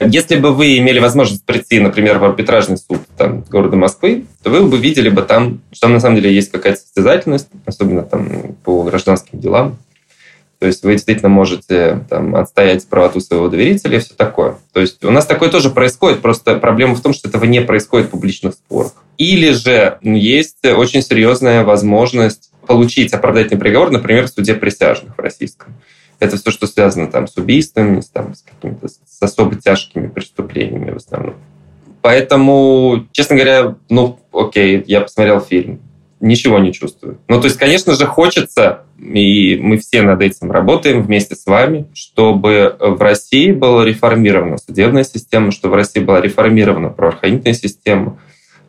Если 0.00 0.36
бы 0.36 0.52
вы 0.52 0.76
имели 0.76 0.98
возможность 0.98 1.46
прийти, 1.46 1.80
например, 1.80 2.18
в 2.18 2.24
арбитражный 2.24 2.76
суд 2.76 3.00
там, 3.16 3.40
города 3.48 3.76
Москвы, 3.76 4.26
то 4.42 4.50
вы 4.50 4.66
бы 4.66 4.76
видели 4.76 5.08
бы 5.08 5.22
там, 5.22 5.62
что 5.72 5.82
там 5.82 5.94
на 5.94 6.00
самом 6.00 6.16
деле 6.16 6.34
есть 6.34 6.50
какая-то 6.50 6.80
состязательность, 6.80 7.48
особенно 7.64 8.02
там 8.02 8.54
по 8.64 8.82
гражданским 8.82 9.40
делам. 9.40 9.78
То 10.62 10.68
есть 10.68 10.84
вы 10.84 10.92
действительно 10.92 11.28
можете 11.28 12.06
там, 12.08 12.36
отстоять 12.36 12.86
правоту 12.86 13.18
своего 13.18 13.48
доверителя 13.48 13.96
и 13.96 14.00
все 14.00 14.14
такое. 14.14 14.58
То 14.72 14.80
есть 14.80 15.04
у 15.04 15.10
нас 15.10 15.26
такое 15.26 15.48
тоже 15.48 15.70
происходит, 15.70 16.22
просто 16.22 16.54
проблема 16.54 16.94
в 16.94 17.00
том, 17.00 17.12
что 17.14 17.28
этого 17.28 17.46
не 17.46 17.60
происходит 17.62 18.06
в 18.06 18.10
публичных 18.10 18.54
спорах. 18.54 18.92
Или 19.18 19.50
же 19.50 19.98
есть 20.02 20.64
очень 20.64 21.02
серьезная 21.02 21.64
возможность 21.64 22.52
получить 22.64 23.12
оправдательный 23.12 23.58
приговор, 23.58 23.90
например, 23.90 24.28
в 24.28 24.30
суде 24.30 24.54
присяжных 24.54 25.18
в 25.18 25.20
российском. 25.20 25.74
Это 26.20 26.36
все, 26.36 26.52
что 26.52 26.68
связано 26.68 27.08
там, 27.08 27.26
с 27.26 27.36
убийствами, 27.36 27.98
с, 28.00 28.06
там, 28.06 28.32
с 28.36 28.42
какими-то 28.42 28.86
с 28.86 29.00
особо 29.20 29.56
тяжкими 29.56 30.06
преступлениями 30.06 30.92
в 30.92 30.98
основном. 30.98 31.34
Поэтому, 32.02 33.08
честно 33.10 33.34
говоря, 33.34 33.74
ну, 33.88 34.20
окей, 34.32 34.84
я 34.86 35.00
посмотрел 35.00 35.40
фильм, 35.40 35.80
ничего 36.22 36.58
не 36.58 36.72
чувствую. 36.72 37.18
Ну, 37.28 37.40
то 37.40 37.46
есть, 37.46 37.58
конечно 37.58 37.94
же, 37.94 38.06
хочется, 38.06 38.84
и 38.98 39.58
мы 39.60 39.76
все 39.76 40.02
над 40.02 40.22
этим 40.22 40.50
работаем 40.50 41.02
вместе 41.02 41.34
с 41.34 41.44
вами, 41.46 41.86
чтобы 41.92 42.76
в 42.78 43.02
России 43.02 43.50
была 43.50 43.84
реформирована 43.84 44.56
судебная 44.56 45.04
система, 45.04 45.50
чтобы 45.50 45.74
в 45.74 45.76
России 45.76 46.00
была 46.00 46.20
реформирована 46.20 46.88
правоохранительная 46.90 47.54
система, 47.54 48.20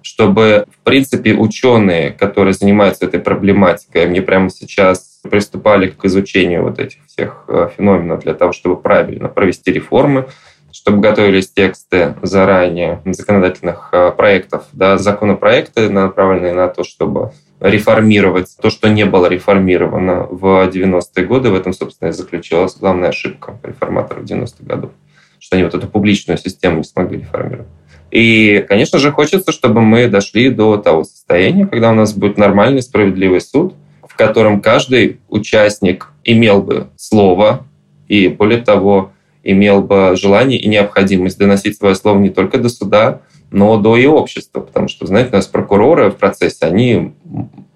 чтобы, 0.02 0.66
в 0.70 0.84
принципе, 0.84 1.34
ученые, 1.34 2.12
которые 2.12 2.54
занимаются 2.54 3.06
этой 3.06 3.20
проблематикой, 3.20 4.08
мне 4.08 4.22
прямо 4.22 4.50
сейчас 4.50 5.22
приступали 5.22 5.88
к 5.88 6.04
изучению 6.06 6.64
вот 6.64 6.80
этих 6.80 7.06
всех 7.06 7.46
э, 7.48 7.70
феноменов 7.78 8.24
для 8.24 8.34
того, 8.34 8.52
чтобы 8.52 8.76
правильно 8.76 9.30
провести 9.30 9.72
реформы, 9.72 10.28
чтобы 10.74 11.00
готовились 11.00 11.50
тексты 11.50 12.16
заранее 12.24 13.02
законодательных 13.06 13.90
э, 13.94 14.12
проектов, 14.12 14.66
да, 14.74 14.98
законопроекты, 14.98 15.90
направленные 15.90 16.54
на 16.54 16.68
то, 16.68 16.84
чтобы 16.84 17.32
реформировать 17.64 18.56
то, 18.62 18.70
что 18.70 18.90
не 18.90 19.06
было 19.06 19.28
реформировано 19.28 20.28
в 20.30 20.70
90-е 20.70 21.26
годы. 21.26 21.50
В 21.50 21.56
этом, 21.56 21.74
собственно, 21.74 22.10
и 22.10 22.12
заключалась 22.12 22.76
главная 22.78 23.10
ошибка 23.10 23.58
реформаторов 23.64 24.26
90-х 24.26 24.64
годов, 24.66 24.92
что 25.40 25.56
они 25.56 25.64
вот 25.64 25.74
эту 25.74 25.88
публичную 25.88 26.38
систему 26.38 26.78
не 26.78 26.84
смогли 26.84 27.20
реформировать. 27.20 27.70
И, 28.12 28.64
конечно 28.68 29.00
же, 29.00 29.12
хочется, 29.12 29.52
чтобы 29.52 29.82
мы 29.82 30.08
дошли 30.08 30.50
до 30.50 30.78
того 30.78 31.04
состояния, 31.04 31.66
когда 31.66 31.92
у 31.92 31.96
нас 31.96 32.14
будет 32.14 32.38
нормальный, 32.38 32.84
справедливый 32.84 33.42
суд, 33.42 33.74
в 34.08 34.16
котором 34.16 34.62
каждый 34.62 35.22
участник 35.30 36.10
имел 36.24 36.62
бы 36.62 36.90
слово 36.96 37.66
и, 38.08 38.28
более 38.28 38.62
того, 38.62 39.12
имел 39.44 39.82
бы 39.82 40.16
желание 40.16 40.60
и 40.60 40.68
необходимость 40.68 41.40
доносить 41.40 41.78
свое 41.78 41.96
слово 41.96 42.20
не 42.20 42.30
только 42.30 42.60
до 42.60 42.70
суда, 42.70 43.22
но 43.54 43.78
до 43.78 43.96
и 43.96 44.06
общества. 44.06 44.60
Потому 44.60 44.90
что, 44.90 45.06
знаете, 45.06 45.30
у 45.32 45.36
нас 45.36 45.48
прокуроры 45.48 46.12
в 46.12 46.16
процессе, 46.16 46.66
они 46.66 47.14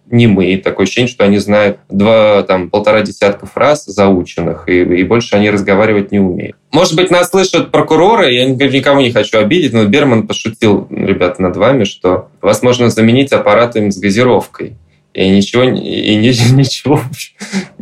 не 0.10 0.28
мы. 0.28 0.58
Такое 0.58 0.86
ощущение, 0.86 1.10
что 1.10 1.24
они 1.24 1.38
знают 1.38 1.80
два, 1.90 2.44
там, 2.44 2.70
полтора 2.70 3.02
десятка 3.02 3.46
фраз 3.46 3.86
заученных, 3.86 4.68
и, 4.68 4.82
и 4.82 5.04
больше 5.04 5.36
они 5.36 5.50
разговаривать 5.50 6.12
не 6.12 6.20
умеют. 6.20 6.56
Может 6.72 6.96
быть, 6.96 7.12
нас 7.12 7.30
слышат 7.30 7.72
прокуроры, 7.72 8.34
я 8.34 8.46
никого 8.46 9.02
не 9.02 9.12
хочу 9.12 9.38
обидеть, 9.38 9.74
но 9.74 9.86
Берман 9.86 10.28
пошутил, 10.28 10.88
ребята, 10.90 11.42
над 11.42 11.58
вами, 11.58 11.84
что 11.84 12.30
вас 12.42 12.62
можно 12.64 12.90
заменить 12.90 13.32
аппаратом 13.32 13.92
с 13.92 13.98
газировкой. 13.98 14.78
И 15.14 15.30
ничего, 15.30 15.64
и 15.64 16.16
ничего 16.16 17.02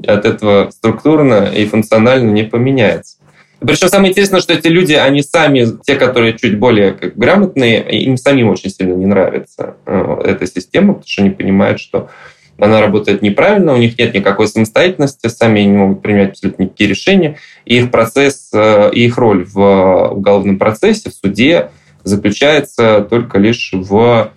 от 0.08 0.26
этого 0.26 0.70
структурно 0.72 1.52
и 1.54 1.66
функционально 1.66 2.32
не 2.32 2.43
поменяется. 2.43 3.18
Причем 3.66 3.88
самое 3.88 4.11
интересное, 4.11 4.41
что 4.41 4.53
эти 4.53 4.68
люди, 4.68 4.93
они 4.93 5.22
сами, 5.22 5.78
те, 5.86 5.95
которые 5.95 6.38
чуть 6.38 6.57
более 6.57 6.93
как, 6.93 7.16
грамотные, 7.16 7.82
им 8.03 8.18
самим 8.18 8.49
очень 8.49 8.70
сильно 8.70 8.93
не 8.93 9.05
нравится 9.05 9.78
э, 9.86 10.22
эта 10.26 10.45
система, 10.47 10.93
потому 10.93 11.07
что 11.07 11.22
они 11.22 11.32
понимают, 11.32 11.80
что 11.80 12.09
она 12.57 12.80
работает 12.80 13.22
неправильно, 13.22 13.74
у 13.74 13.78
них 13.78 13.97
нет 13.97 14.13
никакой 14.13 14.47
самостоятельности, 14.47 15.28
сами 15.28 15.61
не 15.61 15.78
могут 15.78 16.01
принимать 16.01 16.32
абсолютно 16.32 16.63
никакие 16.63 16.89
решения, 16.89 17.38
и 17.66 17.78
их 17.78 17.91
процесс, 17.91 18.49
э, 18.53 18.91
и 18.93 19.05
их 19.05 19.18
роль 19.18 19.45
в 19.45 20.09
уголовном 20.11 20.57
процессе, 20.57 21.09
в 21.09 21.13
суде 21.13 21.70
заключается 22.03 23.05
только 23.09 23.39
лишь 23.39 23.72
в 23.74 24.32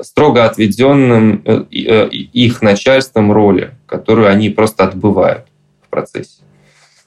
строго 0.00 0.44
отведенном 0.44 1.42
э, 1.44 1.64
их 1.70 2.62
начальством 2.62 3.32
роли, 3.32 3.72
которую 3.86 4.28
они 4.28 4.50
просто 4.50 4.84
отбывают 4.84 5.46
в 5.82 5.88
процессе. 5.88 6.42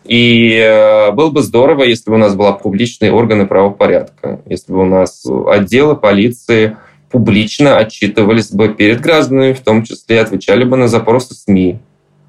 И 0.05 0.55
э, 0.55 1.11
было 1.11 1.29
бы 1.29 1.41
здорово, 1.41 1.83
если 1.83 2.09
бы 2.09 2.15
у 2.15 2.19
нас 2.19 2.35
была 2.35 2.53
публичные 2.53 3.11
органы 3.11 3.45
правопорядка, 3.45 4.41
если 4.45 4.71
бы 4.71 4.81
у 4.81 4.85
нас 4.85 5.23
отделы 5.47 5.95
полиции 5.95 6.77
публично 7.11 7.77
отчитывались 7.77 8.51
бы 8.51 8.69
перед 8.69 9.01
гражданами, 9.01 9.53
в 9.53 9.59
том 9.61 9.83
числе 9.83 10.21
отвечали 10.21 10.63
бы 10.63 10.77
на 10.77 10.87
запросы 10.87 11.33
СМИ. 11.35 11.79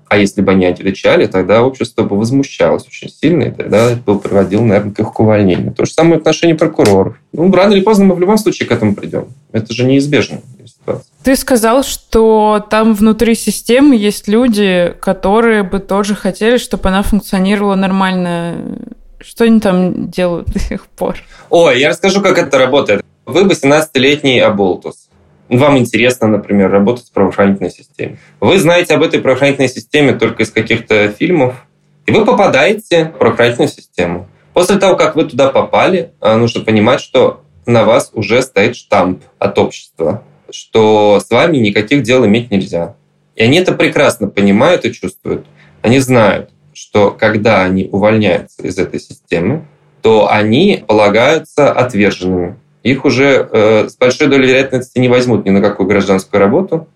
А 0.09 0.16
если 0.16 0.43
бы 0.43 0.51
они 0.51 0.66
отвечали, 0.66 1.27
тогда 1.27 1.62
общество 1.62 2.03
бы 2.03 2.18
возмущалось 2.18 2.85
очень 2.89 3.09
сильно, 3.09 3.45
и 3.45 3.51
тогда 3.53 3.93
это 3.93 4.01
бы 4.01 4.18
приводило, 4.18 4.62
наверное, 4.62 4.93
к 4.93 4.99
их 4.99 5.21
увольнению. 5.21 5.73
То 5.73 5.85
же 5.85 5.93
самое 5.93 6.16
в 6.16 6.18
отношении 6.18 6.55
прокуроров. 6.55 7.16
Ну, 7.33 7.53
рано 7.53 7.75
или 7.75 7.81
поздно 7.81 8.07
мы 8.07 8.16
в 8.16 8.21
любом 8.21 8.37
случае 8.37 8.68
к 8.68 8.73
этому 8.73 8.97
придем. 8.97 9.27
Это 9.53 9.73
же 9.73 9.85
неизбежно 9.85 10.41
ситуация. 10.81 11.11
Ты 11.22 11.37
сказал, 11.37 11.83
что 11.83 12.64
там 12.70 12.95
внутри 12.95 13.35
системы 13.35 13.97
есть 13.97 14.28
люди, 14.28 14.95
которые 15.01 15.62
бы 15.62 15.78
тоже 15.78 16.14
хотели, 16.14 16.59
чтобы 16.59 16.89
она 16.89 17.03
функционировала 17.03 17.74
нормально. 17.74 18.78
Что 19.20 19.45
они 19.45 19.61
там 19.61 20.11
делают 20.11 20.49
до 20.49 20.59
сих 20.59 20.87
пор? 20.87 21.16
Ой, 21.51 21.78
я 21.78 21.91
расскажу, 21.91 22.22
как 22.22 22.39
это 22.39 22.59
работает. 22.59 23.05
Вы 23.26 23.43
18-летний 23.43 24.41
Аболтус. 24.41 25.09
Вам 25.51 25.78
интересно, 25.78 26.28
например, 26.28 26.70
работать 26.70 27.09
в 27.09 27.12
правоохранительной 27.12 27.70
системе. 27.70 28.18
Вы 28.41 28.59
знаете 28.59 28.95
об 28.95 29.03
этой 29.03 29.20
правоохранительной 29.20 29.68
системе 29.68 30.14
только 30.14 30.45
из 30.45 30.51
каких-то 30.51 31.09
фильмов, 31.09 31.66
и 32.07 32.12
вы 32.12 32.24
попадаете 32.24 33.07
в 33.07 33.18
правоохранительную 33.18 33.68
систему. 33.68 34.28
После 34.55 34.78
того, 34.78 34.97
как 34.97 35.16
вы 35.16 35.24
туда 35.24 35.49
попали, 35.49 36.12
а, 36.20 36.37
нужно 36.37 36.62
понимать, 36.62 37.01
что 37.01 37.43
на 37.66 37.85
вас 37.85 38.11
уже 38.14 38.43
стоит 38.43 38.76
штамп 38.76 39.22
от 39.39 39.59
общества 39.59 40.22
что 40.53 41.20
с 41.20 41.30
вами 41.30 41.59
никаких 41.59 42.03
дел 42.03 42.24
иметь 42.26 42.51
нельзя. 42.51 42.94
И 43.36 43.42
они 43.42 43.59
это 43.59 43.72
прекрасно 43.72 44.28
понимают 44.28 44.84
и 44.84 44.92
чувствуют. 44.92 45.46
Они 45.82 45.98
знают, 45.98 46.51
что 46.74 47.11
когда 47.11 47.62
они 47.62 47.88
увольняются 47.90 48.62
из 48.62 48.78
этой 48.78 49.01
системы, 49.01 49.64
то 50.03 50.30
они 50.30 50.84
полагаются 50.86 51.72
отверженными. 51.72 52.57
Их 52.82 53.05
уже 53.05 53.48
э, 53.51 53.88
с 53.88 53.96
большой 53.96 54.28
долей 54.28 54.48
вероятности 54.48 54.98
не 54.98 55.09
возьмут 55.09 55.44
ни 55.44 55.51
на 55.51 55.61
какую 55.61 55.86
гражданскую 55.86 56.40
работу, 56.40 56.88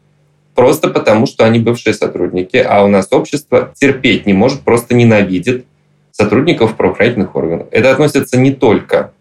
просто 0.54 0.88
потому 0.88 1.26
что 1.26 1.44
они 1.44 1.58
бывшие 1.58 1.94
сотрудники, 1.94 2.56
а 2.56 2.84
у 2.84 2.88
нас 2.88 3.08
общество 3.10 3.72
терпеть 3.74 4.26
не 4.26 4.32
может, 4.32 4.62
просто 4.62 4.94
ненавидит 4.94 5.66
сотрудников 6.10 6.76
правоохранительных 6.76 7.34
органов. 7.34 7.66
Это 7.70 7.90
относится 7.90 8.38
не 8.38 8.52
только 8.52 9.12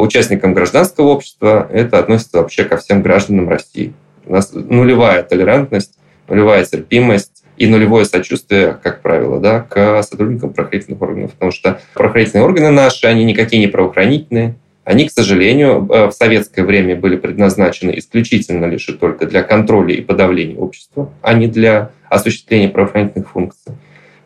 участникам 0.00 0.54
гражданского 0.54 1.08
общества, 1.08 1.68
это 1.72 1.98
относится 1.98 2.38
вообще 2.38 2.64
ко 2.64 2.76
всем 2.76 3.02
гражданам 3.02 3.48
России. 3.48 3.92
У 4.24 4.32
нас 4.32 4.52
нулевая 4.52 5.22
толерантность, 5.22 5.98
нулевая 6.28 6.64
терпимость 6.64 7.44
и 7.56 7.66
нулевое 7.66 8.04
сочувствие, 8.04 8.78
как 8.82 9.02
правило, 9.02 9.40
да, 9.40 9.60
к 9.60 10.02
сотрудникам 10.02 10.52
правоохранительных 10.52 11.02
органов. 11.02 11.32
Потому 11.32 11.52
что 11.52 11.80
правоохранительные 11.94 12.44
органы 12.44 12.70
наши, 12.70 13.06
они 13.06 13.24
никакие 13.24 13.60
не 13.60 13.68
правоохранительные. 13.68 14.56
Они, 14.84 15.06
к 15.06 15.12
сожалению, 15.12 15.86
э, 15.88 16.06
в 16.06 16.12
советское 16.12 16.64
время 16.64 16.96
были 16.96 17.16
предназначены 17.16 17.96
исключительно 17.98 18.66
лишь 18.66 18.88
и 18.88 18.92
только 18.92 19.26
для 19.26 19.44
контроля 19.44 19.94
и 19.94 20.00
подавления 20.00 20.56
общества, 20.56 21.10
а 21.22 21.34
не 21.34 21.46
для 21.46 21.92
осуществления 22.08 22.68
правоохранительных 22.68 23.30
функций. 23.30 23.74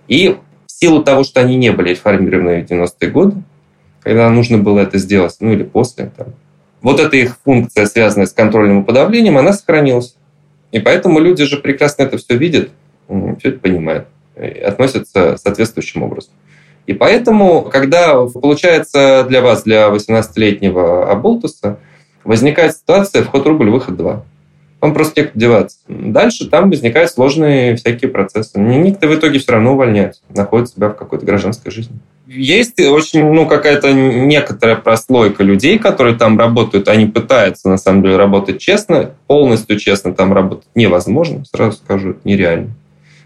И 0.09 0.37
в 0.67 0.73
силу 0.73 1.03
того, 1.03 1.25
что 1.25 1.41
они 1.41 1.57
не 1.57 1.73
были 1.73 1.91
реформированы 1.91 2.63
в 2.63 2.71
90-е 2.71 3.11
годы, 3.11 3.37
когда 4.07 4.31
нужно 4.31 4.59
было 4.59 4.79
это 4.79 4.99
сделать, 4.99 5.37
ну 5.41 5.53
или 5.53 5.65
после. 5.65 6.13
Там. 6.17 6.29
Вот 6.81 7.01
эта 7.01 7.17
их 7.17 7.39
функция, 7.45 7.87
связанная 7.87 8.27
с 8.27 8.33
контролем 8.33 8.83
и 8.83 8.85
подавлением, 8.85 9.37
она 9.37 9.53
сохранилась. 9.53 10.15
И 10.71 10.79
поэтому 10.79 11.19
люди 11.19 11.45
же 11.45 11.57
прекрасно 11.57 12.05
это 12.05 12.17
все 12.17 12.37
видят, 12.37 12.71
все 13.09 13.49
это 13.49 13.59
понимают, 13.59 14.07
и 14.37 14.61
относятся 14.61 15.37
соответствующим 15.39 16.05
образом. 16.05 16.31
И 16.87 16.93
поэтому, 16.93 17.63
когда 17.63 18.15
получается 18.27 19.27
для 19.29 19.43
вас, 19.43 19.65
для 19.65 19.89
18-летнего 19.89 21.11
Аболтуса, 21.11 21.81
возникает 22.23 22.77
ситуация 22.77 23.25
вход 23.25 23.45
рубль, 23.45 23.71
выход 23.71 23.97
два. 23.97 24.23
он 24.81 24.95
просто 24.95 25.23
некуда 25.23 25.41
деваться. 25.41 25.79
Дальше 25.89 26.49
там 26.49 26.71
возникают 26.71 27.11
сложные 27.11 27.75
всякие 27.75 28.09
процессы. 28.09 28.57
Никто 28.61 29.09
в 29.09 29.15
итоге 29.17 29.41
все 29.41 29.51
равно 29.51 29.73
увольняется, 29.73 30.23
находит 30.29 30.69
себя 30.69 30.91
в 30.91 30.95
какой-то 30.95 31.27
гражданской 31.27 31.73
жизни. 31.73 31.99
Есть 32.27 32.81
очень, 32.81 33.31
ну, 33.31 33.47
какая-то 33.47 33.93
некоторая 33.93 34.77
прослойка 34.77 35.45
людей, 35.45 35.79
которые 35.79 36.17
там 36.17 36.37
работают, 36.37 36.89
они 36.89 37.07
пытаются, 37.07 37.69
на 37.69 37.79
самом 37.79 38.03
деле, 38.03 38.17
работать 38.17 38.61
честно. 38.61 39.13
Полностью 39.29 39.79
честно 39.79 40.13
там 40.13 40.33
работать 40.33 40.67
невозможно, 40.75 41.45
сразу 41.45 41.77
скажу, 41.77 42.17
нереально. 42.25 42.71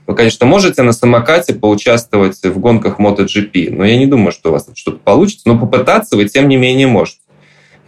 Вы, 0.06 0.14
конечно, 0.14 0.44
можете 0.44 0.82
на 0.82 0.92
самокате 0.92 1.54
поучаствовать 1.54 2.42
в 2.42 2.58
гонках 2.58 2.98
MotoGP, 2.98 3.74
но 3.74 3.84
я 3.84 3.96
не 3.96 4.06
думаю, 4.06 4.32
что 4.32 4.50
у 4.50 4.52
вас 4.52 4.68
что-то 4.74 4.98
получится, 4.98 5.44
но 5.46 5.58
попытаться 5.58 6.16
вы, 6.16 6.28
тем 6.28 6.48
не 6.48 6.56
менее, 6.56 6.86
можете. 6.86 7.20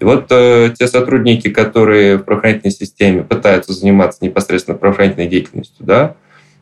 И 0.00 0.04
вот 0.04 0.26
э, 0.30 0.72
те 0.78 0.88
сотрудники, 0.88 1.48
которые 1.48 2.16
в 2.16 2.22
правоохранительной 2.22 2.72
системе 2.72 3.22
пытаются 3.22 3.72
заниматься 3.72 4.24
непосредственно 4.24 4.78
правоохранительной 4.78 5.28
деятельностью, 5.28 5.84
да, 5.84 6.16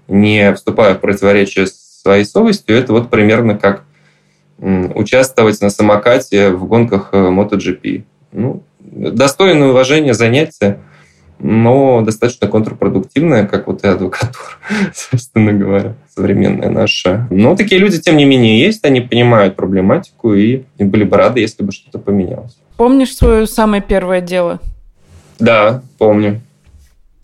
не 0.09 0.53
вступая 0.55 0.95
в 0.95 1.01
противоречие 1.01 1.67
с 1.67 2.01
своей 2.03 2.25
совестью, 2.25 2.77
это 2.77 2.93
вот 2.93 3.11
примерно 3.11 3.57
как 3.57 3.85
участвовать 4.61 5.61
на 5.61 5.71
самокате 5.71 6.51
в 6.51 6.67
гонках 6.67 7.11
э, 7.13 7.17
MotoGP. 7.17 8.05
Ну, 8.33 8.63
достойное 8.81 9.69
уважение 9.69 10.15
занятие, 10.15 10.79
но 11.39 12.03
достаточно 12.03 12.47
контрпродуктивное, 12.47 13.47
как 13.47 13.67
вот 13.67 13.85
и 13.85 13.89
адвокатура, 13.89 14.57
собственно 14.95 15.53
говоря, 15.53 15.95
современная 16.15 16.71
наша. 16.71 17.27
Но 17.31 17.57
такие 17.57 17.81
люди, 17.81 17.99
тем 17.99 18.17
не 18.17 18.25
менее, 18.25 18.61
есть, 18.61 18.85
они 18.85 19.01
понимают 19.01 19.57
проблематику 19.57 20.35
и, 20.35 20.63
и 20.77 20.85
были 20.85 21.05
бы 21.05 21.17
рады, 21.17 21.41
если 21.41 21.63
бы 21.63 21.73
что-то 21.73 21.99
поменялось. 21.99 22.59
Помнишь 22.77 23.17
свое 23.17 23.47
самое 23.47 23.83
первое 23.83 24.21
дело? 24.21 24.61
Да, 25.39 25.83
помню. 25.99 26.41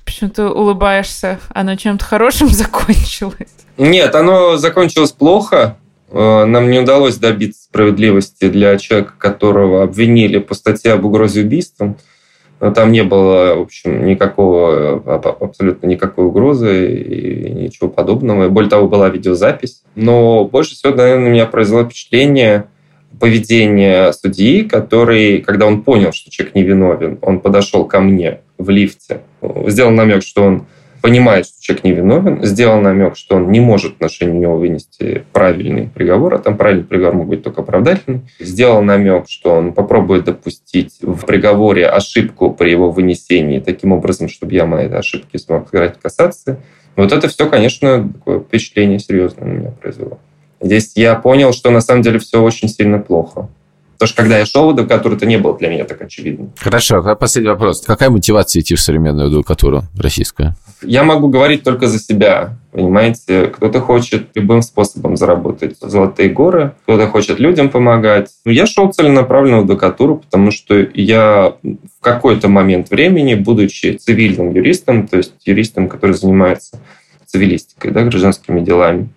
Почему 0.05 0.31
ты 0.31 0.45
улыбаешься? 0.45 1.41
Оно 1.53 1.77
чем-то 1.77 2.05
хорошим 2.05 2.49
закончилось? 2.51 3.53
Нет, 3.77 4.15
оно 4.15 4.57
закончилось 4.57 5.13
плохо. 5.13 5.77
Э, 6.11 6.45
нам 6.45 6.71
не 6.71 6.81
удалось 6.81 7.17
добиться 7.17 7.65
справедливости 7.65 8.49
для 8.49 8.77
человека, 8.79 9.15
которого 9.19 9.83
обвинили 9.83 10.39
по 10.39 10.55
статье 10.55 10.93
об 10.93 11.05
угрозе 11.05 11.43
убийством. 11.43 11.97
Но 12.59 12.73
там 12.73 12.91
не 12.91 13.03
было, 13.03 13.55
в 13.55 13.61
общем, 13.61 14.07
никакого, 14.07 15.03
абсолютно 15.41 15.87
никакой 15.87 16.25
угрозы 16.25 17.03
и 17.03 17.51
ничего 17.51 17.89
подобного. 17.91 18.49
Более 18.49 18.71
того, 18.71 18.89
была 18.89 19.11
видеозапись. 19.11 19.83
Но 19.95 20.47
больше 20.47 20.75
всего, 20.75 20.95
наверное, 20.95 21.29
на 21.29 21.33
меня 21.33 21.47
произвело 21.47 21.85
впечатление 21.85 22.67
поведение 23.21 24.13
судьи, 24.13 24.63
который, 24.63 25.41
когда 25.43 25.67
он 25.67 25.83
понял, 25.83 26.13
что 26.13 26.31
человек 26.31 26.55
невиновен, 26.55 27.19
он 27.23 27.41
подошел 27.41 27.85
ко 27.85 28.01
мне 28.01 28.41
в 28.59 28.71
лифте, 28.71 29.21
сделал 29.67 29.91
намек, 29.91 30.23
что 30.23 30.43
он 30.43 30.67
понимает, 31.03 31.47
что 31.47 31.61
человек 31.61 31.85
невиновен, 31.85 32.45
сделал 32.45 32.81
намек, 32.81 33.17
что 33.17 33.37
он 33.37 33.51
не 33.51 33.61
может 33.61 33.93
в 33.93 33.97
отношении 33.97 34.39
него 34.39 34.57
вынести 34.57 35.25
правильный 35.33 35.89
приговор, 35.89 36.35
а 36.35 36.39
там 36.39 36.57
правильный 36.57 36.85
приговор 36.85 37.15
мог 37.15 37.29
быть 37.29 37.43
только 37.43 37.63
оправдательный, 37.63 38.23
сделал 38.41 38.83
намек, 38.83 39.29
что 39.29 39.55
он 39.55 39.73
попробует 39.73 40.25
допустить 40.25 40.99
в 41.01 41.25
приговоре 41.27 41.87
ошибку 41.87 42.53
при 42.53 42.71
его 42.71 42.91
вынесении, 42.91 43.61
таким 43.61 43.93
образом, 43.93 44.29
чтобы 44.29 44.55
я 44.55 44.67
моей 44.67 44.89
ошибки 44.89 45.37
смог 45.37 45.73
играть 45.73 45.99
касаться. 46.01 46.61
Вот 46.97 47.13
это 47.13 47.29
все, 47.29 47.49
конечно, 47.49 48.09
такое 48.13 48.41
впечатление 48.41 48.99
серьезное 48.99 49.47
на 49.47 49.53
меня 49.53 49.71
произвело. 49.71 50.19
Здесь 50.61 50.93
я 50.97 51.15
понял, 51.15 51.53
что 51.53 51.71
на 51.71 51.81
самом 51.81 52.03
деле 52.03 52.19
все 52.19 52.43
очень 52.43 52.69
сильно 52.69 52.99
плохо. 52.99 53.49
Потому 53.99 54.09
что 54.09 54.17
когда 54.17 54.39
я 54.39 54.47
шел 54.47 54.67
в 54.67 54.71
адвокатуру, 54.71 55.17
это 55.17 55.27
не 55.27 55.39
было 55.39 55.57
для 55.57 55.69
меня 55.69 55.85
так 55.85 56.03
очевидно. 56.03 56.51
Хорошо, 56.59 56.99
а 56.99 57.15
последний 57.15 57.51
вопрос. 57.51 57.83
Какая 57.87 58.11
мотивация 58.11 58.61
идти 58.61 58.75
в 58.75 58.81
современную 58.81 59.29
адвокатуру 59.29 59.85
российскую? 59.99 60.55
Я 60.83 61.05
могу 61.05 61.29
говорить 61.29 61.63
только 61.63 61.89
за 61.89 61.99
себя. 61.99 62.59
Понимаете, 62.73 63.47
кто-то 63.47 63.81
хочет 63.81 64.29
любым 64.35 64.61
способом 64.61 65.17
заработать 65.17 65.77
золотые 65.81 66.29
горы, 66.29 66.75
кто-то 66.83 67.07
хочет 67.09 67.41
людям 67.41 67.71
помогать. 67.71 68.31
Я 68.45 68.67
шел 68.67 68.93
целенаправленно 68.93 69.61
в 69.61 69.65
адвокатуру, 69.65 70.19
потому 70.19 70.51
что 70.51 70.75
я 70.93 71.55
в 71.63 72.03
какой-то 72.03 72.49
момент 72.49 72.91
времени, 72.91 73.35
будучи 73.35 73.97
цивильным 73.97 74.53
юристом, 74.53 75.09
то 75.09 75.17
есть 75.17 75.33
юристом, 75.47 75.89
который 75.89 76.15
занимается 76.15 76.79
цивилистикой, 77.25 77.93
да, 77.93 78.03
гражданскими 78.03 78.61
делами, 78.61 79.09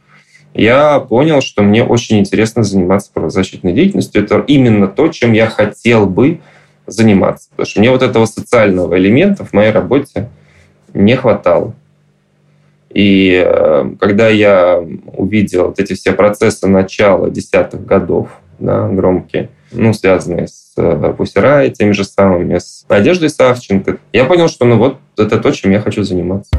я 0.53 0.99
понял, 0.99 1.41
что 1.41 1.61
мне 1.61 1.83
очень 1.83 2.19
интересно 2.19 2.63
заниматься 2.63 3.11
правозащитной 3.13 3.73
деятельностью. 3.73 4.23
Это 4.23 4.43
именно 4.47 4.87
то, 4.87 5.07
чем 5.09 5.33
я 5.33 5.47
хотел 5.47 6.05
бы 6.05 6.39
заниматься. 6.87 7.49
Потому 7.51 7.67
что 7.67 7.79
мне 7.79 7.91
вот 7.91 8.01
этого 8.01 8.25
социального 8.25 8.97
элемента 8.97 9.45
в 9.45 9.53
моей 9.53 9.71
работе 9.71 10.29
не 10.93 11.15
хватало. 11.15 11.73
И 12.89 13.43
э, 13.45 13.91
когда 13.99 14.29
я 14.29 14.83
увидел 15.13 15.67
вот 15.67 15.79
эти 15.79 15.93
все 15.93 16.11
процессы 16.11 16.67
начала 16.67 17.29
десятых 17.29 17.85
годов, 17.85 18.29
да, 18.57 18.87
громкие, 18.89 19.49
ну, 19.71 19.93
связанные 19.93 20.47
с 20.47 20.73
э, 20.75 21.73
теми 21.77 21.91
же 21.91 22.03
самыми, 22.03 22.57
с 22.57 22.85
Надеждой 22.89 23.29
Савченко, 23.29 23.97
я 24.11 24.25
понял, 24.25 24.47
что 24.47 24.65
ну 24.65 24.77
вот 24.77 24.97
это 25.17 25.37
то, 25.37 25.51
чем 25.51 25.71
я 25.71 25.79
хочу 25.79 26.03
заниматься. 26.03 26.49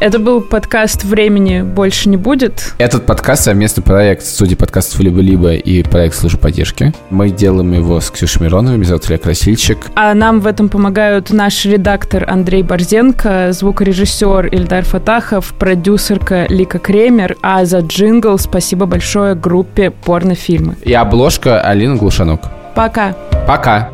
Это 0.00 0.20
был 0.20 0.40
подкаст 0.40 1.02
«Времени 1.02 1.62
больше 1.62 2.08
не 2.08 2.16
будет». 2.16 2.74
Этот 2.78 3.04
подкаст— 3.04 3.42
совместный 3.44 3.82
проект 3.82 4.24
студии 4.24 4.54
подкастов 4.54 5.00
«Либо-либо» 5.00 5.54
и 5.54 5.82
проект 5.82 6.14
«Службы 6.14 6.38
поддержки». 6.38 6.94
Мы 7.10 7.30
делаем 7.30 7.72
его 7.72 8.00
с 8.00 8.08
Ксюшей 8.08 8.42
Мироновой, 8.42 8.76
меня 8.76 8.86
зовут 8.86 9.06
Илья 9.06 9.18
Красильчик. 9.18 9.78
А 9.96 10.14
нам 10.14 10.38
в 10.38 10.46
этом 10.46 10.68
помогают 10.68 11.30
наш 11.30 11.64
редактор 11.64 12.30
Андрей 12.30 12.62
Борзенко, 12.62 13.48
звукорежиссер 13.50 14.46
Ильдар 14.46 14.84
Фатахов, 14.84 15.52
продюсерка 15.54 16.46
Лика 16.48 16.78
Кремер, 16.78 17.36
а 17.42 17.64
за 17.64 17.80
джингл 17.80 18.38
спасибо 18.38 18.86
большое 18.86 19.34
группе 19.34 19.90
«Порнофильмы». 19.90 20.76
И 20.84 20.92
обложка 20.92 21.60
Алина 21.60 21.96
Глушанок. 21.96 22.42
Пока. 22.76 23.16
Пока. 23.48 23.90